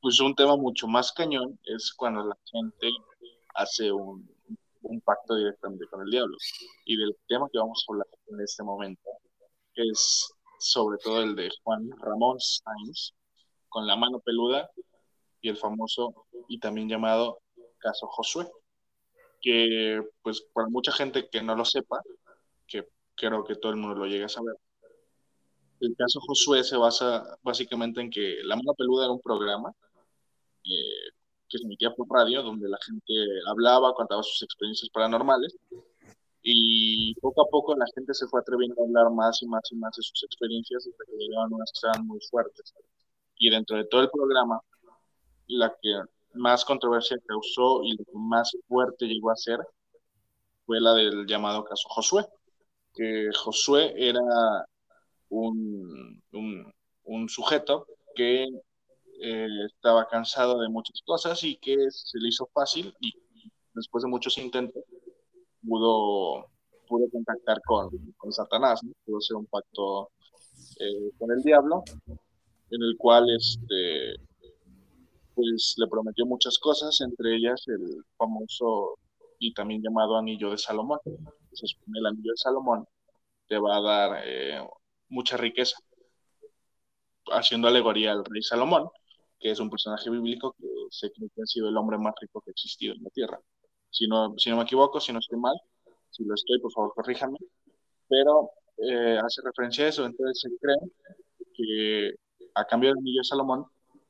pues 0.01 0.21
un 0.21 0.35
tema 0.35 0.57
mucho 0.57 0.87
más 0.87 1.13
cañón 1.13 1.59
es 1.65 1.93
cuando 1.95 2.25
la 2.25 2.37
gente 2.51 2.89
hace 3.55 3.93
un, 3.93 4.29
un 4.83 5.01
pacto 5.01 5.35
directamente 5.35 5.87
con 5.89 6.03
el 6.03 6.11
diablo. 6.11 6.37
Y 6.85 6.97
del 6.97 7.17
tema 7.27 7.49
que 7.53 7.59
vamos 7.59 7.85
a 7.87 7.93
hablar 7.93 8.07
en 8.29 8.41
este 8.41 8.63
momento 8.63 9.11
es 9.75 10.33
sobre 10.59 10.99
todo 10.99 11.23
el 11.23 11.37
de 11.37 11.51
Juan 11.63 11.89
Ramón 12.01 12.39
Sainz, 12.41 13.13
con 13.69 13.87
la 13.87 13.97
mano 13.97 14.21
peluda 14.21 14.69
y 15.41 15.49
el 15.49 15.57
famoso 15.57 16.27
y 16.49 16.59
también 16.59 16.89
llamado 16.89 17.41
caso 17.79 18.07
Josué, 18.09 18.47
que 19.41 20.03
pues 20.23 20.43
para 20.53 20.69
mucha 20.69 20.93
gente 20.93 21.29
que 21.31 21.43
no 21.43 21.55
lo 21.55 21.65
sepa, 21.65 22.01
que 22.67 22.89
creo 23.15 23.45
que 23.45 23.57
todo 23.57 23.73
el 23.73 23.79
mundo 23.79 23.97
lo 23.97 24.07
llegue 24.07 24.25
a 24.25 24.29
saber, 24.29 24.55
el 25.81 25.95
caso 25.97 26.21
Josué 26.21 26.65
se 26.65 26.77
basa 26.77 27.39
básicamente 27.43 28.01
en 28.01 28.11
que 28.11 28.39
La 28.43 28.57
Mano 28.57 28.75
Peluda 28.75 29.05
era 29.05 29.13
un 29.13 29.21
programa 29.21 29.73
eh, 30.65 31.13
que 31.49 31.59
se 31.59 31.65
emitía 31.65 31.95
por 31.95 32.09
radio, 32.11 32.43
donde 32.43 32.69
la 32.69 32.79
gente 32.85 33.13
hablaba, 33.49 33.95
contaba 33.95 34.23
sus 34.23 34.43
experiencias 34.43 34.91
paranormales, 34.91 35.57
y 36.43 37.15
poco 37.21 37.43
a 37.43 37.49
poco 37.51 37.75
la 37.77 37.87
gente 37.95 38.15
se 38.15 38.27
fue 38.27 38.41
atreviendo 38.41 38.81
a 38.81 38.85
hablar 38.85 39.11
más 39.13 39.43
y 39.43 39.47
más 39.47 39.63
y 39.71 39.77
más 39.77 39.97
de 39.97 40.03
sus 40.03 40.25
experiencias 40.25 40.87
hasta 40.87 41.05
que 41.05 41.17
llegaban 41.17 41.53
unas 41.53 41.73
que 41.73 41.89
eran 41.89 42.07
muy 42.07 42.21
fuertes. 42.31 42.75
Y 43.37 43.51
dentro 43.51 43.77
de 43.77 43.85
todo 43.85 44.03
el 44.03 44.11
programa, 44.11 44.61
la 45.49 45.75
que 45.81 45.91
más 46.35 46.65
controversia 46.65 47.17
causó 47.27 47.83
y 47.83 47.97
lo 47.97 48.05
que 48.05 48.13
más 48.15 48.57
fuerte 48.69 49.07
llegó 49.07 49.31
a 49.31 49.37
ser 49.37 49.59
fue 50.67 50.81
la 50.81 50.95
del 50.95 51.27
llamado 51.27 51.65
caso 51.65 51.89
Josué, 51.89 52.27
que 52.95 53.31
Josué 53.35 53.95
era 53.97 54.21
un, 55.31 56.23
un, 57.05 57.29
sujeto 57.29 57.87
que 58.15 58.45
eh, 59.23 59.49
estaba 59.67 60.07
cansado 60.09 60.61
de 60.61 60.69
muchas 60.69 61.01
cosas 61.05 61.43
y 61.43 61.57
que 61.57 61.77
se 61.91 62.19
le 62.19 62.29
hizo 62.29 62.47
fácil 62.53 62.95
y 63.01 63.13
después 63.75 64.05
de 64.05 64.11
muchos 64.11 64.37
intentos 64.39 64.83
pudo, 65.67 66.47
pudo 66.87 67.09
contactar 67.11 67.61
con, 67.67 67.91
con 68.17 68.33
Satanás, 68.33 68.81
pudo 69.05 69.19
hacer 69.19 69.37
un 69.37 69.47
pacto 69.47 70.11
eh, 70.81 71.11
con 71.19 71.31
el 71.31 71.43
diablo 71.43 71.83
en 72.71 72.83
el 72.83 72.97
cual 72.99 73.31
este, 73.31 74.17
pues 75.39 75.77
le 75.79 75.87
prometió 75.87 76.27
muchas 76.27 76.59
cosas, 76.59 77.01
entre 77.01 77.37
ellas 77.37 77.63
el 77.69 78.03
famoso 78.17 78.99
y 79.39 79.55
también 79.55 79.81
llamado 79.81 80.17
anillo 80.17 80.51
de 80.51 80.59
Salomón. 80.59 80.99
Entonces, 81.05 81.77
el 81.95 82.07
anillo 82.07 82.33
de 82.33 82.37
Salomón 82.37 82.85
te 83.47 83.57
va 83.57 83.77
a 83.77 83.81
dar 83.81 84.23
eh, 84.25 84.61
mucha 85.09 85.37
riqueza, 85.37 85.77
haciendo 87.31 87.69
alegoría 87.69 88.11
al 88.11 88.25
rey 88.25 88.43
Salomón, 88.43 88.89
que 89.39 89.53
es 89.53 89.61
un 89.61 89.71
personaje 89.71 90.11
bíblico 90.11 90.57
que 90.59 90.67
se 90.91 91.13
cree 91.13 91.31
que 91.33 91.43
ha 91.43 91.47
sido 91.47 91.69
el 91.69 91.77
hombre 91.77 91.99
más 91.99 92.15
rico 92.21 92.41
que 92.41 92.51
ha 92.51 92.53
existido 92.53 92.95
en 92.95 93.05
la 93.05 93.11
tierra. 93.11 93.39
Si 93.91 94.09
no, 94.09 94.35
si 94.39 94.51
no 94.51 94.57
me 94.57 94.65
equivoco, 94.65 95.01
si 95.01 95.13
no 95.13 95.21
estoy 95.21 95.39
mal, 95.39 95.55
si 96.11 96.25
lo 96.25 96.35
estoy, 96.35 96.59
por 96.59 96.73
favor, 96.73 96.95
corríjame, 96.97 97.39
pero 98.09 98.51
eh, 98.79 99.19
hace 99.25 99.41
referencia 99.45 99.85
a 99.85 99.89
eso, 99.89 100.05
entonces 100.05 100.41
se 100.41 100.59
cree 100.59 100.79
que 101.55 102.15
a 102.55 102.65
cambio 102.65 102.91
del 102.91 102.99
anillo 102.99 103.21
de 103.21 103.25
Salomón, 103.25 103.67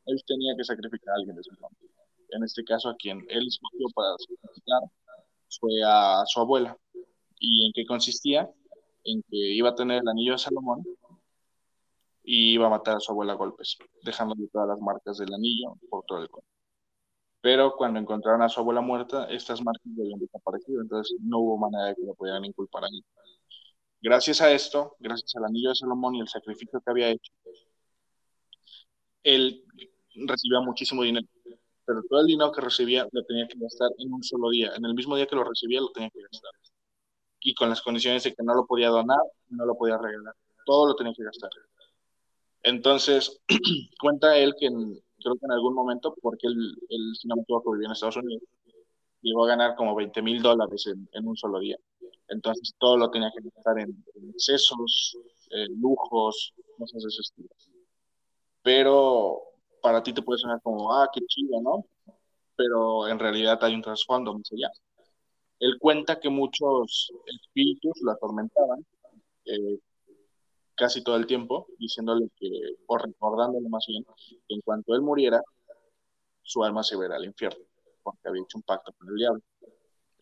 él 0.08 0.22
tenía 0.26 0.56
que 0.56 0.64
sacrificar 0.64 1.10
a 1.10 1.16
alguien 1.18 1.36
de 1.36 1.42
su 1.42 1.54
familia. 1.54 1.90
En 2.30 2.42
este 2.42 2.64
caso, 2.64 2.88
a 2.88 2.96
quien 2.96 3.24
él 3.28 3.46
escogió 3.46 3.86
para 3.94 4.16
sacrificar 4.18 4.82
fue 5.60 5.82
a 5.84 6.24
su 6.26 6.40
abuela. 6.40 6.76
¿Y 7.38 7.66
en 7.66 7.72
qué 7.74 7.86
consistía? 7.86 8.50
En 9.04 9.22
que 9.22 9.36
iba 9.36 9.70
a 9.70 9.74
tener 9.74 10.02
el 10.02 10.08
anillo 10.08 10.32
de 10.32 10.38
Salomón 10.38 10.84
y 12.24 12.54
iba 12.54 12.66
a 12.66 12.70
matar 12.70 12.96
a 12.96 13.00
su 13.00 13.12
abuela 13.12 13.32
a 13.32 13.36
golpes, 13.36 13.78
dejándole 14.02 14.48
todas 14.48 14.68
las 14.68 14.80
marcas 14.80 15.18
del 15.18 15.32
anillo 15.32 15.74
por 15.88 16.04
todo 16.04 16.22
el 16.22 16.28
cuerpo. 16.28 16.48
Pero 17.40 17.74
cuando 17.76 18.00
encontraron 18.00 18.42
a 18.42 18.48
su 18.48 18.60
abuela 18.60 18.80
muerta, 18.80 19.26
estas 19.30 19.62
marcas 19.62 19.92
habían 19.98 20.18
desaparecido, 20.18 20.82
entonces 20.82 21.16
no 21.20 21.38
hubo 21.38 21.58
manera 21.58 21.86
de 21.86 21.94
que 21.94 22.02
lo 22.02 22.14
pudieran 22.14 22.44
inculpar 22.44 22.84
a 22.84 22.88
él. 22.88 23.04
Gracias 24.00 24.40
a 24.40 24.50
esto, 24.52 24.96
gracias 24.98 25.34
al 25.36 25.44
anillo 25.44 25.70
de 25.70 25.76
Salomón 25.76 26.16
y 26.16 26.20
el 26.20 26.28
sacrificio 26.28 26.80
que 26.80 26.90
había 26.90 27.08
hecho, 27.10 27.32
él 29.22 29.64
recibía 30.26 30.60
muchísimo 30.60 31.02
dinero, 31.02 31.26
pero 31.84 32.02
todo 32.02 32.20
el 32.20 32.26
dinero 32.26 32.52
que 32.52 32.60
recibía 32.60 33.06
lo 33.10 33.24
tenía 33.24 33.46
que 33.48 33.58
gastar 33.58 33.90
en 33.98 34.12
un 34.12 34.22
solo 34.22 34.50
día. 34.50 34.72
En 34.76 34.84
el 34.84 34.94
mismo 34.94 35.16
día 35.16 35.26
que 35.26 35.36
lo 35.36 35.44
recibía 35.44 35.80
lo 35.80 35.90
tenía 35.90 36.10
que 36.10 36.20
gastar. 36.20 36.52
Y 37.40 37.54
con 37.54 37.70
las 37.70 37.80
condiciones 37.80 38.24
de 38.24 38.34
que 38.34 38.42
no 38.42 38.54
lo 38.54 38.66
podía 38.66 38.88
donar, 38.88 39.20
no 39.48 39.64
lo 39.64 39.74
podía 39.76 39.96
regalar. 39.96 40.34
Todo 40.66 40.88
lo 40.88 40.96
tenía 40.96 41.14
que 41.14 41.24
gastar. 41.24 41.50
Entonces, 42.62 43.40
cuenta 44.00 44.36
él 44.36 44.54
que 44.58 44.68
creo 44.68 45.34
que 45.36 45.46
en 45.46 45.52
algún 45.52 45.74
momento, 45.74 46.14
porque 46.20 46.46
él, 46.48 46.76
él 46.88 47.12
si 47.18 47.26
no 47.26 47.36
me 47.36 47.42
equivoco, 47.42 47.72
vivía 47.72 47.86
en 47.86 47.92
Estados 47.92 48.16
Unidos, 48.16 48.42
llegó 49.22 49.44
a 49.44 49.48
ganar 49.48 49.74
como 49.74 49.94
20 49.94 50.20
mil 50.22 50.42
dólares 50.42 50.86
en, 50.86 51.26
un 51.26 51.36
solo 51.36 51.58
día. 51.58 51.76
Entonces, 52.28 52.74
todo 52.78 52.96
lo 52.96 53.10
tenía 53.10 53.30
que 53.34 53.48
gastar 53.48 53.78
en, 53.78 54.04
excesos, 54.34 55.16
lujos, 55.80 56.52
cosas 56.76 57.02
de 57.02 57.08
ese 57.08 57.22
estilo. 57.22 57.48
Pero 58.62 59.47
para 59.88 60.02
ti 60.02 60.12
te 60.12 60.20
puede 60.20 60.38
sonar 60.38 60.60
como, 60.62 60.92
ah, 60.92 61.08
qué 61.12 61.20
chido, 61.26 61.62
¿no? 61.62 61.86
Pero 62.56 63.08
en 63.08 63.18
realidad 63.18 63.58
hay 63.64 63.74
un 63.74 63.80
trasfondo 63.80 64.34
más 64.34 64.50
allá. 64.52 64.70
Él 65.60 65.78
cuenta 65.80 66.20
que 66.20 66.28
muchos 66.28 67.10
espíritus 67.24 67.98
lo 68.02 68.12
atormentaban 68.12 68.84
eh, 69.46 69.78
casi 70.74 71.02
todo 71.02 71.16
el 71.16 71.26
tiempo, 71.26 71.68
diciéndole 71.78 72.28
que, 72.36 72.50
o 72.86 72.98
recordándole 72.98 73.66
más 73.70 73.86
bien, 73.88 74.04
que 74.46 74.54
en 74.56 74.60
cuanto 74.60 74.94
él 74.94 75.00
muriera, 75.00 75.42
su 76.42 76.62
alma 76.62 76.82
se 76.82 76.96
verá 76.98 77.16
al 77.16 77.24
infierno, 77.24 77.64
porque 78.02 78.28
había 78.28 78.42
hecho 78.42 78.58
un 78.58 78.64
pacto 78.64 78.92
con 78.98 79.08
el 79.08 79.14
diablo. 79.14 79.42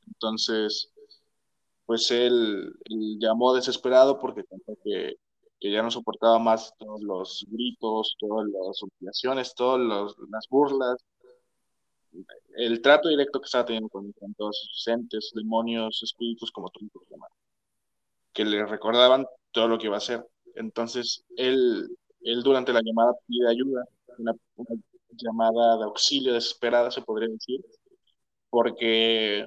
Entonces, 0.06 0.92
pues 1.86 2.08
él, 2.12 2.72
llamó 3.18 3.52
desesperado 3.52 4.20
porque 4.20 4.44
pensó 4.44 4.76
que, 4.84 5.16
que, 5.61 5.70
ya 5.70 5.82
no 5.82 5.90
soportaba 5.90 6.38
más 6.38 6.72
todos 6.78 7.02
los 7.02 7.46
gritos, 7.48 8.16
todas 8.18 8.46
las 8.48 8.82
humillaciones, 8.82 9.54
todas 9.54 10.14
las 10.30 10.48
burlas, 10.48 11.04
el 12.57 12.80
trato 12.80 13.09
directo 13.09 13.40
que 13.40 13.46
estaba 13.46 13.64
teniendo 13.64 13.88
con, 13.88 14.12
todos 14.36 14.59
sus 14.70 14.88
entes, 14.88 15.32
demonios, 15.34 16.02
espíritus, 16.02 16.50
como 16.50 16.70
tú 16.70 16.88
llamar, 17.11 17.30
que 18.32 18.44
le 18.44 18.64
recordaban 18.66 19.26
todo 19.52 19.68
lo 19.68 19.78
que 19.78 19.86
iba 19.86 19.96
a 19.96 19.98
hacer. 19.98 20.24
Entonces, 20.54 21.24
él, 21.36 21.88
él 22.22 22.42
durante 22.42 22.72
la 22.72 22.80
llamada 22.82 23.12
pide 23.26 23.48
ayuda, 23.48 23.84
una, 24.18 24.32
llamada 25.11 25.78
de 25.78 25.84
auxilio 25.84 26.32
desesperada, 26.32 26.90
se 26.90 27.02
podría 27.02 27.28
decir, 27.28 27.61
porque 28.50 29.40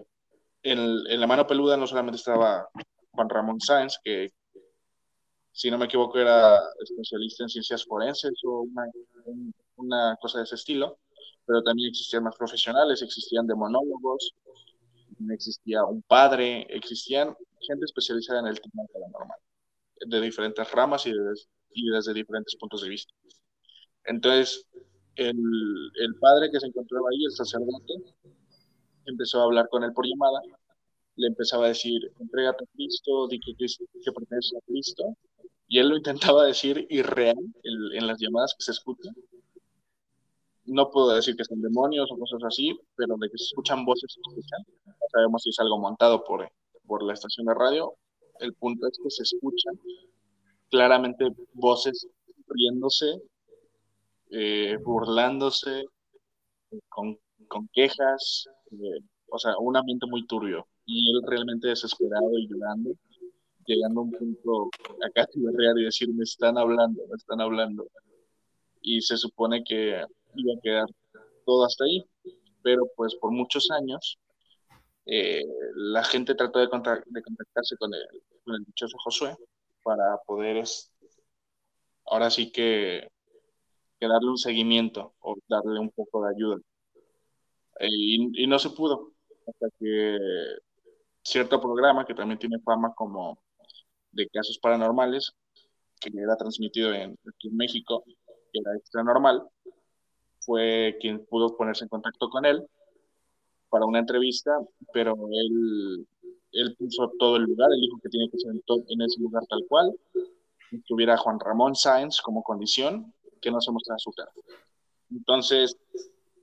en, 0.63 0.79
en, 1.07 1.19
la 1.19 1.27
mano 1.27 1.47
peluda 1.47 1.77
no 1.77 1.87
solamente 1.87 2.17
estaba 2.17 2.67
Juan 3.11 3.29
Ramón 3.29 3.59
Sáenz, 3.59 3.97
que 4.03 4.31
si 5.51 5.69
no 5.69 5.77
me 5.77 5.85
equivoco 5.85 6.17
era 6.17 6.59
especialista 6.81 7.43
en 7.43 7.49
ciencias 7.49 7.85
forenses 7.85 8.33
o 8.45 8.61
una, 8.61 8.83
una 9.77 10.17
cosa 10.21 10.39
de 10.39 10.45
ese 10.45 10.55
estilo, 10.55 10.99
pero 11.45 11.63
también 11.63 11.89
existían 11.89 12.23
más 12.23 12.35
profesionales, 12.37 13.01
existían 13.01 13.47
demonólogos, 13.47 14.33
existía 15.29 15.83
un 15.83 16.01
padre, 16.03 16.67
existían 16.69 17.35
gente 17.59 17.85
especializada 17.85 18.39
en 18.39 18.47
el 18.47 18.61
tema 18.61 18.83
paranormal 18.93 19.39
de 20.05 20.21
diferentes 20.21 20.71
ramas 20.71 21.05
y, 21.07 21.11
y 21.73 21.89
desde 21.89 22.13
diferentes 22.13 22.55
puntos 22.55 22.81
de 22.81 22.89
vista. 22.89 23.13
Entonces, 24.05 24.65
el, 25.15 25.37
el, 25.95 26.15
padre 26.19 26.49
que 26.51 26.59
se 26.59 26.67
encontraba 26.67 27.07
ahí, 27.11 27.25
el 27.25 27.31
sacerdote, 27.31 27.93
empezó 29.05 29.41
a 29.41 29.43
hablar 29.45 29.67
con 29.69 29.83
él 29.83 29.91
por 29.93 30.05
llamada, 30.05 30.39
le 31.15 31.27
empezaba 31.27 31.65
a 31.65 31.69
decir, 31.69 31.99
entrégate 32.19 32.63
a 32.63 32.67
Cristo, 32.73 33.27
di 33.27 33.39
que, 33.39 33.53
que 33.57 34.11
pertenece 34.11 34.55
a 34.57 34.61
Cristo, 34.65 35.17
y 35.69 35.79
él 35.79 35.89
lo 35.89 35.97
intentaba 35.97 36.45
decir 36.45 36.85
irreal 36.89 37.37
en, 37.63 38.07
las 38.07 38.19
llamadas 38.19 38.53
que 38.57 38.65
se 38.65 38.71
escuchan. 38.71 39.15
No 40.65 40.91
puedo 40.91 41.15
decir 41.15 41.35
que 41.35 41.45
son 41.45 41.61
demonios 41.61 42.11
o 42.11 42.17
cosas 42.17 42.43
así, 42.43 42.77
pero 42.95 43.15
de 43.17 43.29
que 43.29 43.37
se 43.37 43.45
escuchan 43.45 43.85
voces, 43.85 44.13
se 44.13 44.19
escuchan. 44.19 44.65
No 44.85 44.93
sabemos 45.11 45.43
si 45.43 45.49
es 45.49 45.59
algo 45.59 45.79
montado 45.79 46.23
por, 46.23 46.51
por 46.85 47.03
la 47.03 47.13
estación 47.13 47.45
de 47.45 47.53
radio 47.53 47.95
el 48.39 48.53
punto 48.53 48.87
es 48.87 48.97
que 49.01 49.09
se 49.09 49.23
escuchan 49.23 49.79
claramente 50.69 51.29
voces 51.53 52.07
riéndose, 52.47 53.21
eh, 54.31 54.77
burlándose, 54.83 55.85
con, 56.87 57.17
quejas, 57.73 58.45
eh, 58.71 59.01
o 59.27 59.37
sea, 59.39 59.57
un 59.59 59.75
ambiente 59.75 60.05
muy 60.07 60.25
turbio. 60.27 60.67
Y 60.85 61.11
él 61.11 61.21
realmente 61.27 61.67
desesperado 61.67 62.37
y 62.37 62.47
llorando, 62.47 62.91
llegando 63.69 64.01
a 64.01 64.03
un 64.03 64.11
punto 64.11 64.69
acá 65.05 65.27
berrear 65.35 65.77
y 65.77 65.85
decir, 65.85 66.09
me 66.09 66.23
están 66.23 66.57
hablando, 66.57 67.05
me 67.07 67.15
están 67.15 67.39
hablando. 67.39 67.87
Y 68.81 69.01
se 69.01 69.17
supone 69.17 69.63
que 69.63 70.03
iba 70.35 70.53
a 70.53 70.61
quedar 70.61 70.87
todo 71.45 71.65
hasta 71.65 71.85
ahí, 71.85 72.03
pero 72.63 72.83
pues 72.95 73.15
por 73.15 73.31
muchos 73.31 73.69
años 73.71 74.17
eh, 75.05 75.43
la 75.75 76.03
gente 76.03 76.35
trató 76.35 76.59
de, 76.59 76.65
de 76.65 77.21
contactarse 77.21 77.77
con 77.77 77.93
el, 77.93 78.01
con 78.43 78.55
el 78.55 78.63
dichoso 78.65 78.97
Josué 78.99 79.35
para 79.83 80.17
poder 80.25 80.63
ahora 82.05 82.29
sí 82.29 82.51
que, 82.51 83.07
darle 84.01 84.29
un 84.29 84.37
seguimiento 84.37 85.13
o 85.19 85.35
darle 85.47 85.79
un 85.79 85.91
poco 85.91 86.23
de 86.23 86.35
ayuda. 86.35 86.57
Eh, 87.79 87.87
y, 87.89 88.47
no 88.47 88.59
se 88.59 88.69
pudo, 88.71 89.13
hasta 89.47 89.67
que 89.79 90.17
cierto 91.21 91.61
programa 91.61 92.05
que 92.05 92.13
también 92.13 92.39
tiene 92.39 92.59
fama 92.59 92.93
como 92.95 93.39
de 94.19 94.29
casos 94.29 94.59
paranormales, 94.59 95.31
que 95.99 96.09
era 96.13 96.35
transmitido 96.35 96.93
en, 96.93 97.17
en 97.43 97.57
México, 97.57 98.03
que 98.05 98.59
era 98.59 98.75
extra 98.75 99.03
normal, 99.03 99.43
fue 100.39 100.97
quien 100.99 101.25
pudo 101.25 101.55
ponerse 101.55 101.85
en 101.85 101.89
contacto 101.89 102.29
con 102.29 102.45
él 102.45 102.65
para 103.69 103.85
una 103.85 103.99
entrevista, 103.99 104.51
pero 104.93 105.15
él, 105.31 106.07
él 106.51 106.75
puso 106.77 107.11
todo 107.19 107.37
el 107.37 107.43
lugar, 107.43 107.69
él 107.71 107.81
dijo 107.81 107.99
que 108.01 108.09
tiene 108.09 108.29
que 108.29 108.39
ser 108.39 108.51
en, 108.51 109.01
ese 109.01 109.21
lugar 109.21 109.43
tal 109.47 109.63
cual, 109.67 109.93
tuviera 110.85 111.17
Juan 111.17 111.39
Ramón 111.39 111.75
Sáenz 111.75 112.21
como 112.21 112.43
condición, 112.43 113.13
que 113.41 113.51
no 113.51 113.61
se 113.61 113.71
mostrara 113.71 113.99
su 113.99 114.11
cara. 114.11 114.31
Entonces, 115.11 115.77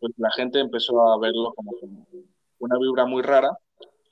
pues 0.01 0.13
la 0.17 0.31
gente 0.33 0.61
empezó 0.61 1.01
a 1.01 1.19
verlo 1.19 1.53
como, 1.55 1.73
una 2.59 2.79
vibra 2.79 3.07
muy 3.07 3.23
rara, 3.23 3.51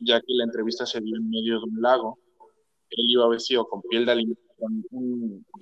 ya 0.00 0.20
que 0.20 0.34
la 0.34 0.44
entrevista 0.44 0.84
se 0.86 1.00
dio 1.00 1.16
en 1.16 1.30
medio 1.30 1.58
de 1.58 1.64
un 1.64 1.80
lago. 1.80 2.18
Él 2.97 3.07
iba 3.09 3.28
vestido 3.28 3.66
con 3.66 3.82
piel 3.82 4.07
de 4.07 4.12
animal, 4.12 4.38
con 4.59 4.84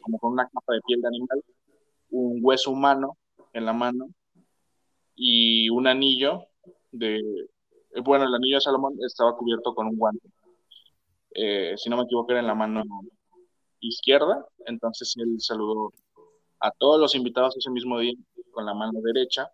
como 0.01 0.19
con 0.19 0.33
una 0.33 0.49
capa 0.49 0.75
de 0.75 0.81
piel 0.87 1.01
de 1.01 1.09
animal, 1.09 1.43
un 2.11 2.41
hueso 2.43 2.71
humano 2.71 3.17
en 3.53 3.67
la 3.67 3.73
mano 3.73 4.09
y 5.15 5.69
un 5.71 5.87
anillo 5.87 6.47
de, 6.91 7.23
bueno, 8.05 8.27
el 8.27 8.35
anillo 8.35 8.57
de 8.57 8.61
Salomón 8.61 8.97
estaba 9.07 9.37
cubierto 9.37 9.75
con 9.75 9.87
un 9.87 9.97
guante. 9.97 10.29
Eh, 11.35 11.75
si 11.77 11.89
no 11.89 11.97
me 11.97 12.03
equivoco, 12.05 12.33
era 12.33 12.41
en 12.41 12.47
la 12.47 12.55
mano 12.55 12.83
izquierda, 13.81 14.47
entonces 14.67 15.15
él 15.17 15.41
saludó 15.41 15.93
a 16.61 16.71
todos 16.71 17.01
los 17.01 17.15
invitados 17.15 17.57
ese 17.57 17.71
mismo 17.71 17.99
día 17.99 18.15
con 18.53 18.67
la 18.67 18.75
mano 18.75 19.01
derecha 19.01 19.51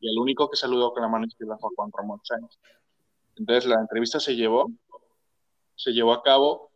y 0.00 0.08
el 0.10 0.18
único 0.18 0.50
que 0.50 0.56
saludó 0.56 0.92
con 0.92 1.02
la 1.02 1.08
mano 1.08 1.26
izquierda 1.26 1.56
fue 1.58 1.70
Juan 1.74 1.90
Ramón 1.96 2.20
Sáenz. 2.22 2.58
Entonces 3.36 3.66
la 3.66 3.80
entrevista 3.80 4.20
se 4.20 4.34
llevó, 4.34 4.70
se 5.74 5.92
llevó 5.92 6.12
a 6.12 6.22
cabo 6.22 6.70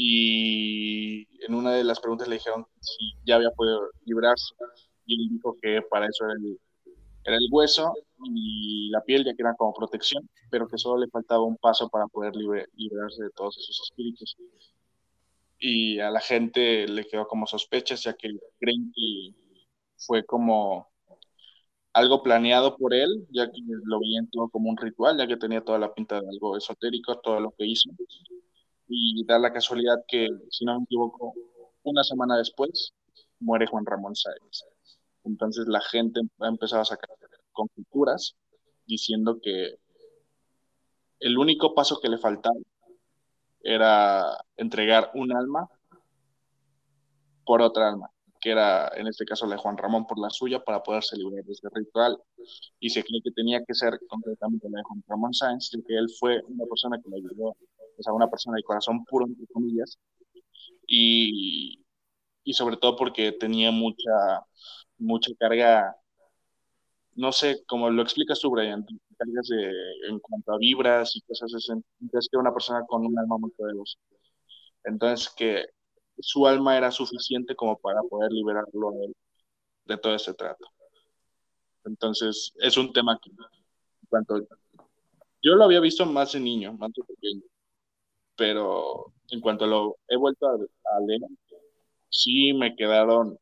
y 0.00 1.26
en 1.44 1.54
una 1.54 1.72
de 1.72 1.82
las 1.82 1.98
preguntas 1.98 2.28
le 2.28 2.36
dijeron 2.36 2.64
si 2.80 3.14
ya 3.26 3.34
había 3.34 3.50
podido 3.50 3.80
librarse 4.04 4.54
y 5.06 5.20
él 5.20 5.28
dijo 5.28 5.56
que 5.60 5.82
para 5.90 6.06
eso 6.06 6.24
era 6.24 6.34
el, 6.34 6.60
era 7.24 7.36
el 7.36 7.48
hueso 7.50 7.92
y 8.24 8.90
la 8.90 9.02
piel 9.02 9.24
ya 9.24 9.34
que 9.34 9.42
eran 9.42 9.56
como 9.56 9.74
protección, 9.74 10.28
pero 10.50 10.68
que 10.68 10.78
solo 10.78 11.00
le 11.00 11.08
faltaba 11.10 11.42
un 11.42 11.56
paso 11.56 11.88
para 11.88 12.06
poder 12.06 12.34
liberarse 12.36 13.24
de 13.24 13.30
todos 13.30 13.58
esos 13.58 13.80
espíritus. 13.90 14.36
Y 15.58 15.98
a 15.98 16.10
la 16.10 16.20
gente 16.20 16.86
le 16.86 17.04
quedó 17.04 17.26
como 17.26 17.46
sospechas, 17.48 18.04
ya 18.04 18.14
que 18.14 18.28
creen 18.60 18.92
que 18.94 19.34
fue 19.96 20.24
como 20.24 20.88
algo 21.92 22.22
planeado 22.22 22.76
por 22.76 22.94
él, 22.94 23.26
ya 23.30 23.50
que 23.50 23.60
lo 23.84 23.98
veían 23.98 24.28
todo 24.30 24.48
como 24.48 24.70
un 24.70 24.76
ritual, 24.76 25.18
ya 25.18 25.26
que 25.26 25.36
tenía 25.36 25.64
toda 25.64 25.80
la 25.80 25.92
pinta 25.92 26.20
de 26.20 26.28
algo 26.28 26.56
esotérico, 26.56 27.18
todo 27.20 27.40
lo 27.40 27.50
que 27.52 27.66
hizo. 27.66 27.90
Y 28.88 29.24
da 29.26 29.38
la 29.38 29.52
casualidad 29.52 30.04
que, 30.08 30.28
si 30.50 30.64
no 30.64 30.78
me 30.78 30.84
equivoco, 30.84 31.34
una 31.82 32.02
semana 32.02 32.36
después 32.36 32.92
muere 33.40 33.66
Juan 33.66 33.86
Ramón 33.86 34.16
Sáenz 34.16 34.64
Entonces 35.24 35.66
la 35.68 35.80
gente 35.80 36.20
ha 36.40 36.48
empezado 36.48 36.82
a 36.82 36.86
sacar 36.86 37.10
conjeturas 37.52 38.36
diciendo 38.86 39.38
que 39.42 39.78
el 41.20 41.36
único 41.36 41.74
paso 41.74 42.00
que 42.00 42.08
le 42.08 42.18
faltaba 42.18 42.56
era 43.62 44.38
entregar 44.56 45.10
un 45.14 45.36
alma 45.36 45.68
por 47.44 47.62
otra 47.62 47.88
alma, 47.88 48.10
que 48.40 48.50
era 48.50 48.88
en 48.96 49.08
este 49.08 49.24
caso 49.24 49.46
la 49.46 49.56
de 49.56 49.62
Juan 49.62 49.76
Ramón 49.76 50.06
por 50.06 50.18
la 50.18 50.30
suya 50.30 50.62
para 50.62 50.82
poderse 50.82 51.16
librar 51.16 51.44
de 51.44 51.52
ese 51.52 51.68
ritual. 51.72 52.16
Y 52.78 52.90
se 52.90 53.02
cree 53.02 53.20
que 53.22 53.32
tenía 53.32 53.64
que 53.64 53.74
ser 53.74 53.98
concretamente 54.08 54.68
la 54.70 54.78
de 54.78 54.84
Juan 54.84 55.02
Ramón 55.08 55.34
Sáenz, 55.34 55.70
que 55.70 55.96
él 55.96 56.08
fue 56.18 56.40
una 56.46 56.64
persona 56.66 57.00
que 57.02 57.10
le 57.10 57.16
ayudó, 57.16 57.56
o 57.98 58.02
sea, 58.02 58.12
una 58.12 58.30
persona 58.30 58.56
de 58.56 58.62
corazón 58.62 59.04
puro, 59.04 59.26
entre 59.26 59.46
comillas, 59.48 59.98
y, 60.86 61.84
y 62.44 62.52
sobre 62.54 62.76
todo 62.76 62.96
porque 62.96 63.32
tenía 63.32 63.70
mucha, 63.70 64.44
mucha 64.98 65.32
carga 65.38 65.94
no 67.18 67.32
sé, 67.32 67.64
como 67.66 67.90
lo 67.90 68.00
explicas 68.02 68.38
tú, 68.38 68.48
Brian, 68.48 68.86
cargas 69.18 69.48
de, 69.48 69.72
en 70.08 70.20
cuanto 70.20 70.52
a 70.52 70.58
vibras 70.58 71.16
y 71.16 71.20
cosas 71.22 71.52
así, 71.52 71.72
entonces 72.00 72.28
que 72.30 72.36
una 72.38 72.52
persona 72.54 72.84
con 72.86 73.04
un 73.04 73.18
alma 73.18 73.36
muy 73.38 73.50
poderosa. 73.50 73.98
Entonces 74.84 75.28
que 75.36 75.66
su 76.20 76.46
alma 76.46 76.76
era 76.76 76.92
suficiente 76.92 77.56
como 77.56 77.76
para 77.78 78.02
poder 78.02 78.30
liberarlo 78.30 78.92
de 79.84 79.98
todo 79.98 80.14
ese 80.14 80.32
trato. 80.34 80.68
Entonces 81.84 82.52
es 82.60 82.76
un 82.76 82.92
tema 82.92 83.18
que, 83.20 83.30
en 83.30 84.08
cuanto, 84.08 84.46
yo 85.42 85.56
lo 85.56 85.64
había 85.64 85.80
visto 85.80 86.06
más 86.06 86.32
de 86.32 86.40
niño, 86.40 86.72
más 86.74 86.92
de 86.92 87.02
pequeño, 87.02 87.42
pero 88.38 89.12
en 89.30 89.40
cuanto 89.40 89.66
lo 89.66 89.96
he 90.08 90.16
vuelto 90.16 90.46
a, 90.46 90.54
a 90.54 91.00
leer, 91.06 91.20
sí 92.08 92.54
me 92.54 92.74
quedaron 92.76 93.36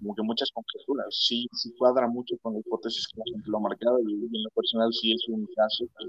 como 0.00 0.14
que 0.14 0.22
muchas 0.22 0.50
conjeturas. 0.52 1.06
Sí, 1.10 1.46
sí 1.52 1.72
cuadra 1.76 2.08
mucho 2.08 2.36
con 2.40 2.54
la 2.54 2.60
hipótesis 2.60 3.06
que 3.08 3.20
lo 3.46 3.58
ha 3.58 3.60
marcado 3.60 3.98
y 4.00 4.14
en 4.14 4.42
lo 4.42 4.50
personal 4.50 4.92
sí 4.92 5.12
es 5.12 5.28
un 5.28 5.46
caso 5.54 5.84
que 5.98 6.06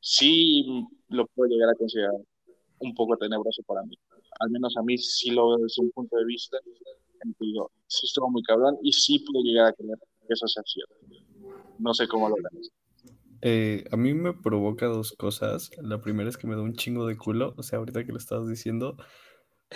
sí 0.00 0.86
lo 1.08 1.26
puedo 1.28 1.50
llegar 1.50 1.70
a 1.70 1.74
considerar 1.74 2.14
un 2.80 2.94
poco 2.94 3.16
tenebroso 3.16 3.62
para 3.62 3.82
mí. 3.82 3.96
Al 4.40 4.50
menos 4.50 4.76
a 4.76 4.82
mí 4.82 4.98
sí 4.98 5.30
lo 5.30 5.50
veo 5.50 5.58
desde 5.58 5.82
un 5.82 5.90
punto 5.92 6.16
de 6.16 6.24
vista 6.24 6.58
en 7.22 7.32
que 7.34 7.46
digo, 7.46 7.70
sí 7.86 8.06
estuvo 8.06 8.28
muy 8.30 8.42
cabrón 8.42 8.76
y 8.82 8.92
sí 8.92 9.20
puedo 9.20 9.44
llegar 9.44 9.68
a 9.68 9.72
creer 9.72 9.98
que 10.26 10.34
eso 10.34 10.46
sea 10.48 10.62
cierto. 10.66 10.94
No 11.78 11.94
sé 11.94 12.08
cómo 12.08 12.28
lo 12.28 12.36
ves. 12.36 12.70
Eh, 13.46 13.84
a 13.92 13.96
mí 13.98 14.14
me 14.14 14.32
provoca 14.32 14.86
dos 14.86 15.12
cosas. 15.12 15.70
La 15.82 16.00
primera 16.00 16.30
es 16.30 16.38
que 16.38 16.46
me 16.46 16.54
da 16.56 16.62
un 16.62 16.74
chingo 16.74 17.06
de 17.06 17.16
culo. 17.16 17.52
O 17.58 17.62
sea, 17.62 17.78
ahorita 17.78 18.04
que 18.04 18.12
lo 18.12 18.16
estabas 18.18 18.48
diciendo, 18.48 18.96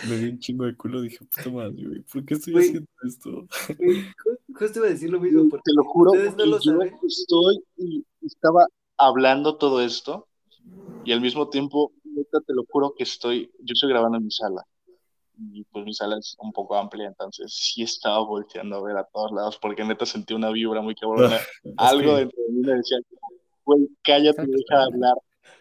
me 0.08 0.16
di 0.16 0.30
un 0.30 0.38
chingo 0.38 0.64
de 0.64 0.74
culo, 0.74 1.02
dije, 1.02 1.18
puta 1.18 1.50
madre, 1.50 1.86
güey, 1.86 2.00
¿por 2.00 2.24
qué 2.24 2.34
estoy 2.34 2.56
haciendo 2.56 2.88
esto? 3.06 3.46
justo 4.58 4.78
iba 4.78 4.86
a 4.86 4.90
decir 4.90 5.10
lo 5.10 5.20
mismo, 5.20 5.48
porque 5.50 5.62
te 5.66 5.74
lo 5.74 5.84
juro, 5.84 6.12
ustedes 6.12 6.34
no 6.36 6.46
lo 6.46 6.60
yo 6.60 6.72
saben. 6.72 6.94
estoy 7.06 7.62
y 7.76 8.04
estaba 8.22 8.66
hablando 8.96 9.56
todo 9.56 9.82
esto 9.82 10.26
y 11.04 11.12
al 11.12 11.20
mismo 11.20 11.48
tiempo, 11.50 11.92
neta, 12.04 12.40
te 12.40 12.54
lo 12.54 12.64
juro 12.70 12.94
que 12.96 13.04
estoy, 13.04 13.50
yo 13.60 13.72
estoy 13.74 13.90
grabando 13.90 14.18
en 14.18 14.24
mi 14.24 14.30
sala 14.30 14.64
y 15.52 15.62
pues 15.64 15.84
mi 15.84 15.94
sala 15.94 16.16
es 16.18 16.34
un 16.40 16.52
poco 16.52 16.76
amplia, 16.76 17.06
entonces 17.06 17.52
sí 17.54 17.82
estaba 17.82 18.18
volteando 18.20 18.76
a 18.76 18.82
ver 18.82 18.96
a 18.96 19.04
todos 19.04 19.30
lados 19.32 19.58
porque 19.60 19.84
neta 19.84 20.04
sentí 20.06 20.34
una 20.34 20.50
vibra 20.50 20.80
muy 20.80 20.94
cabrona, 20.94 21.38
algo 21.76 22.14
que- 22.14 22.20
dentro 22.22 22.42
de 22.46 22.52
mí 22.52 22.60
me 22.66 22.74
decía, 22.74 22.98
güey, 23.68 23.88
cállate, 24.02 24.46
deja 24.46 24.78
de 24.78 24.84
hablar 24.84 25.14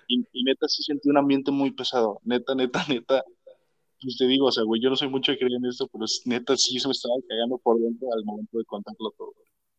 y, 0.08 0.26
y 0.32 0.43
neta 0.43 0.68
sí 0.68 0.82
sentí 0.84 1.10
un 1.10 1.18
ambiente 1.18 1.51
muy 1.51 1.72
pesado, 1.72 2.22
neta, 2.24 2.55
neta, 2.55 2.80
neta, 2.89 3.24
pues 4.01 4.18
te 4.18 4.26
digo, 4.26 4.45
o 4.45 4.51
sea, 4.51 4.64
güey, 4.64 4.82
yo 4.82 4.89
no 4.89 4.95
soy 4.95 5.10
mucho 5.10 5.32
de 5.32 5.38
creer 5.38 5.53
en 5.53 5.66
esto, 5.66 5.88
pero 5.88 6.05
neta 6.26 6.55
sí 6.55 6.80
se 6.80 6.88
me 6.88 6.93
estaba 6.93 7.16
cagando 7.28 7.58
por 7.58 7.80
dentro 7.80 8.08
al 8.14 8.24
momento 8.24 8.58
de 8.58 8.66
contarlo 8.66 9.12
todo. 9.18 9.34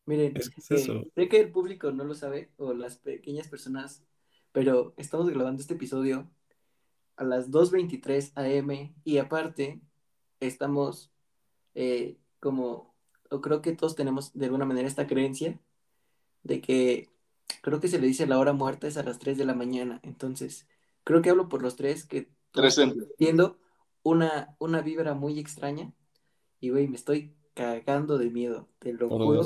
Miren, 0.07 0.37
Es 0.37 0.51
que 0.51 0.61
es 0.61 0.71
eh, 0.71 0.75
eso. 0.75 1.05
sé 1.15 1.29
que 1.29 1.41
el 1.41 1.51
público 1.51 1.91
no 1.91 2.05
lo 2.05 2.15
sabe, 2.15 2.51
o 2.57 2.73
las 2.73 2.99
pequeñas 2.99 3.49
personas, 3.49 4.05
pero 4.53 4.95
estamos 4.97 5.29
grabando 5.31 5.61
este 5.61 5.75
episodio 5.75 6.31
a 7.17 7.25
las 7.25 7.51
2.23 7.51 8.33
am 8.37 8.95
y 9.05 9.19
aparte 9.19 9.81
estamos 10.41 11.11
eh, 11.75 12.17
como, 12.41 12.95
o 13.31 13.41
creo 13.41 13.63
que 13.63 13.73
todos 13.73 13.95
tenemos 13.95 14.33
de 14.35 14.47
alguna 14.47 14.65
manera 14.65 14.89
esta 14.89 15.07
creencia 15.07 15.61
de 16.43 16.61
que 16.61 17.11
creo 17.63 17.81
que 17.81 17.89
se 17.89 17.99
le 17.99 18.07
dice 18.07 18.27
la 18.27 18.39
hora 18.39 18.53
muerta 18.53 18.87
es 18.87 18.97
a 18.97 19.03
las 19.03 19.19
3 19.19 19.39
de 19.39 19.45
la 19.45 19.55
mañana, 19.55 20.01
entonces 20.03 20.67
creo 21.05 21.23
que 21.23 21.31
hablo 21.31 21.49
por 21.49 21.63
los 21.63 21.77
tres 21.77 22.05
que 22.05 22.29
sintiendo 22.93 23.59
una, 24.03 24.55
una 24.59 24.81
vibra 24.83 25.15
muy 25.15 25.39
extraña. 25.39 25.93
Y 26.61 26.71
güey, 26.71 26.89
me 26.89 26.97
estoy 26.97 27.35
cagando 27.55 28.19
de 28.19 28.31
miedo, 28.31 28.69
te 28.79 28.93
lo 28.93 29.09
Por 29.09 29.23
juro. 29.23 29.41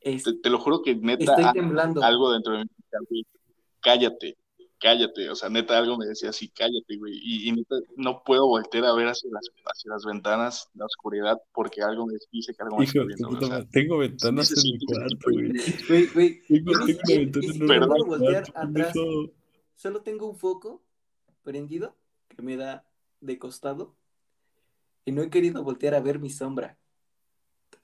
Es- 0.00 0.22
Te, 0.22 0.34
te 0.34 0.50
lo 0.50 0.58
juro 0.58 0.82
que 0.82 0.94
neta 0.94 1.32
estoy 1.32 1.44
a- 1.44 1.52
temblando. 1.52 2.02
algo 2.02 2.30
dentro 2.32 2.52
de 2.58 2.64
mí, 3.10 3.24
cállate, 3.80 4.36
cállate, 4.80 5.30
o 5.30 5.34
sea, 5.34 5.48
neta 5.48 5.78
algo 5.78 5.96
me 5.96 6.06
decía 6.06 6.30
así, 6.30 6.48
cállate, 6.48 6.96
güey, 6.96 7.14
y, 7.22 7.48
y 7.48 7.52
neta 7.52 7.76
no 7.96 8.22
puedo 8.24 8.46
voltear 8.46 8.84
a 8.84 8.94
ver 8.94 9.08
hacia 9.08 9.30
las, 9.30 9.50
hacia 9.64 9.90
las 9.90 10.04
ventanas, 10.04 10.68
la 10.74 10.86
oscuridad, 10.86 11.40
porque 11.52 11.82
algo 11.82 12.06
me 12.06 12.14
dice 12.30 12.54
que 12.54 12.62
algo 12.62 12.78
me 12.78 12.84
Hijo 12.84 13.00
está 13.00 13.04
viendo, 13.04 13.28
puta 13.28 13.46
o 13.46 13.48
sea, 13.48 13.64
tengo 13.70 13.98
ventanas 13.98 14.52
en 14.52 14.72
mi 14.72 14.86
cuarto, 14.86 15.16
güey. 15.22 15.52
Güey, 15.88 16.06
güey, 16.08 16.42
Tengo, 16.46 16.72
tengo 16.86 17.64
una 17.64 17.74
ventana 17.74 17.84
en 17.84 17.90
mi 17.92 18.08
voltear 18.08 18.52
cuarto, 18.52 18.80
atrás. 18.80 18.94
Solo 19.74 20.02
tengo 20.02 20.28
un 20.28 20.36
foco 20.36 20.82
prendido 21.42 21.96
que 22.28 22.42
me 22.42 22.56
da 22.56 22.84
de 23.20 23.38
costado 23.38 23.94
y 25.04 25.12
no 25.12 25.22
he 25.22 25.30
querido 25.30 25.62
voltear 25.62 25.94
a 25.94 26.00
ver 26.00 26.18
mi 26.18 26.30
sombra. 26.30 26.78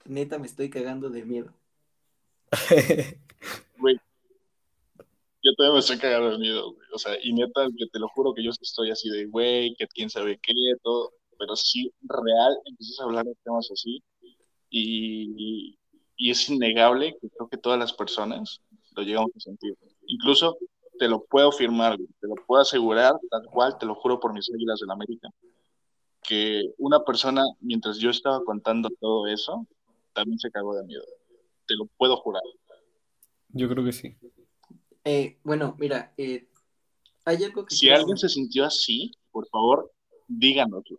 Neta, 0.05 0.39
me 0.39 0.47
estoy 0.47 0.69
cagando 0.69 1.09
de 1.09 1.25
miedo. 1.25 1.53
yo 5.43 5.53
todavía 5.55 5.73
me 5.73 5.79
estoy 5.79 5.97
cagando 5.97 6.31
de 6.31 6.37
miedo, 6.37 6.73
güey, 6.73 6.87
o 6.93 6.97
sea, 6.97 7.13
y 7.21 7.33
neta, 7.33 7.67
que 7.77 7.87
te 7.87 7.99
lo 7.99 8.07
juro 8.09 8.33
que 8.33 8.43
yo 8.43 8.51
estoy 8.51 8.91
así 8.91 9.09
de, 9.09 9.25
güey, 9.25 9.75
que 9.75 9.87
quién 9.87 10.09
sabe 10.09 10.39
qué, 10.41 10.53
todo, 10.83 11.13
pero 11.37 11.55
sí, 11.55 11.91
real, 12.01 12.57
empiezas 12.65 12.99
a 12.99 13.03
hablar 13.03 13.25
de 13.25 13.35
temas 13.43 13.69
así, 13.71 14.03
y, 14.69 15.77
y 16.15 16.29
es 16.29 16.49
innegable 16.49 17.17
que 17.19 17.29
creo 17.29 17.49
que 17.49 17.57
todas 17.57 17.79
las 17.79 17.93
personas 17.93 18.61
lo 18.95 19.03
llegamos 19.03 19.31
a 19.35 19.39
sentir. 19.39 19.75
Incluso 20.05 20.57
te 20.99 21.07
lo 21.07 21.23
puedo 21.25 21.51
firmar, 21.51 21.97
güey, 21.97 22.09
te 22.19 22.27
lo 22.27 22.35
puedo 22.45 22.61
asegurar, 22.61 23.13
tal 23.29 23.45
cual, 23.47 23.77
te 23.77 23.85
lo 23.85 23.95
juro 23.95 24.19
por 24.19 24.33
mis 24.33 24.51
águilas 24.53 24.79
del 24.79 24.91
América, 24.91 25.29
que 26.21 26.63
una 26.77 27.03
persona, 27.03 27.43
mientras 27.59 27.97
yo 27.97 28.11
estaba 28.11 28.43
contando 28.43 28.89
todo 28.99 29.27
eso, 29.27 29.65
también 30.13 30.37
se 30.37 30.51
cagó 30.51 30.75
de 30.75 30.83
miedo. 30.83 31.03
Te 31.67 31.75
lo 31.75 31.85
puedo 31.97 32.17
jurar. 32.17 32.43
Yo 33.49 33.67
creo 33.67 33.83
que 33.83 33.91
sí. 33.91 34.15
Eh, 35.03 35.39
bueno, 35.43 35.75
mira, 35.79 36.13
eh, 36.17 36.47
hay 37.25 37.43
algo 37.43 37.65
que 37.65 37.75
Si 37.75 37.81
quiero- 37.81 37.97
alguien 37.97 38.17
se 38.17 38.29
sintió 38.29 38.65
así, 38.65 39.11
por 39.31 39.47
favor, 39.47 39.91
díganoslo. 40.27 40.97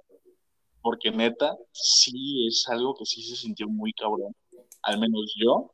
Porque 0.80 1.10
neta, 1.12 1.56
sí 1.70 2.46
es 2.48 2.68
algo 2.68 2.94
que 2.96 3.06
sí 3.06 3.22
se 3.22 3.36
sintió 3.36 3.68
muy 3.68 3.92
cabrón. 3.92 4.34
Al 4.82 4.98
menos 4.98 5.32
yo. 5.36 5.72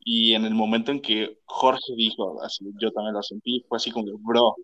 Y 0.00 0.32
en 0.34 0.44
el 0.44 0.54
momento 0.54 0.90
en 0.90 1.00
que 1.00 1.38
Jorge 1.44 1.94
dijo, 1.96 2.42
así, 2.42 2.64
yo 2.80 2.90
también 2.92 3.14
lo 3.14 3.22
sentí, 3.22 3.64
fue 3.68 3.76
así 3.76 3.90
como, 3.90 4.06
bro, 4.18 4.56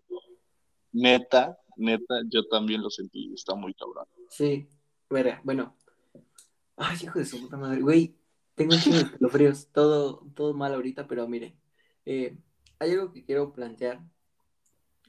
neta, 0.91 1.57
neta, 1.77 2.15
yo 2.29 2.45
también 2.47 2.81
lo 2.81 2.89
sentí, 2.89 3.31
está 3.33 3.55
muy 3.55 3.73
cabrón. 3.73 4.05
Sí, 4.29 4.67
verá, 5.09 5.39
bueno. 5.43 5.75
Ay, 6.77 6.97
hijo 7.03 7.19
de 7.19 7.25
su 7.25 7.39
puta 7.39 7.55
madre, 7.57 7.81
güey. 7.81 8.15
Tengo 8.55 8.73
un 8.73 8.81
chingo 8.81 8.97
de 8.97 9.03
escalofríos, 9.03 9.67
todo, 9.71 10.25
todo 10.35 10.53
mal 10.53 10.73
ahorita, 10.73 11.07
pero 11.07 11.27
mire, 11.27 11.55
eh, 12.05 12.37
hay 12.79 12.91
algo 12.91 13.11
que 13.11 13.23
quiero 13.23 13.53
plantear 13.53 14.01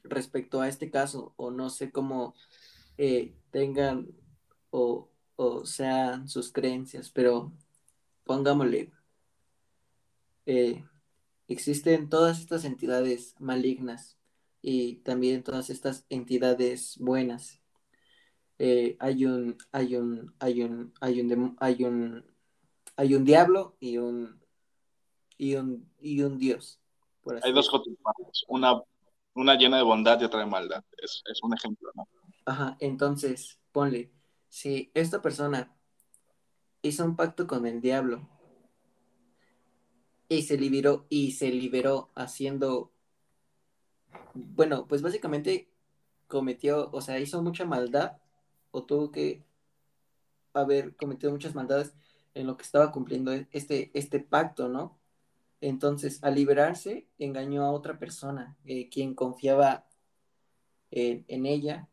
respecto 0.03 0.61
a 0.61 0.67
este 0.67 0.89
caso, 0.89 1.33
o 1.37 1.51
no 1.51 1.69
sé 1.69 1.91
cómo 1.91 2.35
eh, 2.97 3.35
tengan 3.51 4.07
o, 4.69 5.09
o 5.35 5.65
sean 5.65 6.27
sus 6.27 6.51
creencias, 6.51 7.11
pero 7.11 7.53
pongámosle, 8.23 8.91
eh, 10.45 10.83
existen 11.47 12.09
todas 12.09 12.39
estas 12.39 12.65
entidades 12.65 13.35
malignas 13.39 14.17
y 14.61 14.97
también 14.97 15.43
todas 15.43 15.69
estas 15.69 16.05
entidades 16.09 16.97
buenas. 16.99 17.61
Eh, 18.59 18.97
hay 18.99 19.25
un 19.25 19.55
hay 19.71 19.95
un 19.95 20.33
hay 20.39 20.63
un 20.63 20.93
hay 20.99 21.21
un 21.21 21.55
hay 21.59 21.83
un 21.83 22.25
hay 22.95 23.13
un 23.13 23.23
diablo 23.23 23.77
y 23.79 23.97
un 23.97 24.41
y 25.37 25.55
un 25.55 25.87
y 25.99 26.21
un 26.23 26.39
dios 26.39 26.81
por 27.27 27.37
así 27.37 27.47
Hay 27.47 27.53
dos 27.53 27.69
contrapartes, 27.69 28.45
una, 28.47 28.81
una 29.33 29.55
llena 29.55 29.77
de 29.77 29.83
bondad 29.83 30.19
y 30.21 30.23
otra 30.23 30.39
de 30.39 30.45
maldad. 30.45 30.83
Es, 30.97 31.21
es 31.29 31.39
un 31.43 31.53
ejemplo, 31.53 31.91
¿no? 31.95 32.07
Ajá, 32.45 32.77
entonces 32.79 33.59
ponle 33.71 34.11
si 34.47 34.89
esta 34.93 35.21
persona 35.21 35.75
hizo 36.81 37.03
un 37.03 37.15
pacto 37.15 37.45
con 37.47 37.65
el 37.65 37.81
diablo 37.81 38.27
y 40.29 40.43
se 40.43 40.57
liberó 40.57 41.05
y 41.09 41.31
se 41.33 41.49
liberó 41.51 42.09
haciendo 42.15 42.91
bueno 44.33 44.87
pues 44.87 45.01
básicamente 45.01 45.69
cometió 46.27 46.89
o 46.91 47.01
sea 47.01 47.19
hizo 47.19 47.41
mucha 47.41 47.65
maldad 47.65 48.17
o 48.71 48.83
tuvo 48.83 49.11
que 49.11 49.43
haber 50.53 50.95
cometido 50.95 51.31
muchas 51.31 51.55
maldades 51.55 51.93
en 52.37 52.47
lo 52.47 52.57
que 52.57 52.63
estaba 52.63 52.91
cumpliendo 52.91 53.31
este, 53.51 53.91
este 53.93 54.19
pacto, 54.19 54.69
¿no? 54.69 54.97
Entonces, 55.61 56.23
al 56.23 56.35
liberarse, 56.35 57.07
engañó 57.17 57.63
a 57.63 57.71
otra 57.71 57.97
persona, 57.97 58.55
eh, 58.65 58.89
quien 58.89 59.15
confiaba 59.15 59.87
en, 60.91 61.25
en 61.27 61.45
ella. 61.45 61.89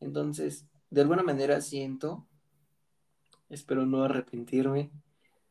Entonces, 0.00 0.66
de 0.90 1.00
alguna 1.00 1.22
manera 1.22 1.60
siento, 1.60 2.26
espero 3.48 3.86
no 3.86 4.04
arrepentirme 4.04 4.90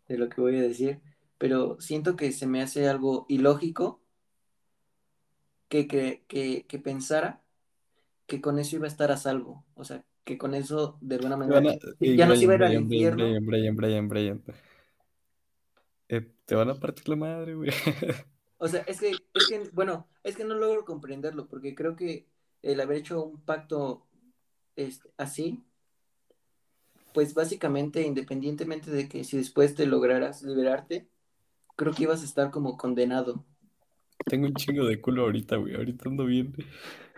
de 0.08 0.18
lo 0.18 0.30
que 0.30 0.42
voy 0.42 0.58
a 0.58 0.62
decir, 0.62 1.02
pero 1.38 1.80
siento 1.80 2.16
que 2.16 2.32
se 2.32 2.48
me 2.48 2.62
hace 2.62 2.88
algo 2.88 3.26
ilógico 3.28 4.02
que, 5.68 5.88
que, 5.88 6.24
que, 6.28 6.66
que 6.68 6.80
pensara 6.80 7.42
que 8.28 8.40
con 8.42 8.60
eso 8.60 8.76
iba 8.76 8.86
a 8.86 8.90
estar 8.90 9.12
a 9.12 9.18
salvo. 9.18 9.66
O 9.74 9.84
sea, 9.84 10.06
que 10.24 10.38
con 10.38 10.54
eso, 10.54 10.98
de 11.02 11.16
alguna 11.16 11.38
manera, 11.38 11.62
ya 12.00 12.28
no 12.28 12.36
se 12.36 12.44
iba 12.44 12.54
a 12.54 12.56
ir 12.58 12.64
al 12.64 12.74
infierno. 12.76 13.26
Brian, 13.26 13.46
Brian, 13.46 13.76
Brian, 13.76 14.08
Brian. 14.08 14.42
Eh, 16.12 16.30
te 16.46 16.56
van 16.56 16.70
a 16.70 16.76
partir 16.76 17.08
la 17.10 17.16
madre, 17.16 17.56
güey. 17.56 17.72
O 18.64 18.68
sea, 18.68 18.82
es 18.82 19.00
que, 19.00 19.10
es 19.10 19.48
que, 19.50 19.70
bueno, 19.74 20.08
es 20.24 20.36
que 20.36 20.44
no 20.44 20.54
logro 20.54 20.86
comprenderlo, 20.86 21.48
porque 21.48 21.74
creo 21.74 21.96
que 21.96 22.28
el 22.62 22.80
haber 22.80 22.98
hecho 22.98 23.24
un 23.24 23.42
pacto 23.42 24.06
este, 24.76 25.10
así, 25.18 25.64
pues 27.12 27.34
básicamente, 27.34 28.04
independientemente 28.04 28.92
de 28.92 29.10
que 29.10 29.24
si 29.24 29.38
después 29.38 29.74
te 29.74 29.88
lograras 29.88 30.44
liberarte, 30.44 31.08
creo 31.76 31.92
que 31.92 32.04
ibas 32.04 32.22
a 32.22 32.26
estar 32.26 32.52
como 32.52 32.78
condenado. 32.78 33.44
Tengo 34.28 34.46
un 34.46 34.54
chingo 34.54 34.86
de 34.86 35.02
culo 35.02 35.24
ahorita, 35.24 35.56
güey. 35.56 35.74
Ahorita 35.74 36.08
ando 36.10 36.26
bien, 36.26 36.54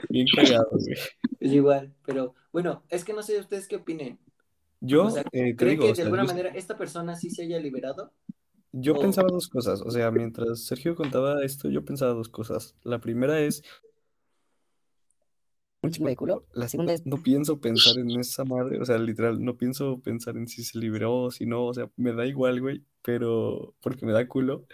bien 0.10 0.26
cagado, 0.34 0.70
güey. 0.72 0.96
Es 1.42 1.52
igual, 1.52 1.94
pero 2.06 2.36
bueno, 2.54 2.84
es 2.88 3.04
que 3.04 3.12
no 3.12 3.22
sé 3.22 3.38
ustedes 3.38 3.68
qué 3.68 3.76
opinen. 3.76 4.18
Yo, 4.80 5.08
O 5.08 5.10
sea, 5.12 5.24
eh, 5.34 5.52
te 5.52 5.56
¿Creen 5.58 5.72
digo, 5.72 5.88
que 5.88 5.92
o 5.92 5.96
de 5.96 6.02
alguna 6.04 6.24
yo- 6.24 6.28
manera 6.28 6.50
esta 6.56 6.78
persona 6.78 7.18
sí 7.18 7.30
se 7.30 7.44
haya 7.44 7.60
liberado? 7.60 8.14
Yo 8.74 8.94
O- 8.94 9.00
pensaba 9.00 9.30
dos 9.30 9.48
cosas, 9.48 9.82
o 9.82 9.92
sea, 9.92 10.12
mientras 10.12 10.66
Sergio 10.66 10.96
contaba 10.96 11.44
esto, 11.44 11.70
yo 11.70 11.86
pensaba 11.86 12.14
dos 12.14 12.28
cosas. 12.28 12.76
La 12.84 13.00
primera 13.00 13.40
es, 13.40 13.64
un 15.84 15.92
chingo 15.92 16.10
de 16.10 16.16
culo. 16.16 16.46
La 16.54 16.68
segunda 16.68 16.94
es, 16.94 17.06
no 17.06 17.22
pienso 17.22 17.60
pensar 17.60 18.00
en 18.00 18.10
esa 18.12 18.46
madre, 18.46 18.80
o 18.80 18.86
sea, 18.86 18.98
literal, 18.98 19.44
no 19.44 19.58
pienso 19.58 20.00
pensar 20.00 20.38
en 20.38 20.48
si 20.48 20.64
se 20.64 20.80
liberó 20.80 21.24
o 21.24 21.32
si 21.32 21.46
no, 21.46 21.66
o 21.66 21.74
sea, 21.74 21.90
me 21.98 22.14
da 22.14 22.26
igual, 22.26 22.62
güey, 22.62 22.84
pero 23.04 23.76
porque 23.82 24.06
me 24.06 24.14
da 24.14 24.28
culo. 24.28 24.66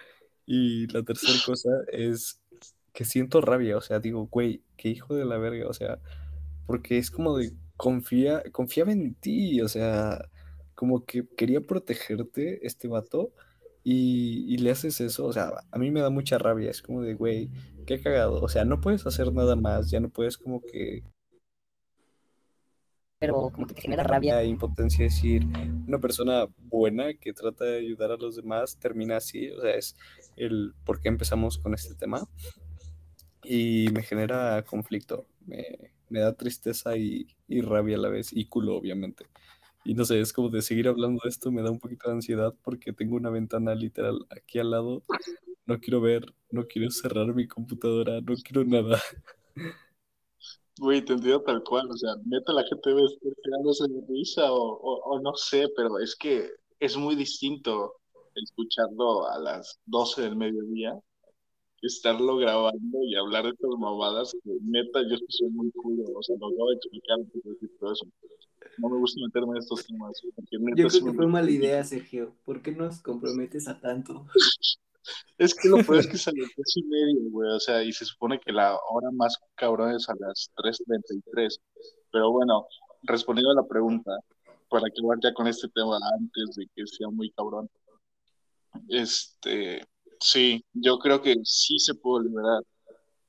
Y 0.45 0.87
la 0.93 1.03
tercera 1.03 1.33
cosa 1.45 1.69
es 1.91 2.41
que 2.93 3.05
siento 3.05 3.41
rabia, 3.41 3.75
o 3.75 3.81
sea, 3.81 3.99
digo, 3.99 4.27
güey, 4.27 4.63
qué 4.77 4.89
hijo 4.89 5.15
de 5.15 5.25
la 5.25 5.37
verga, 5.37 5.67
o 5.67 5.73
sea, 5.73 5.99
porque 6.67 6.97
es 6.97 7.11
como 7.11 7.37
de, 7.37 7.53
confía, 7.75 8.43
confiaba 8.51 8.91
en 8.91 9.15
ti, 9.15 9.61
o 9.61 9.67
sea, 9.67 10.29
como 10.75 11.05
que 11.05 11.27
quería 11.35 11.61
protegerte 11.61 12.65
este 12.65 12.87
vato 12.87 13.33
y, 13.91 14.45
y 14.53 14.57
le 14.59 14.69
haces 14.69 15.01
eso, 15.01 15.25
o 15.25 15.33
sea, 15.33 15.51
a 15.71 15.79
mí 15.79 15.89
me 15.89 16.01
da 16.01 16.11
mucha 16.11 16.37
rabia, 16.37 16.69
es 16.69 16.83
como 16.83 17.01
de, 17.01 17.15
güey, 17.15 17.49
qué 17.87 17.99
cagado, 17.99 18.39
o 18.39 18.47
sea, 18.47 18.63
no 18.63 18.81
puedes 18.81 19.07
hacer 19.07 19.33
nada 19.33 19.55
más, 19.55 19.89
ya 19.89 19.99
no 19.99 20.09
puedes 20.09 20.37
como 20.37 20.61
que... 20.61 21.01
Pero 23.17 23.49
como 23.49 23.65
que 23.65 23.73
te 23.73 23.81
genera 23.81 24.03
rabia 24.03 24.43
impotencia 24.43 25.05
decir, 25.05 25.43
una 25.87 25.97
persona 25.97 26.45
buena 26.59 27.15
que 27.15 27.33
trata 27.33 27.65
de 27.65 27.79
ayudar 27.79 28.11
a 28.11 28.17
los 28.17 28.35
demás 28.35 28.77
termina 28.77 29.17
así, 29.17 29.49
o 29.49 29.59
sea, 29.59 29.71
es 29.71 29.95
el 30.35 30.75
por 30.85 31.01
qué 31.01 31.09
empezamos 31.09 31.57
con 31.57 31.73
este 31.73 31.95
tema 31.95 32.29
y 33.43 33.87
me 33.91 34.03
genera 34.03 34.63
conflicto, 34.67 35.25
me, 35.47 35.65
me 36.09 36.19
da 36.19 36.33
tristeza 36.35 36.95
y, 36.95 37.25
y 37.47 37.61
rabia 37.61 37.97
a 37.97 38.01
la 38.01 38.09
vez, 38.09 38.31
y 38.33 38.45
culo 38.45 38.75
obviamente. 38.75 39.25
Y 39.85 39.93
no 39.93 40.05
sé, 40.05 40.19
es 40.19 40.33
como 40.33 40.49
de 40.49 40.61
seguir 40.61 40.87
hablando 40.87 41.21
de 41.23 41.29
esto 41.29 41.51
me 41.51 41.61
da 41.61 41.71
un 41.71 41.79
poquito 41.79 42.09
de 42.09 42.15
ansiedad 42.15 42.53
porque 42.63 42.93
tengo 42.93 43.15
una 43.15 43.29
ventana 43.29 43.73
literal 43.75 44.25
aquí 44.29 44.59
al 44.59 44.71
lado, 44.71 45.03
no 45.65 45.79
quiero 45.79 46.01
ver, 46.01 46.33
no 46.51 46.67
quiero 46.67 46.91
cerrar 46.91 47.33
mi 47.33 47.47
computadora, 47.47 48.21
no 48.21 48.35
quiero 48.43 48.65
nada. 48.65 49.01
Güey, 50.79 51.03
te 51.03 51.13
entiendo 51.13 51.41
tal 51.43 51.63
cual, 51.63 51.89
o 51.91 51.97
sea, 51.97 52.15
neta 52.25 52.53
la 52.53 52.63
gente 52.63 52.89
estar 52.91 53.33
quedándose 53.43 53.85
de 53.89 54.01
risa 54.07 54.51
o, 54.51 54.57
o, 54.57 55.15
o 55.15 55.21
no 55.21 55.33
sé, 55.35 55.67
pero 55.75 55.99
es 55.99 56.15
que 56.15 56.49
es 56.79 56.95
muy 56.95 57.15
distinto 57.15 57.95
escucharlo 58.35 59.27
a 59.29 59.39
las 59.39 59.79
12 59.85 60.21
del 60.21 60.37
mediodía 60.37 60.93
estarlo 61.81 62.37
grabando 62.37 62.97
y 63.03 63.15
hablar 63.15 63.43
de 63.45 63.51
estas 63.51 63.71
mamadas 63.79 64.33
que 64.43 64.51
neta 64.61 65.01
yo 65.09 65.15
soy 65.29 65.49
muy 65.49 65.71
culo, 65.71 66.03
o 66.15 66.23
sea, 66.23 66.35
lo 66.39 66.47
acabo 66.47 66.69
de 66.69 66.75
explicar 66.75 67.17
todo 67.79 67.93
eso. 67.93 68.05
No 68.79 68.89
me 68.89 68.97
gusta 68.97 69.21
meterme 69.25 69.51
en 69.53 69.57
estos 69.57 69.85
temas, 69.85 70.21
Yo 70.51 70.87
creo 70.87 71.05
que 71.05 71.13
fue 71.13 71.27
mala 71.27 71.49
idea, 71.49 71.83
Sergio. 71.83 72.33
¿Por 72.45 72.61
qué 72.61 72.71
nos 72.71 73.01
comprometes 73.01 73.67
a 73.67 73.79
tanto? 73.79 74.25
Es 75.37 75.55
que 75.55 75.69
lo 75.69 75.77
peor 75.77 75.99
es 75.99 76.07
que 76.07 76.17
salió 76.17 76.45
a 76.45 76.49
tres 76.53 76.77
y 76.77 76.83
medio, 76.83 77.31
güey, 77.31 77.49
o 77.49 77.59
sea, 77.59 77.81
y 77.81 77.91
se 77.91 78.05
supone 78.05 78.39
que 78.39 78.51
la 78.51 78.77
hora 78.91 79.09
más 79.11 79.37
cabrón 79.55 79.95
es 79.95 80.07
a 80.09 80.13
las 80.19 80.51
3.33. 80.55 81.59
Pero 82.11 82.31
bueno, 82.31 82.67
respondiendo 83.03 83.51
a 83.51 83.61
la 83.61 83.67
pregunta, 83.67 84.11
para 84.69 84.87
acabar 84.87 85.17
ya 85.21 85.33
con 85.33 85.47
este 85.47 85.67
tema 85.69 85.97
antes 86.19 86.55
de 86.55 86.67
que 86.75 86.85
sea 86.85 87.09
muy 87.09 87.31
cabrón, 87.31 87.69
este, 88.87 89.83
sí, 90.19 90.63
yo 90.73 90.99
creo 90.99 91.21
que 91.21 91.37
sí 91.43 91.79
se 91.79 91.95
pudo 91.95 92.21
liberar, 92.21 92.61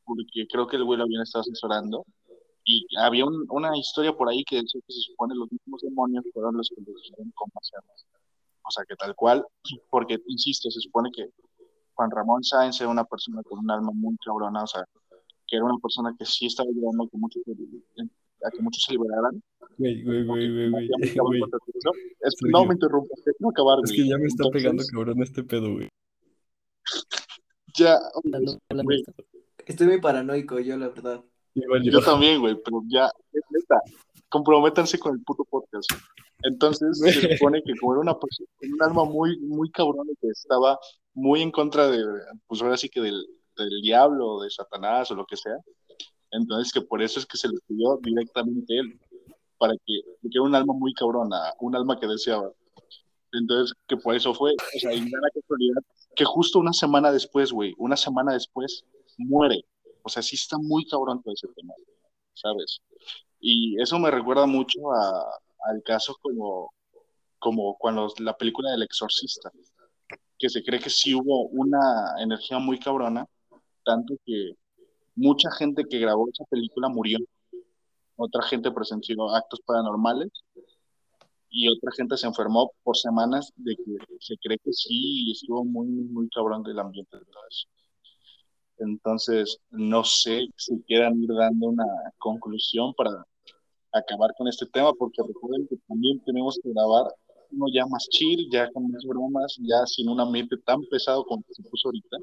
porque 0.05 0.47
creo 0.51 0.67
que 0.67 0.77
el 0.77 0.85
güey 0.85 0.99
lo 0.99 1.05
había 1.05 1.23
estado 1.23 1.43
asesorando, 1.43 2.05
y 2.65 2.87
había 2.99 3.25
un- 3.25 3.47
una 3.51 3.77
historia 3.77 4.13
por 4.13 4.29
ahí 4.29 4.45
que 4.45 4.57
decía 4.57 4.81
que 4.87 4.93
se 4.93 5.01
supone 5.01 5.35
los 5.35 5.51
mismos 5.51 5.81
demonios 5.83 6.25
fueron 6.33 6.57
los 6.57 6.69
que 6.69 6.81
lo 6.81 6.93
dijeron 6.97 7.33
cómo 7.35 7.53
hacerlo. 7.61 7.91
O 8.63 8.71
sea, 8.71 8.85
que 8.85 8.95
tal 8.97 9.15
cual, 9.17 9.45
porque, 9.91 10.19
insisto, 10.27 10.71
se 10.71 10.81
supone 10.81 11.11
que 11.13 11.31
Juan 11.95 12.11
Ramón 12.11 12.45
Sáenz 12.45 12.81
era 12.81 12.89
una 12.91 13.05
persona 13.05 13.43
con 13.43 13.59
un 13.61 13.71
alma 13.71 13.91
muy 13.93 14.17
cabrona, 14.25 14.63
o 14.63 14.67
sea, 14.67 14.85
que 15.47 15.57
era 15.57 15.65
una 15.65 15.79
persona 15.79 16.15
que 16.19 16.25
sí 16.25 16.47
estaba 16.47 16.69
ayudando 16.71 17.05
a 17.05 17.09
que 17.09 17.17
muchos, 17.19 17.43
se- 17.45 18.03
a 18.47 18.51
que 18.51 18.63
muchos 18.63 18.85
se 18.87 18.93
liberaran. 18.93 19.43
Güey, 19.77 20.03
güey, 20.05 20.25
güey, 20.25 20.71
güey, 20.71 20.89
no 22.53 22.65
me 22.67 22.75
interrumpas, 22.75 23.19
no 23.39 23.51
acabar, 23.51 23.79
Es 23.83 23.93
que 23.93 24.07
ya 24.07 24.19
me 24.19 24.27
está 24.27 24.45
Entonces, 24.45 24.63
pegando 24.63 24.83
cabrón 24.93 25.23
este 25.23 25.43
pedo, 25.43 25.73
güey. 25.73 25.89
Ya. 27.77 27.99
Estoy 29.67 29.87
muy 29.87 30.01
paranoico, 30.01 30.59
yo, 30.61 30.77
la 30.77 30.89
verdad. 30.89 31.25
Igual 31.55 31.83
yo. 31.83 31.93
yo 31.93 32.01
también, 32.01 32.41
güey, 32.41 32.57
pero 32.65 32.83
ya, 32.89 33.11
neta, 33.33 33.81
comprométanse 34.29 34.99
con 34.99 35.15
el 35.15 35.23
puto 35.23 35.45
podcast. 35.45 35.91
Entonces, 36.43 36.99
se 36.99 37.11
supone 37.39 37.63
que 37.63 37.77
como 37.79 37.93
era 37.93 38.01
una 38.01 38.19
persona 38.19 38.49
con 38.59 38.73
un 38.73 38.83
alma 38.83 39.05
muy, 39.05 39.39
muy 39.41 39.71
cabrona 39.71 40.11
que 40.21 40.29
estaba 40.29 40.79
muy 41.15 41.43
en 41.43 41.51
contra 41.51 41.89
de, 41.89 42.03
pues 42.47 42.63
ahora 42.63 42.77
sí 42.77 42.89
que 42.89 43.01
del, 43.01 43.27
del 43.57 43.83
diablo, 43.83 44.27
o 44.27 44.43
de 44.43 44.51
Satanás 44.51 45.11
o 45.11 45.15
lo 45.15 45.27
que 45.27 45.37
sea, 45.37 45.57
entonces 46.31 46.73
que 46.73 46.81
por 46.81 47.03
eso 47.03 47.19
es 47.19 47.27
que 47.27 47.37
se 47.37 47.49
le 47.49 47.59
pidió 47.67 47.99
directamente 48.03 48.79
él, 48.79 48.99
para 49.59 49.75
que, 49.75 50.01
porque 50.23 50.37
era 50.37 50.43
un 50.43 50.55
alma 50.55 50.73
muy 50.73 50.95
cabrona, 50.95 51.53
un 51.61 51.77
alma 51.77 51.99
que 51.99 52.07
deseaba. 52.07 52.51
Entonces, 53.33 53.77
que 53.87 53.97
por 53.97 54.15
eso 54.15 54.35
fue, 54.35 54.53
o 54.53 54.79
sea, 54.81 54.93
y 54.93 55.01
la 55.01 55.31
casualidad 55.35 55.83
que 56.17 56.25
justo 56.25 56.59
una 56.59 56.73
semana 56.73 57.13
después, 57.13 57.53
güey, 57.53 57.75
una 57.79 57.97
semana 57.97 58.33
después, 58.33 58.85
muere. 59.19 59.65
O 60.03 60.09
sea, 60.09 60.23
sí 60.23 60.37
está 60.37 60.59
muy 60.59 60.87
cabrón 60.87 61.23
todo 61.23 61.35
ese 61.35 61.49
tema, 61.55 61.75
¿sabes? 62.35 62.81
Y 63.41 63.81
eso 63.81 63.99
me 63.99 64.11
recuerda 64.11 64.47
mucho 64.47 64.93
a, 64.93 65.41
al 65.67 65.83
caso 65.83 66.17
como, 66.21 66.73
como 67.39 67.77
cuando 67.79 68.13
la 68.19 68.37
película 68.37 68.71
del 68.71 68.83
exorcista, 68.83 69.51
que 70.39 70.49
se 70.49 70.63
cree 70.63 70.81
que 70.81 70.91
sí 70.91 71.15
hubo 71.15 71.49
una 71.49 72.15
energía 72.19 72.59
muy 72.59 72.79
cabrona, 72.79 73.27
tanto 73.85 74.15
que 74.25 74.53
mucha 75.15 75.51
gente 75.53 75.85
que 75.89 75.99
grabó 75.99 76.29
esa 76.33 76.45
película 76.45 76.89
murió. 76.89 77.19
Otra 78.17 78.43
gente 78.43 78.71
presenció 78.71 79.35
actos 79.35 79.61
paranormales 79.65 80.31
y 81.51 81.69
otra 81.69 81.91
gente 81.93 82.17
se 82.17 82.27
enfermó 82.27 82.73
por 82.83 82.97
semanas 82.97 83.53
de 83.57 83.77
que 83.77 83.97
se 84.21 84.37
cree 84.39 84.59
que 84.59 84.73
sí 84.73 85.31
estuvo 85.33 85.65
muy, 85.65 85.87
muy 85.89 86.29
cabrón 86.29 86.63
del 86.63 86.79
ambiente 86.79 87.19
de 87.19 87.25
todo 87.25 87.43
eso. 87.51 87.67
Entonces, 88.81 89.59
no 89.71 90.05
sé 90.05 90.47
si 90.57 90.81
quieran 90.83 91.23
ir 91.23 91.31
dando 91.33 91.69
una 91.69 91.87
conclusión 92.19 92.93
para 92.95 93.27
acabar 93.93 94.31
con 94.37 94.49
este 94.49 94.67
tema, 94.67 94.93
porque 94.95 95.23
recuerden 95.27 95.67
que 95.69 95.77
también 95.89 96.21
tenemos 96.25 96.59
que 96.63 96.71
grabar 96.71 97.13
uno 97.53 97.67
ya 97.73 97.85
más 97.87 98.07
chill, 98.09 98.49
ya 98.51 98.71
con 98.73 98.91
más 98.91 99.05
bromas, 99.05 99.59
ya 99.61 99.85
sin 99.87 100.09
un 100.09 100.21
ambiente 100.21 100.57
tan 100.65 100.83
pesado 100.87 101.25
como 101.25 101.45
se 101.51 101.63
puso 101.63 101.89
ahorita. 101.89 102.19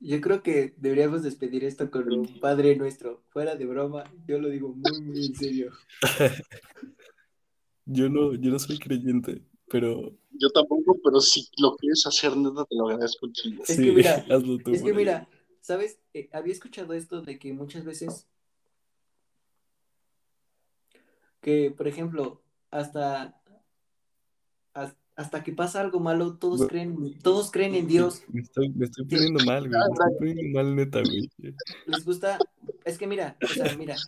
Yo 0.00 0.20
creo 0.20 0.42
que 0.42 0.74
deberíamos 0.78 1.22
despedir 1.22 1.64
esto 1.64 1.90
con 1.90 2.12
un 2.12 2.40
Padre 2.40 2.74
Nuestro. 2.76 3.22
Fuera 3.28 3.54
de 3.54 3.66
broma, 3.66 4.04
yo 4.26 4.38
lo 4.38 4.48
digo 4.48 4.74
muy, 4.74 5.02
muy 5.02 5.26
en 5.26 5.34
serio. 5.34 5.72
Yo 7.84 8.08
no, 8.08 8.34
yo 8.34 8.50
no 8.50 8.58
soy 8.60 8.78
creyente, 8.78 9.42
pero 9.68 10.12
Yo 10.38 10.50
tampoco, 10.50 11.00
pero 11.02 11.20
si 11.20 11.48
lo 11.58 11.74
quieres 11.74 12.06
hacer, 12.06 12.36
neta, 12.36 12.64
te 12.64 12.76
lo 12.76 12.88
agradezco. 12.88 13.26
Es 13.26 13.76
sí, 13.76 13.82
que 13.82 13.92
mira, 13.92 14.24
hazlo 14.30 14.58
tú 14.58 14.70
Es 14.70 14.82
que 14.82 14.94
mira, 14.94 15.28
¿sabes? 15.62 15.98
Eh, 16.12 16.28
había 16.32 16.52
escuchado 16.52 16.92
esto 16.92 17.22
de 17.22 17.38
que 17.38 17.54
muchas 17.54 17.84
veces 17.84 18.26
que, 21.40 21.70
por 21.70 21.88
ejemplo, 21.88 22.42
hasta 22.70 23.38
hasta 25.14 25.44
que 25.44 25.52
pasa 25.52 25.80
algo 25.80 26.00
malo, 26.00 26.36
todos 26.38 26.66
creen, 26.66 27.18
todos 27.22 27.50
creen 27.50 27.74
en 27.74 27.86
Dios. 27.86 28.22
Me 28.28 28.40
estoy, 28.40 28.70
me 28.70 28.86
estoy 28.86 29.04
poniendo 29.04 29.40
mal, 29.44 29.68
güey. 29.68 29.78
Me 29.78 29.92
estoy 29.92 30.14
poniendo 30.18 30.58
mal, 30.58 30.74
neta, 30.76 31.02
güey. 31.02 31.28
Les 31.86 32.04
gusta, 32.04 32.40
es 32.84 32.96
que 32.96 33.06
mira, 33.06 33.36
o 33.50 33.54
sea, 33.54 33.74
mira, 33.76 33.98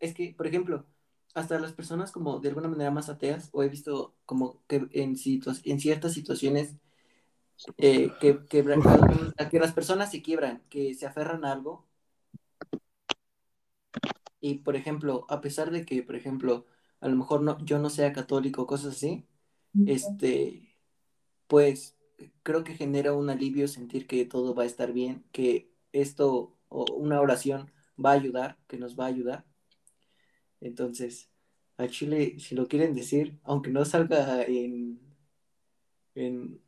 es 0.00 0.12
que, 0.14 0.34
por 0.36 0.46
ejemplo, 0.46 0.84
hasta 1.32 1.58
las 1.58 1.72
personas 1.72 2.12
como 2.12 2.40
de 2.40 2.50
alguna 2.50 2.68
manera 2.68 2.90
más 2.90 3.08
ateas, 3.08 3.48
o 3.52 3.62
he 3.62 3.68
visto 3.70 4.14
como 4.26 4.62
que 4.66 4.86
en, 4.92 5.16
situa- 5.16 5.58
en 5.64 5.80
ciertas 5.80 6.12
situaciones 6.12 6.74
eh, 7.78 8.10
que, 8.20 8.44
que 8.46 9.58
las 9.58 9.72
personas 9.72 10.10
se 10.10 10.22
quiebran, 10.22 10.62
que 10.68 10.94
se 10.94 11.06
aferran 11.06 11.44
a 11.44 11.52
algo. 11.52 11.86
Y, 14.40 14.56
por 14.58 14.76
ejemplo, 14.76 15.26
a 15.28 15.40
pesar 15.40 15.70
de 15.70 15.84
que, 15.84 16.02
por 16.02 16.16
ejemplo, 16.16 16.66
a 17.00 17.08
lo 17.08 17.16
mejor 17.16 17.42
no, 17.42 17.58
yo 17.64 17.78
no 17.78 17.90
sea 17.90 18.12
católico, 18.12 18.66
cosas 18.66 18.96
así, 18.96 19.26
este, 19.86 20.76
pues 21.46 21.96
creo 22.42 22.64
que 22.64 22.74
genera 22.74 23.12
un 23.14 23.30
alivio 23.30 23.68
sentir 23.68 24.06
que 24.06 24.24
todo 24.24 24.54
va 24.54 24.64
a 24.64 24.66
estar 24.66 24.92
bien, 24.92 25.24
que 25.32 25.70
esto 25.92 26.56
o 26.68 26.84
una 26.94 27.20
oración 27.20 27.70
va 28.02 28.10
a 28.12 28.14
ayudar, 28.14 28.58
que 28.68 28.78
nos 28.78 28.98
va 28.98 29.04
a 29.04 29.08
ayudar. 29.08 29.44
Entonces, 30.60 31.30
a 31.76 31.88
Chile, 31.88 32.38
si 32.38 32.54
lo 32.54 32.68
quieren 32.68 32.94
decir, 32.94 33.38
aunque 33.44 33.70
no 33.70 33.84
salga 33.84 34.42
en, 34.44 35.00
en, 36.14 36.60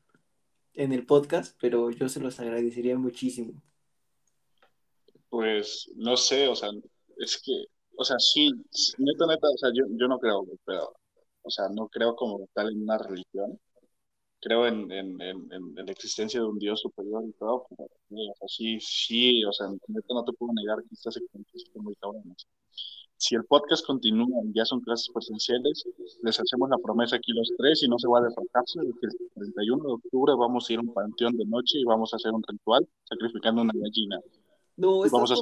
en 0.75 0.93
el 0.93 1.07
podcast, 1.07 1.57
pero 1.61 1.91
yo 1.91 2.09
se 2.09 2.21
los 2.21 2.41
agradecería 2.41 2.99
muchísimo. 2.99 3.55
Pues 5.31 5.91
no 5.97 6.17
sé, 6.17 6.49
o 6.49 6.55
sea, 6.55 6.71
es 7.19 7.41
que, 7.43 7.53
o 7.97 8.05
sea, 8.05 8.19
sí, 8.19 8.51
neta, 8.99 9.27
neta, 9.27 9.49
o 9.49 9.57
sea, 9.59 9.71
yo, 9.75 9.85
yo 9.99 10.07
no 10.09 10.19
creo, 10.19 10.45
pero, 10.65 10.95
o 11.43 11.51
sea, 11.51 11.69
no 11.71 11.89
creo 11.89 12.15
como 12.17 12.49
tal 12.55 12.71
en 12.73 12.83
una 12.83 12.99
religión. 12.99 13.59
Creo 14.41 14.67
en, 14.67 14.91
en, 14.93 15.21
en, 15.23 15.49
en- 15.53 15.87
la 15.87 15.93
existencia 15.93 16.41
de 16.41 16.47
un 16.47 16.59
Dios 16.59 16.81
superior 16.83 17.25
y 17.27 17.33
todo, 17.35 17.67
pero, 17.71 17.85
o 18.33 18.35
sea, 18.39 18.49
sí, 18.49 18.79
sí, 18.81 19.45
o 19.45 19.53
sea, 19.53 19.69
neta, 19.89 20.15
no 20.15 20.25
te 20.25 20.33
puedo 20.35 20.53
negar 20.55 20.79
que 20.85 20.95
estás 20.95 21.17
en 21.19 21.83
muy 21.83 21.95
cabrón. 21.97 22.25
Si 23.23 23.37
el 23.37 23.45
podcast 23.45 23.87
continúa 23.87 24.43
y 24.45 24.53
ya 24.53 24.65
son 24.65 24.81
clases 24.81 25.09
presenciales, 25.15 25.85
les 26.23 26.41
hacemos 26.41 26.69
la 26.69 26.77
promesa 26.79 27.15
aquí 27.15 27.31
los 27.33 27.53
tres 27.57 27.81
y 27.85 27.89
no 27.89 27.97
se 27.97 28.09
va 28.09 28.19
a 28.19 28.23
defraudarse 28.23 28.81
de 28.81 28.93
que 29.01 29.07
el 29.07 29.31
31 29.37 29.85
de 29.85 29.93
octubre 29.93 30.35
vamos 30.37 30.69
a 30.69 30.73
ir 30.73 30.81
a 30.81 30.83
un 30.83 30.93
panteón 30.93 31.37
de 31.37 31.45
noche 31.45 31.79
y 31.79 31.85
vamos 31.85 32.13
a 32.13 32.17
hacer 32.17 32.33
un 32.33 32.43
ritual 32.43 32.85
sacrificando 33.05 33.63
una 33.63 33.73
gallina. 33.77 34.19
No, 34.77 35.07
Y 35.07 35.09
vamos 35.09 35.31
a 35.31 35.37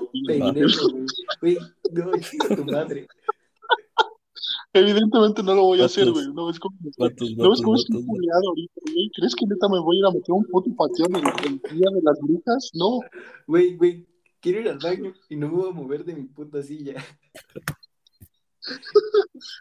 güey. 1.41 1.57
No, 1.91 2.11
tu 2.57 2.65
madre. 2.67 3.09
Evidentemente 4.75 5.43
no 5.43 5.55
lo 5.55 5.63
voy 5.63 5.81
a 5.81 5.87
hacer, 5.87 6.11
güey. 6.11 6.27
No 6.35 6.49
ves 6.49 6.61
cómo 6.61 6.77
Vatos, 6.99 7.35
no 7.35 7.49
ves 7.49 7.61
estoy 7.61 8.05
ahorita, 8.05 8.81
güey. 8.93 9.11
¿Crees 9.15 9.35
que 9.35 9.47
neta 9.47 9.71
me 9.71 9.81
voy 9.81 9.97
a 9.97 10.01
ir 10.01 10.05
a 10.05 10.11
meter 10.11 10.33
a 10.33 10.35
un 10.35 10.45
puto 10.45 10.69
panteón 10.77 11.17
el, 11.17 11.23
el 11.23 11.79
día 11.79 11.89
de 11.95 12.03
las 12.03 12.19
brujas? 12.21 12.73
No. 12.75 13.01
Güey, 13.47 13.77
güey, 13.79 14.07
quiero 14.41 14.61
ir 14.61 14.69
al 14.69 14.79
baño 14.79 15.13
y 15.29 15.37
no 15.37 15.49
me 15.49 15.55
voy 15.57 15.71
a 15.71 15.73
mover 15.73 16.05
de 16.05 16.15
mi 16.15 16.25
puta 16.25 16.63
silla. 16.63 16.95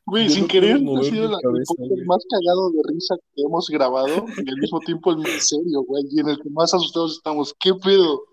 Güey, 0.05 0.25
Yo 0.27 0.31
sin 0.31 0.41
no 0.43 0.47
querer, 0.49 0.75
ha 0.75 1.03
sido 1.03 1.27
la, 1.29 1.37
el 1.37 1.41
cabeza, 1.41 1.73
podcast 1.73 1.89
güey. 1.93 2.05
más 2.05 2.25
cagado 2.29 2.71
de 2.71 2.79
risa 2.93 3.15
que 3.35 3.41
hemos 3.43 3.69
grabado 3.69 4.25
y 4.45 4.49
al 4.49 4.57
mismo 4.57 4.79
tiempo 4.81 5.11
el 5.11 5.17
más 5.19 5.47
serio, 5.47 5.83
güey. 5.83 6.03
Y 6.11 6.19
en 6.19 6.29
el 6.29 6.41
que 6.41 6.49
más 6.49 6.73
asustados 6.73 7.13
estamos. 7.13 7.53
¿Qué 7.59 7.73
pedo? 7.75 8.23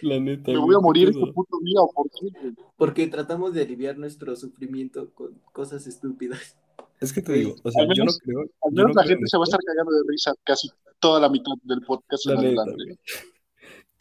La 0.00 0.18
neta, 0.18 0.50
¿Me 0.50 0.58
voy 0.58 0.74
a 0.74 0.80
morir 0.80 1.10
este 1.10 1.26
puto 1.32 1.58
día 1.62 1.80
o 1.80 1.92
por 1.92 2.10
qué, 2.10 2.28
güey? 2.40 2.54
Porque 2.76 3.06
tratamos 3.06 3.52
de 3.54 3.62
aliviar 3.62 3.98
nuestro 3.98 4.34
sufrimiento 4.34 5.12
con 5.14 5.38
cosas 5.52 5.86
estúpidas. 5.86 6.56
Es 7.00 7.12
que 7.12 7.20
te 7.20 7.32
digo, 7.32 7.54
o 7.62 7.70
sea, 7.70 7.84
yo 7.94 8.04
no 8.04 8.12
creo, 8.24 8.40
Al 8.62 8.72
menos 8.72 8.88
no 8.90 8.94
la 8.94 9.02
creo 9.02 9.16
gente 9.16 9.28
se 9.28 9.36
va 9.36 9.42
a 9.42 9.46
estar 9.46 9.60
cagando 9.64 9.90
de 9.92 10.02
risa 10.08 10.32
casi 10.44 10.68
toda 11.00 11.20
la 11.20 11.28
mitad 11.28 11.52
del 11.64 11.82
podcast 11.82 12.26
en 12.26 12.34
neta, 12.36 12.62
adelante. 12.62 12.84
güey. 12.84 12.98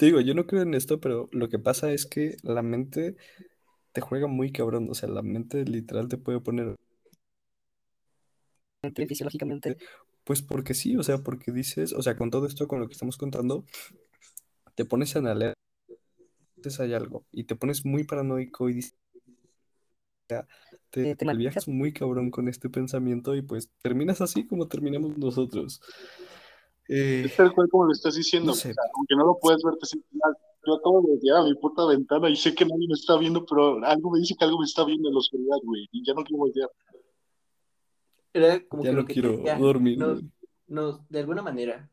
Te 0.02 0.08
digo, 0.08 0.20
yo 0.20 0.34
no 0.34 0.48
creo 0.48 0.64
en 0.64 0.74
esto, 0.74 1.00
pero 1.00 1.30
lo 1.32 1.48
que 1.48 1.60
pasa 1.60 1.94
es 1.94 2.08
que 2.08 2.36
la 2.42 2.64
mente 2.64 3.18
te 3.92 4.02
juega 4.02 4.26
muy 4.26 4.52
cabrón. 4.52 4.88
O 4.90 4.96
sea, 4.96 5.08
la 5.08 5.22
mente 5.22 5.64
literal 5.64 6.08
te 6.08 6.18
puede 6.18 6.40
poner. 6.40 6.76
Fisiológicamente. 9.08 9.78
Pues 10.24 10.42
porque 10.42 10.74
sí, 10.74 10.96
o 10.98 11.04
sea, 11.04 11.20
porque 11.20 11.52
dices, 11.52 11.94
o 11.94 12.02
sea, 12.02 12.16
con 12.16 12.32
todo 12.32 12.48
esto, 12.48 12.68
con 12.68 12.80
lo 12.80 12.88
que 12.88 12.94
estamos 12.94 13.16
contando, 13.16 13.64
te 14.74 14.86
pones 14.86 15.16
en 15.16 15.28
alerta, 15.28 15.62
dices 16.56 16.80
hay 16.80 16.96
algo, 16.96 17.28
y 17.32 17.44
te 17.44 17.56
pones 17.56 17.86
muy 17.86 18.04
paranoico 18.04 18.70
y 18.70 18.74
dices, 18.74 18.96
o 19.14 20.30
sea, 20.30 20.48
te, 20.90 21.16
te 21.16 21.36
viajas 21.36 21.68
muy 21.68 21.94
cabrón 21.94 22.32
con 22.32 22.48
este 22.48 22.72
pensamiento 22.72 23.36
y 23.36 23.44
pues 23.44 23.70
terminas 23.84 24.20
así 24.20 24.48
como 24.48 24.68
terminamos 24.68 25.16
nosotros. 25.20 25.80
Eh, 26.94 27.24
Es 27.26 27.38
tal 27.38 27.54
cual 27.54 27.70
como 27.70 27.86
lo 27.86 27.94
estás 27.94 28.16
diciendo. 28.16 28.48
no 28.48 28.52
o 28.52 28.56
sé. 28.56 28.74
sea, 28.74 28.84
aunque 28.96 29.16
no 29.16 29.26
lo 29.26 29.40
puedes 29.40 29.64
ver, 29.64 29.76
te 29.78 29.86
sientes 29.86 30.12
mal. 30.14 30.36
Yo 30.68 30.74
acabo 30.76 31.02
de 31.02 31.18
llegar 31.22 31.40
a 31.42 31.44
mi 31.46 31.56
puta 31.56 31.86
ventana 31.86 32.30
y 32.30 32.36
sé 32.36 32.54
que 32.54 32.66
nadie 32.66 32.86
me 32.88 32.94
está 32.96 33.18
viendo, 33.18 33.46
pero 33.46 33.84
algo 33.86 34.12
me 34.12 34.20
dice 34.20 34.36
que 34.38 34.44
algo 34.46 34.60
me 34.60 34.66
está 34.66 34.84
viendo 34.84 35.08
en 35.08 35.14
la 35.14 35.20
oscuridad, 35.20 35.58
güey. 35.64 35.88
Y 35.92 36.06
ya 36.06 36.14
no 36.14 36.24
quiero 36.24 36.40
voltear. 36.40 36.70
Era 38.34 38.68
como 38.68 38.84
ya 38.84 38.90
que 38.90 38.96
no 38.96 39.02
lo 39.02 39.08
que 39.08 39.14
quiero 39.14 39.32
decía, 39.32 39.58
dormir. 39.58 39.98
nos- 39.98 40.22
nos- 40.68 41.10
de 41.10 41.20
alguna 41.20 41.42
manera, 41.42 41.90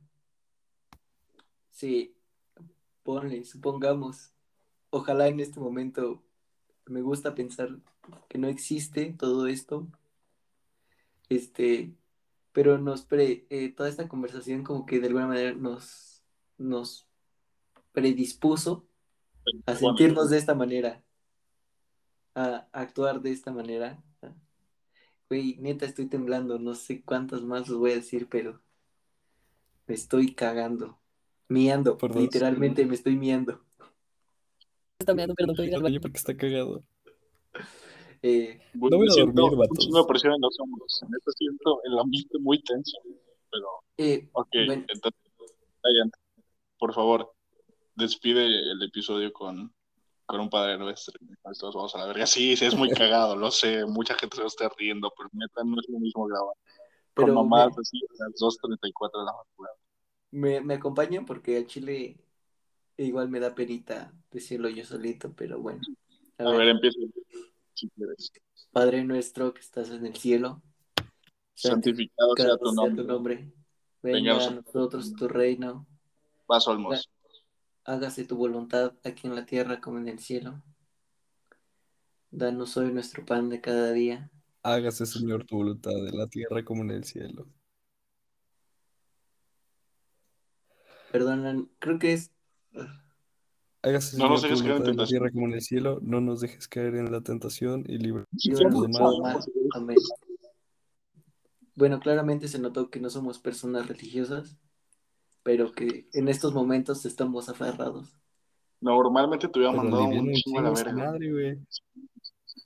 sí, 1.70 2.14
ponle, 3.05 3.44
supongamos, 3.44 4.32
ojalá 4.90 5.28
en 5.28 5.40
este 5.40 5.61
momento, 5.61 6.22
me 6.86 7.03
gusta 7.03 7.34
pensar 7.34 7.70
que 8.28 8.38
no 8.38 8.49
existe 8.49 9.14
todo 9.18 9.46
esto, 9.46 9.86
este, 11.28 11.92
pero 12.53 12.78
nos 12.78 13.03
pre, 13.03 13.46
eh, 13.51 13.72
toda 13.72 13.88
esta 13.88 14.09
conversación 14.09 14.64
como 14.64 14.86
que 14.86 15.01
de 15.01 15.09
alguna 15.09 15.26
manera 15.26 15.53
nos, 15.53 16.22
nos 16.57 17.09
predispuso 17.92 18.86
a 19.66 19.74
sentirnos 19.74 20.30
de 20.30 20.38
esta 20.38 20.55
manera, 20.55 21.03
a 22.34 22.68
actuar 22.72 23.20
de 23.20 23.32
esta 23.32 23.53
manera. 23.53 24.03
Güey, 25.28 25.57
neta, 25.59 25.84
estoy 25.84 26.07
temblando, 26.07 26.59
no 26.59 26.74
sé 26.74 27.03
cuántas 27.03 27.42
más 27.42 27.68
os 27.68 27.76
voy 27.76 27.92
a 27.92 27.96
decir, 27.96 28.28
pero 28.30 28.62
me 29.86 29.94
estoy 29.94 30.34
cagando, 30.34 30.99
miando, 31.49 31.99
Por 31.99 32.12
dos. 32.12 32.22
literalmente 32.22 32.86
me 32.86 32.94
estoy 32.94 33.16
miando. 33.16 33.62
Está 34.99 35.12
ir 35.12 35.74
al 35.74 35.82
baño 35.82 36.01
porque 36.01 36.18
está 36.18 36.36
cagado. 36.36 36.82
Eh, 38.23 38.61
No 38.75 38.97
voy 38.97 39.07
a 39.09 39.11
siento 39.12 39.43
dormir, 39.43 39.59
Un 39.59 39.93
vatos. 39.95 40.07
presión 40.09 40.35
en 40.35 40.41
los 40.41 40.59
hombros. 40.61 41.03
Neta 41.09 41.31
siento 41.37 41.81
el 41.85 41.99
ambiente 41.99 42.39
muy 42.39 42.62
tenso. 42.62 42.99
Pero, 43.51 43.66
eh, 43.97 44.29
ok, 44.33 44.49
Bueno. 44.66 44.85
entonces, 44.89 45.21
Ryan, 45.83 46.11
por 46.79 46.95
favor, 46.95 47.33
despide 47.95 48.45
el 48.47 48.83
episodio 48.83 49.33
con, 49.33 49.73
con 50.27 50.41
un 50.41 50.51
padre 50.51 50.79
nuestro. 50.79 51.14
Todos 51.59 51.75
vamos 51.75 51.95
a 51.95 51.99
la 51.99 52.07
verga. 52.07 52.27
Sí, 52.27 52.57
sí, 52.57 52.64
es 52.66 52.77
muy 52.77 52.91
cagado, 52.91 53.37
lo 53.37 53.51
sé. 53.51 53.85
Mucha 53.87 54.14
gente 54.14 54.37
se 54.37 54.43
va 54.43 54.47
a 54.47 54.49
estar 54.49 54.73
riendo, 54.77 55.12
pero 55.16 55.29
neta 55.33 55.62
no 55.64 55.81
es 55.81 55.89
lo 55.89 55.99
mismo 55.99 56.27
grabar. 56.27 56.55
Con 57.14 57.25
pero 57.27 57.35
mamás 57.35 57.77
me, 57.77 57.81
así 57.81 57.99
a 58.21 58.25
las 58.25 58.35
2.34 58.41 59.21
de 59.21 59.25
la 59.27 59.33
madrugada. 59.33 59.77
me, 60.31 60.61
me 60.61 60.75
acompañan 60.75 61.25
porque 61.25 61.57
al 61.57 61.66
chile 61.66 62.16
igual 62.97 63.29
me 63.29 63.41
da 63.41 63.55
perita 63.55 64.12
decirlo 64.31 64.69
yo 64.69 64.85
solito, 64.85 65.33
pero 65.35 65.61
bueno. 65.61 65.81
A 66.39 66.45
A 66.45 66.51
ver, 66.51 66.66
ver, 66.66 66.81
quieres. 66.81 66.97
Padre 68.72 69.05
nuestro 69.05 69.55
que 69.55 69.61
estás 69.61 69.91
en 69.91 70.07
el 70.07 70.16
cielo, 70.16 70.62
Santificado 71.55 72.35
sea 72.37 72.57
tu 72.57 72.72
sea 72.72 72.95
tu 72.95 73.05
nombre. 73.05 73.53
Venga 74.01 74.35
Venga 74.35 74.47
a 74.47 74.51
nosotros 74.51 75.12
tu 75.14 75.26
reino. 75.26 75.87
Vaso 76.47 76.70
almozo. 76.70 77.09
Hágase 77.85 78.24
tu 78.24 78.37
voluntad 78.37 78.95
aquí 79.03 79.26
en 79.26 79.35
la 79.35 79.45
tierra 79.45 79.81
como 79.81 79.99
en 79.99 80.09
el 80.09 80.18
cielo. 80.20 80.62
Danos 82.31 82.76
hoy 82.76 82.93
nuestro 82.93 83.24
pan 83.24 83.49
de 83.49 83.61
cada 83.61 83.93
día. 83.93 84.31
Hágase, 84.62 85.07
Señor, 85.07 85.45
tu 85.45 85.57
voluntad 85.57 85.97
en 86.07 86.16
la 86.16 86.29
tierra 86.29 86.64
como 86.64 86.83
en 86.83 86.91
el 86.91 87.05
cielo. 87.05 87.49
Perdonan, 91.11 91.70
creo 91.79 91.99
que 91.99 92.12
es. 92.12 92.31
Hágase, 93.89 94.18
No 94.18 94.28
nos 94.28 94.43
dejes 94.43 94.62
caer 94.62 94.76
en 94.76 94.82
tentación. 94.84 95.07
tierra 95.20 95.30
como 95.32 95.47
en 95.47 95.53
el 95.55 95.61
cielo. 95.62 95.99
No 96.03 96.20
nos 96.20 96.41
dejes 96.41 96.68
caer 96.68 96.95
en 96.97 97.11
la 97.11 97.20
tentación 97.22 97.84
y 97.89 97.99
Sí. 98.36 98.53
Amén. 99.74 99.97
Bueno, 101.74 102.01
claramente 102.01 102.49
se 102.49 102.59
notó 102.59 102.91
que 102.91 103.01
no 103.01 103.09
somos 103.09 103.39
personas 103.39 103.86
religiosas, 103.86 104.59
pero 105.43 105.72
que 105.72 106.09
en 106.12 106.28
estos 106.28 106.53
momentos 106.53 107.07
estamos 107.07 107.49
aferrados 107.49 108.14
Normalmente 108.80 109.49
te 109.49 109.59
hubiera 109.59 109.74
mandado 109.74 110.05
un 110.05 110.32
chingo 110.32 110.61
a 110.61 110.62
la 110.62 110.70
verga. 110.70 110.93
madre, 110.93 111.32
güey. 111.32 111.59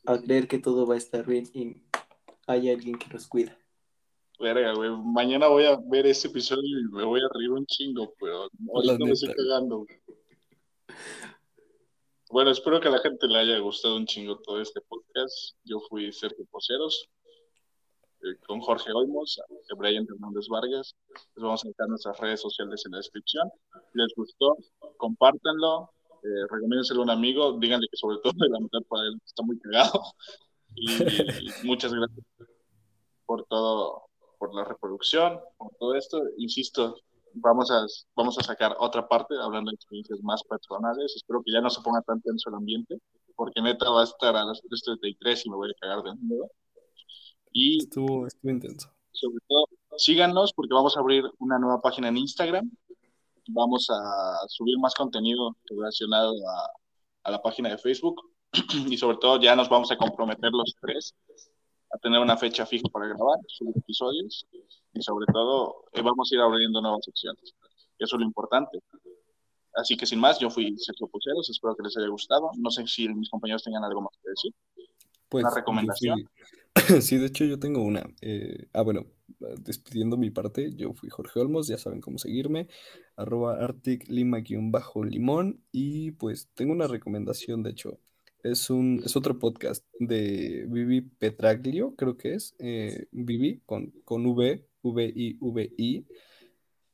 a 0.05 0.21
creer 0.21 0.47
que 0.49 0.59
todo 0.59 0.87
va 0.87 0.95
a 0.95 0.99
estar 0.99 1.25
bien 1.27 1.45
y 1.55 1.83
hay 2.47 2.69
alguien 2.71 2.99
que 2.99 3.07
nos 3.13 3.27
cuida. 3.29 3.57
Verga, 4.39 4.75
güey. 4.75 4.91
Mañana 4.91 5.47
voy 5.49 5.65
a 5.65 5.79
ver 5.87 6.07
ese 6.07 6.29
episodio 6.29 6.81
y 6.81 6.93
me 6.93 7.05
voy 7.05 7.21
a 7.21 7.29
reír 7.33 7.51
un 7.51 7.65
chingo, 7.67 8.13
pero 8.21 8.49
ahorita 8.75 8.99
me 9.05 9.13
estoy 9.13 9.33
cagando. 9.35 9.79
güey. 9.79 10.01
Bueno, 12.31 12.51
espero 12.51 12.81
que 12.81 12.89
a 12.89 12.91
la 12.91 12.99
gente 13.01 13.27
le 13.29 13.39
haya 13.39 13.59
gustado 13.59 13.97
un 13.97 14.07
chingo 14.07 14.39
todo 14.39 14.61
este 14.61 14.81
podcast. 14.81 15.55
Yo 15.65 15.81
fui 15.81 16.11
Sergio 16.13 16.47
Poceros. 16.51 17.09
eh, 18.23 18.37
con 18.47 18.61
Jorge 18.61 18.91
Olmos, 18.93 19.41
Brian 19.77 20.07
Hernández 20.09 20.49
Vargas. 20.49 20.97
Les 21.37 21.43
vamos 21.43 21.65
a 21.65 21.69
dejar 21.69 21.89
nuestras 21.89 22.19
redes 22.21 22.41
sociales 22.41 22.83
en 22.87 22.93
la 22.93 22.99
descripción. 22.99 23.51
Si 23.93 23.99
les 23.99 24.15
gustó, 24.17 24.57
compártanlo, 24.97 25.91
eh, 26.23 26.47
recomiéndenselo 26.51 27.01
a 27.01 27.05
un 27.05 27.11
amigo, 27.11 27.59
díganle 27.59 27.89
que 27.91 27.97
sobre 27.97 28.19
todo 28.23 28.33
de 28.37 28.49
la 28.49 28.61
mitad 28.61 28.81
para 28.89 29.09
él 29.09 29.21
está 29.27 29.43
muy 29.43 29.59
cagado. 29.59 30.01
Y, 30.75 30.87
muchas 31.67 31.93
gracias 31.93 32.25
por 33.27 33.45
todo, 33.47 34.05
por 34.39 34.55
la 34.55 34.65
reproducción, 34.65 35.41
por 35.59 35.75
todo 35.79 35.95
esto. 35.97 36.23
Insisto, 36.39 36.97
vamos 37.35 37.71
a, 37.71 37.87
vamos 38.15 38.39
a 38.39 38.43
sacar 38.43 38.75
otra 38.79 39.07
parte 39.07 39.35
hablando 39.41 39.71
de 39.71 39.75
experiencias 39.75 40.21
más 40.23 40.43
personales. 40.45 41.15
Espero 41.17 41.43
que 41.45 41.53
ya 41.53 41.61
no 41.61 41.71
se 41.71 41.81
ponga 41.83 42.03
tan 42.03 42.21
tenso 42.21 42.51
el 42.51 42.57
ambiente, 42.57 42.99
porque 43.37 43.61
neta 43.61 43.91
va 43.91 44.03
a 44.03 44.05
estar 44.05 44.37
a 44.37 44.45
las 44.45 44.63
3.33 44.63 45.43
y 45.45 45.51
me 45.51 45.57
voy 45.57 45.71
a 45.71 45.81
cagar 45.81 46.03
de 46.03 46.15
nuevo. 46.21 46.51
Y 47.53 47.79
estuvo, 47.79 48.27
estuvo 48.27 48.51
intenso. 48.51 48.91
Sobre 49.13 49.39
todo, 49.49 49.67
síganos 49.97 50.53
porque 50.53 50.75
vamos 50.75 50.97
a 50.97 51.01
abrir 51.01 51.25
una 51.39 51.59
nueva 51.59 51.81
página 51.81 52.09
en 52.09 52.17
Instagram. 52.17 52.71
Vamos 53.49 53.89
a 53.91 54.47
subir 54.49 54.79
más 54.79 54.95
contenido 54.95 55.57
relacionado 55.69 56.33
a, 56.49 56.71
a 57.25 57.31
la 57.31 57.43
página 57.43 57.69
de 57.69 57.79
Facebook 57.79 58.23
y 58.89 58.97
sobre 58.97 59.19
todo 59.19 59.41
ya 59.41 59.57
nos 59.57 59.69
vamos 59.69 59.91
a 59.91 59.97
comprometer 59.97 60.51
los 60.53 60.75
tres 60.81 61.15
a 61.93 61.99
tener 61.99 62.21
una 62.21 62.37
fecha 62.37 62.65
fija 62.67 62.89
para 62.91 63.07
grabar 63.07 63.39
sus 63.47 63.69
episodios 63.77 64.47
y 64.95 65.03
sobre 65.03 65.27
todo 65.33 65.85
eh, 65.93 66.03
vamos 66.03 66.31
a 66.31 66.35
ir 66.35 66.41
abriendo 66.41 66.81
nuevas 66.81 67.05
secciones. 67.05 67.55
Eso 67.99 68.17
es 68.17 68.21
lo 68.21 68.25
importante. 68.25 68.81
Así 69.75 69.97
que 69.97 70.07
sin 70.07 70.21
más, 70.21 70.39
yo 70.39 70.51
fui 70.51 70.77
Sergio 70.79 71.07
Puceros, 71.07 71.49
espero 71.49 71.75
que 71.77 71.85
les 71.85 71.97
haya 71.97 72.09
gustado. 72.09 72.51
No 72.59 72.71
sé 72.71 72.87
si 72.87 73.09
mis 73.09 73.31
compañeros 73.31 73.63
tengan 73.63 73.85
algo 73.85 74.03
más 74.03 74.13
que 74.23 74.31
decir. 74.31 74.53
Pues, 75.29 75.45
una 75.45 75.55
recomendación. 75.55 76.29
Sí, 77.03 77.19
de 77.19 77.27
hecho 77.27 77.45
yo 77.45 77.59
tengo 77.59 77.83
una. 77.83 78.03
Eh, 78.23 78.69
ah, 78.73 78.81
bueno, 78.81 79.05
despidiendo 79.59 80.17
mi 80.17 80.31
parte, 80.31 80.75
yo 80.75 80.95
fui 80.95 81.11
Jorge 81.11 81.39
Olmos, 81.39 81.69
ya 81.69 81.77
saben 81.77 82.01
cómo 82.01 82.17
seguirme, 82.17 82.67
arroba 83.15 83.63
artic 83.63 84.09
lima-limón 84.09 85.63
y 85.71 86.13
pues 86.13 86.49
tengo 86.55 86.73
una 86.73 86.87
recomendación, 86.87 87.63
de 87.63 87.71
hecho, 87.71 88.01
es, 88.43 88.71
un, 88.71 89.03
es 89.05 89.17
otro 89.17 89.39
podcast 89.39 89.85
de 89.99 90.65
Vivi 90.69 91.03
Petraglio, 91.03 91.95
creo 91.97 92.17
que 92.17 92.35
es, 92.35 92.55
eh, 92.59 93.07
Vivi 93.13 93.61
con, 93.67 93.91
con 94.05 94.27
V, 94.27 94.67
V-I-V-I, 94.83 96.07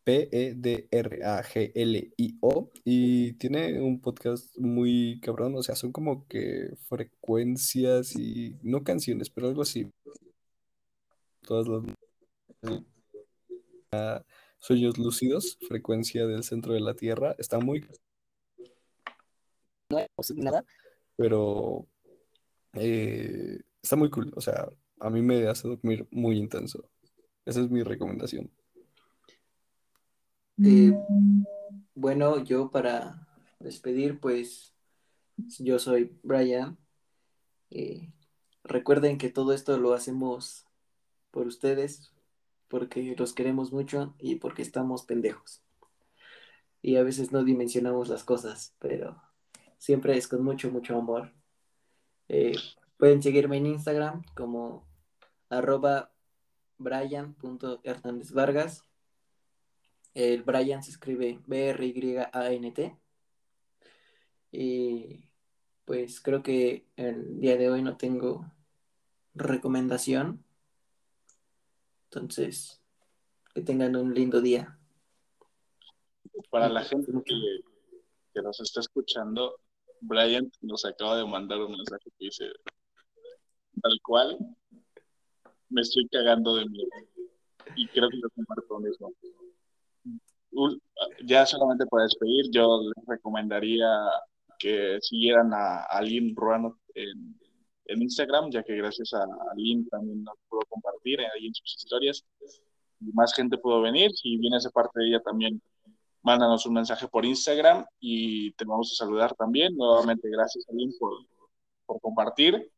P-E-D-R-A-G-L-I-O, 0.05 2.71
y 2.85 3.33
tiene 3.35 3.81
un 3.81 4.01
podcast 4.01 4.57
muy 4.59 5.21
cabrón, 5.21 5.55
o 5.57 5.63
sea, 5.63 5.75
son 5.75 5.93
como 5.93 6.27
que 6.27 6.75
frecuencias 6.89 8.17
y 8.17 8.57
no 8.63 8.85
canciones, 8.85 9.31
pero 9.31 9.49
algo 9.49 9.63
así. 9.63 9.91
Todas 11.43 11.67
las 13.93 14.25
sueños 14.59 14.99
lúcidos, 14.99 15.59
frecuencia 15.67 16.27
del 16.27 16.43
centro 16.43 16.75
de 16.75 16.81
la 16.81 16.95
Tierra, 16.95 17.35
está 17.39 17.59
muy 17.59 17.87
no 19.91 19.99
hay 19.99 20.07
nada, 20.37 20.65
pero 21.19 21.89
eh, 22.75 23.61
está 23.83 23.97
muy 23.97 24.09
cool, 24.09 24.33
o 24.37 24.41
sea, 24.41 24.69
a 25.01 25.11
mí 25.11 25.21
me 25.21 25.49
hace 25.49 25.67
dormir 25.67 26.07
muy 26.13 26.39
intenso. 26.39 26.89
Esa 27.45 27.61
es 27.61 27.71
mi 27.71 27.83
recomendación. 27.83 28.49
Eh, 30.65 30.93
bueno, 31.95 32.45
yo 32.45 32.71
para 32.71 33.27
despedir, 33.59 34.21
pues 34.21 34.77
yo 35.59 35.81
soy 35.81 36.17
Brian. 36.23 36.79
Eh, 37.71 38.13
recuerden 38.63 39.19
que 39.19 39.29
todo 39.29 39.53
esto 39.53 39.77
lo 39.77 39.95
hacemos 39.95 40.67
por 41.33 41.49
ustedes, 41.49 42.13
porque 42.69 43.17
los 43.19 43.33
queremos 43.33 43.73
mucho 43.73 44.15
y 44.21 44.37
porque 44.37 44.63
estamos 44.63 45.03
pendejos. 45.03 45.65
Y 46.81 46.95
a 46.95 47.03
veces 47.03 47.33
no 47.33 47.43
dimensionamos 47.43 48.09
las 48.09 48.23
cosas, 48.23 48.77
pero 48.79 49.21
siempre 49.79 50.17
es 50.17 50.29
con 50.29 50.45
mucho, 50.45 50.71
mucho 50.71 50.97
amor. 50.97 51.33
Eh, 52.29 52.57
pueden 52.99 53.23
seguirme 53.23 53.57
en 53.57 53.67
Instagram 53.67 54.23
como 54.35 54.87
arroba 55.49 56.13
brian.hernández 56.77 58.33
el 60.15 60.43
Brian 60.43 60.83
se 60.83 60.91
escribe 60.91 61.41
B-R-Y-A-N-T. 61.47 62.99
Y 64.51 65.25
pues 65.85 66.21
creo 66.21 66.43
que 66.43 66.87
el 66.97 67.39
día 67.39 67.57
de 67.57 67.71
hoy 67.71 67.83
no 67.83 67.97
tengo 67.97 68.53
recomendación. 69.35 70.45
Entonces, 72.05 72.83
que 73.55 73.63
tengan 73.63 73.95
un 73.95 74.13
lindo 74.13 74.41
día. 74.41 74.77
Para 76.51 76.69
la 76.69 76.83
gente 76.83 77.13
que, 77.25 77.35
que 78.35 78.43
nos 78.43 78.61
está 78.61 78.81
escuchando, 78.81 79.61
Brian 80.01 80.51
nos 80.63 80.85
acaba 80.85 81.17
de 81.17 81.27
mandar 81.27 81.61
un 81.61 81.73
mensaje 81.73 82.11
que 82.19 82.25
dice, 82.27 82.45
tal 83.83 83.99
cual, 84.03 84.39
me 85.69 85.81
estoy 85.81 86.09
cagando 86.09 86.57
de 86.57 86.67
miedo. 86.67 86.91
Y 87.77 87.87
creo 87.89 88.09
que 88.09 88.17
lo 88.17 88.31
comparto 88.31 88.79
mismo 88.81 89.13
ya 91.25 91.47
solamente 91.47 91.87
para 91.87 92.05
despedir, 92.05 92.51
yo 92.51 92.81
les 92.83 93.07
recomendaría 93.07 93.89
que 94.59 94.99
siguieran 95.01 95.53
a, 95.53 95.83
a 95.85 96.03
Lynn 96.03 96.35
Ruano 96.35 96.79
en, 96.95 97.39
en, 97.87 98.03
Instagram, 98.03 98.51
ya 98.51 98.63
que 98.63 98.77
gracias 98.77 99.13
a, 99.15 99.27
Lynn 99.57 99.89
también 99.89 100.25
nos 100.25 100.35
pudo 100.49 100.63
compartir 100.69 101.21
ahí 101.21 101.47
en 101.47 101.55
sus 101.55 101.77
historias. 101.77 102.25
Y 103.01 103.13
más 103.13 103.33
gente 103.35 103.59
pudo 103.59 103.81
venir. 103.81 104.11
Si 104.13 104.37
vienes 104.39 104.65
de 104.65 104.71
parte 104.71 104.99
de 104.99 105.09
ella 105.09 105.21
también, 105.21 105.63
mándanos 106.23 106.67
un 106.67 106.75
mensaje 106.75 107.09
por 107.09 107.25
Instagram 107.25 107.85
y 108.01 108.53
te 108.53 108.65
vamos 108.65 108.93
a 108.93 109.05
saludar 109.05 109.35
también. 109.35 109.77
Nuevamente, 109.77 110.29
gracias 110.29 110.67
a 110.69 110.73
Lynn 110.73 110.93
por, 110.99 111.13
por 111.87 112.01
compartir 112.01 112.71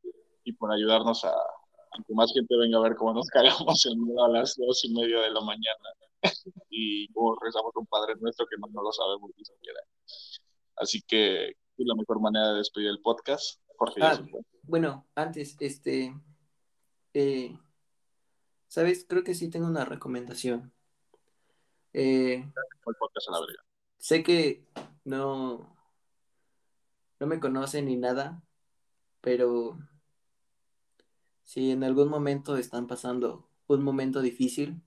y 0.45 0.53
por 0.53 0.73
ayudarnos 0.73 1.25
a, 1.25 1.31
a 1.31 2.03
que 2.07 2.15
más 2.15 2.33
gente 2.33 2.57
venga 2.57 2.79
a 2.79 2.83
ver 2.83 2.97
cómo 2.97 3.15
nos 3.15 3.27
cagamos 3.33 3.87
en 3.87 3.99
a 4.19 4.29
las 4.29 4.57
dos 4.57 4.85
y 4.85 4.93
media 4.93 5.21
de 5.21 5.31
la 5.31 5.41
mañana 5.41 5.89
y 6.71 7.09
como 7.13 7.37
rezamos 7.41 7.73
un 7.77 7.87
Padre 7.87 8.15
Nuestro 8.21 8.47
que 8.47 8.57
no, 8.59 8.83
lo 8.83 8.93
sabemos 8.93 9.31
ni 9.37 9.45
siquiera. 9.45 9.81
Así 10.77 11.03
que 11.03 11.49
es 11.49 11.87
la 11.87 11.95
mejor 11.95 12.21
manera 12.21 12.53
de 12.53 12.59
despedir 12.59 12.89
el 12.89 13.01
podcast. 13.01 13.61
Jorge. 13.77 14.01
Ah, 14.03 14.21
bueno, 14.63 15.07
antes, 15.15 15.57
este, 15.61 16.15
eh, 17.15 17.59
¿sabes? 18.69 19.07
Creo 19.09 19.25
que 19.25 19.35
sí 19.35 19.49
tengo 19.49 19.67
una 19.67 19.85
recomendación. 19.85 20.73
Eh, 21.93 22.45
sé 23.99 24.23
que 24.23 24.65
no, 25.05 25.77
no 27.19 27.27
me 27.27 27.41
conocen 27.41 27.87
ni 27.87 27.97
nada, 27.97 28.43
pero 29.21 29.79
si 31.45 31.71
en 31.71 31.85
algún 31.85 32.09
momento 32.09 32.57
están 32.57 32.87
pasando 32.87 33.49
un 33.67 33.83
momento 33.83 34.21
difícil, 34.21 34.83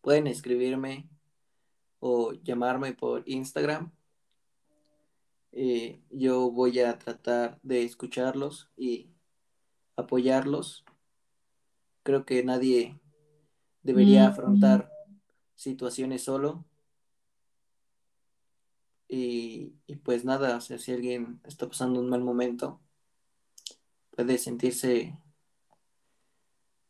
pueden 0.00 0.26
escribirme 0.26 1.08
o 2.00 2.32
llamarme 2.32 2.92
por 2.92 3.22
Instagram. 3.26 3.92
Eh, 5.52 6.02
yo 6.10 6.50
voy 6.50 6.80
a 6.80 6.98
tratar 6.98 7.58
de 7.62 7.84
escucharlos 7.84 8.70
y 8.76 9.10
apoyarlos. 9.96 10.84
Creo 12.02 12.24
que 12.24 12.42
nadie 12.42 12.98
debería 13.82 14.28
afrontar 14.28 14.91
situaciones 15.54 16.24
solo. 16.24 16.64
Y, 19.08 19.74
y, 19.86 19.96
pues 19.96 20.24
nada, 20.24 20.60
si 20.60 20.92
alguien 20.92 21.40
está 21.44 21.68
pasando 21.68 22.00
un 22.00 22.08
mal 22.08 22.22
momento, 22.22 22.80
puede 24.10 24.38
sentirse 24.38 25.18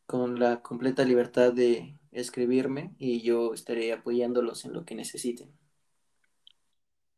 con 0.06 0.38
la 0.38 0.62
completa 0.62 1.04
libertad 1.04 1.52
de 1.52 1.98
escribirme 2.12 2.94
y 2.98 3.22
yo 3.22 3.54
estaré 3.54 3.92
apoyándolos 3.92 4.64
en 4.64 4.74
lo 4.74 4.84
que 4.84 4.94
necesiten. 4.94 5.50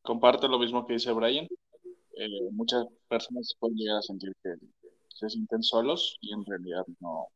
Comparto 0.02 0.48
lo 0.48 0.58
mismo 0.58 0.86
que 0.86 0.94
dice 0.94 1.12
Brian. 1.12 1.46
Eh, 2.16 2.50
muchas 2.52 2.86
personas 3.08 3.56
pueden 3.58 3.76
llegar 3.76 3.98
a 3.98 4.02
sentir 4.02 4.32
que 4.42 4.54
se 5.08 5.28
sienten 5.28 5.62
solos 5.62 6.16
y 6.20 6.32
en 6.32 6.44
realidad 6.44 6.84
no, 7.00 7.28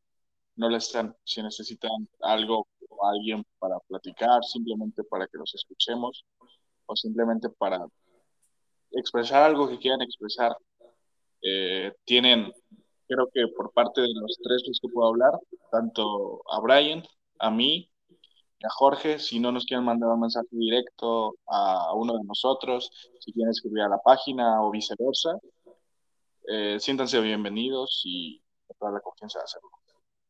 no 0.59 0.69
lo 0.69 0.75
están. 0.75 1.15
Si 1.23 1.41
necesitan 1.41 2.07
algo 2.21 2.67
o 2.89 3.07
alguien 3.07 3.45
para 3.59 3.79
platicar, 3.87 4.43
simplemente 4.43 5.03
para 5.05 5.25
que 5.27 5.37
los 5.37 5.55
escuchemos 5.55 6.25
o 6.85 6.95
simplemente 6.95 7.49
para 7.49 7.79
expresar 8.91 9.43
algo 9.43 9.69
que 9.69 9.79
quieran 9.79 10.01
expresar, 10.01 10.55
eh, 11.41 11.93
tienen, 12.03 12.51
creo 13.07 13.29
que 13.33 13.47
por 13.55 13.71
parte 13.71 14.01
de 14.01 14.13
los 14.13 14.37
tres 14.43 14.63
los 14.67 14.79
que 14.81 14.89
puedo 14.89 15.07
hablar, 15.07 15.39
tanto 15.71 16.41
a 16.51 16.59
Brian 16.59 17.03
a 17.39 17.49
mí 17.49 17.89
a 18.61 18.69
Jorge, 18.69 19.19
si 19.19 19.39
no 19.39 19.53
nos 19.53 19.65
quieren 19.65 19.85
mandar 19.85 20.09
un 20.09 20.19
mensaje 20.19 20.49
directo 20.51 21.35
a 21.47 21.93
uno 21.95 22.17
de 22.17 22.23
nosotros, 22.25 22.91
si 23.21 23.31
quieren 23.31 23.51
escribir 23.51 23.83
a 23.83 23.87
la 23.87 23.99
página 23.99 24.61
o 24.61 24.71
viceversa, 24.71 25.39
eh, 26.49 26.77
siéntanse 26.81 27.21
bienvenidos 27.21 28.01
y 28.03 28.41
toda 28.77 28.91
la 28.91 28.99
confianza 28.99 29.39
de 29.39 29.45
hacerlo. 29.45 29.69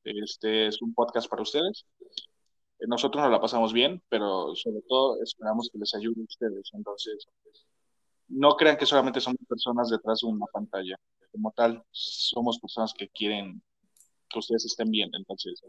Este 0.04 0.68
es 0.68 0.82
un 0.82 0.93
podcast 0.93 1.30
para 1.30 1.41
ustedes. 1.43 1.86
Eh, 2.80 2.88
Nosotros 2.88 3.22
nos 3.24 3.32
la 3.32 3.41
pasamos 3.41 3.74
bien, 3.74 4.02
pero 4.10 4.56
sobre 4.56 4.82
todo 4.88 5.22
esperamos 5.22 5.70
que 5.72 5.80
les 5.80 5.93
ayude 5.95 6.22
a 6.22 6.26
ustedes. 6.26 6.70
Entonces, 6.74 7.28
no 8.30 8.56
crean 8.56 8.78
que 8.78 8.86
solamente 8.86 9.22
somos 9.22 9.39
personas 9.47 9.89
detrás 9.89 10.20
de 10.22 10.28
una 10.28 10.45
pantalla. 10.47 10.95
Como 11.32 11.52
tal, 11.52 11.84
somos 11.91 12.60
personas 12.60 12.93
que 12.93 13.10
quieren 13.10 13.62
que 14.30 14.39
ustedes 14.39 14.66
estén 14.66 14.91
bien. 14.91 15.10
Entonces, 15.14 15.62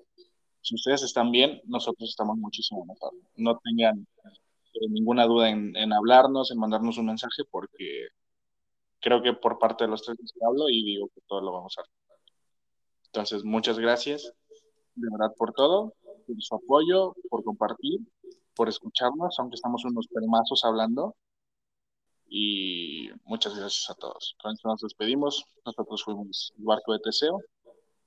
si 0.62 0.74
ustedes 0.74 1.03
están 1.03 1.31
bien, 1.33 1.61
nosotros 1.64 2.09
estamos 2.11 2.37
muchísimo 2.39 2.85
mejor. 2.85 3.12
No 3.37 3.59
tengan 3.64 4.07
eh, 4.74 4.89
ninguna 4.91 5.26
duda 5.26 5.51
en, 5.51 5.76
en 5.76 5.93
hablarnos, 5.93 6.51
en 6.51 6.59
mandarnos 6.59 6.99
un 6.99 7.07
mensaje, 7.07 7.43
porque 7.51 8.09
creo 9.01 9.22
que 9.22 9.33
por 9.35 9.59
parte 9.59 9.85
de 9.85 9.91
los 9.91 10.03
tres 10.03 10.18
que 10.18 10.47
hablo 10.47 10.68
y 10.68 10.85
digo 10.85 11.09
que 11.14 11.20
todo 11.26 11.41
lo 11.41 11.53
vamos 11.53 11.76
a 11.78 11.83
hacer. 11.83 12.10
Entonces, 13.13 13.45
muchas 13.45 13.79
gracias 13.79 14.33
de 14.95 15.09
verdad 15.11 15.35
por 15.37 15.53
todo, 15.53 15.95
por 16.27 16.37
su 16.39 16.55
apoyo, 16.55 17.15
por 17.29 17.43
compartir, 17.45 18.01
por 18.55 18.69
escucharnos, 18.69 19.39
aunque 19.39 19.55
estamos 19.55 19.85
unos 19.85 20.07
permazos 20.09 20.65
hablando. 20.65 21.17
Y 22.29 23.11
muchas 23.25 23.57
gracias 23.57 23.91
a 23.91 23.95
todos. 23.95 24.37
Entonces 24.39 24.65
nos 24.65 24.81
despedimos. 24.81 25.45
Nosotros 25.65 26.05
fuimos 26.05 26.53
el 26.59 26.65
barco 26.65 26.93
de 26.93 27.01
Teseo. 27.01 27.39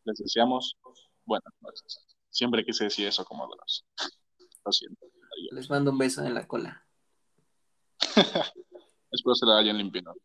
Les 0.05 0.17
deseamos 0.17 0.77
buenas 1.25 1.53
noches. 1.59 1.99
Siempre 2.29 2.63
quise 2.63 2.85
decir 2.85 3.07
eso 3.07 3.25
como 3.25 3.47
dos. 3.47 3.85
Lo 4.65 4.71
siento. 4.71 5.05
Adiós. 5.05 5.51
Les 5.51 5.69
mando 5.69 5.91
un 5.91 5.97
beso 5.97 6.23
en 6.23 6.33
la 6.33 6.47
cola. 6.47 6.85
Espero 9.11 9.35
se 9.35 9.45
la 9.45 9.57
hayan 9.57 9.77
limpiado. 9.77 10.15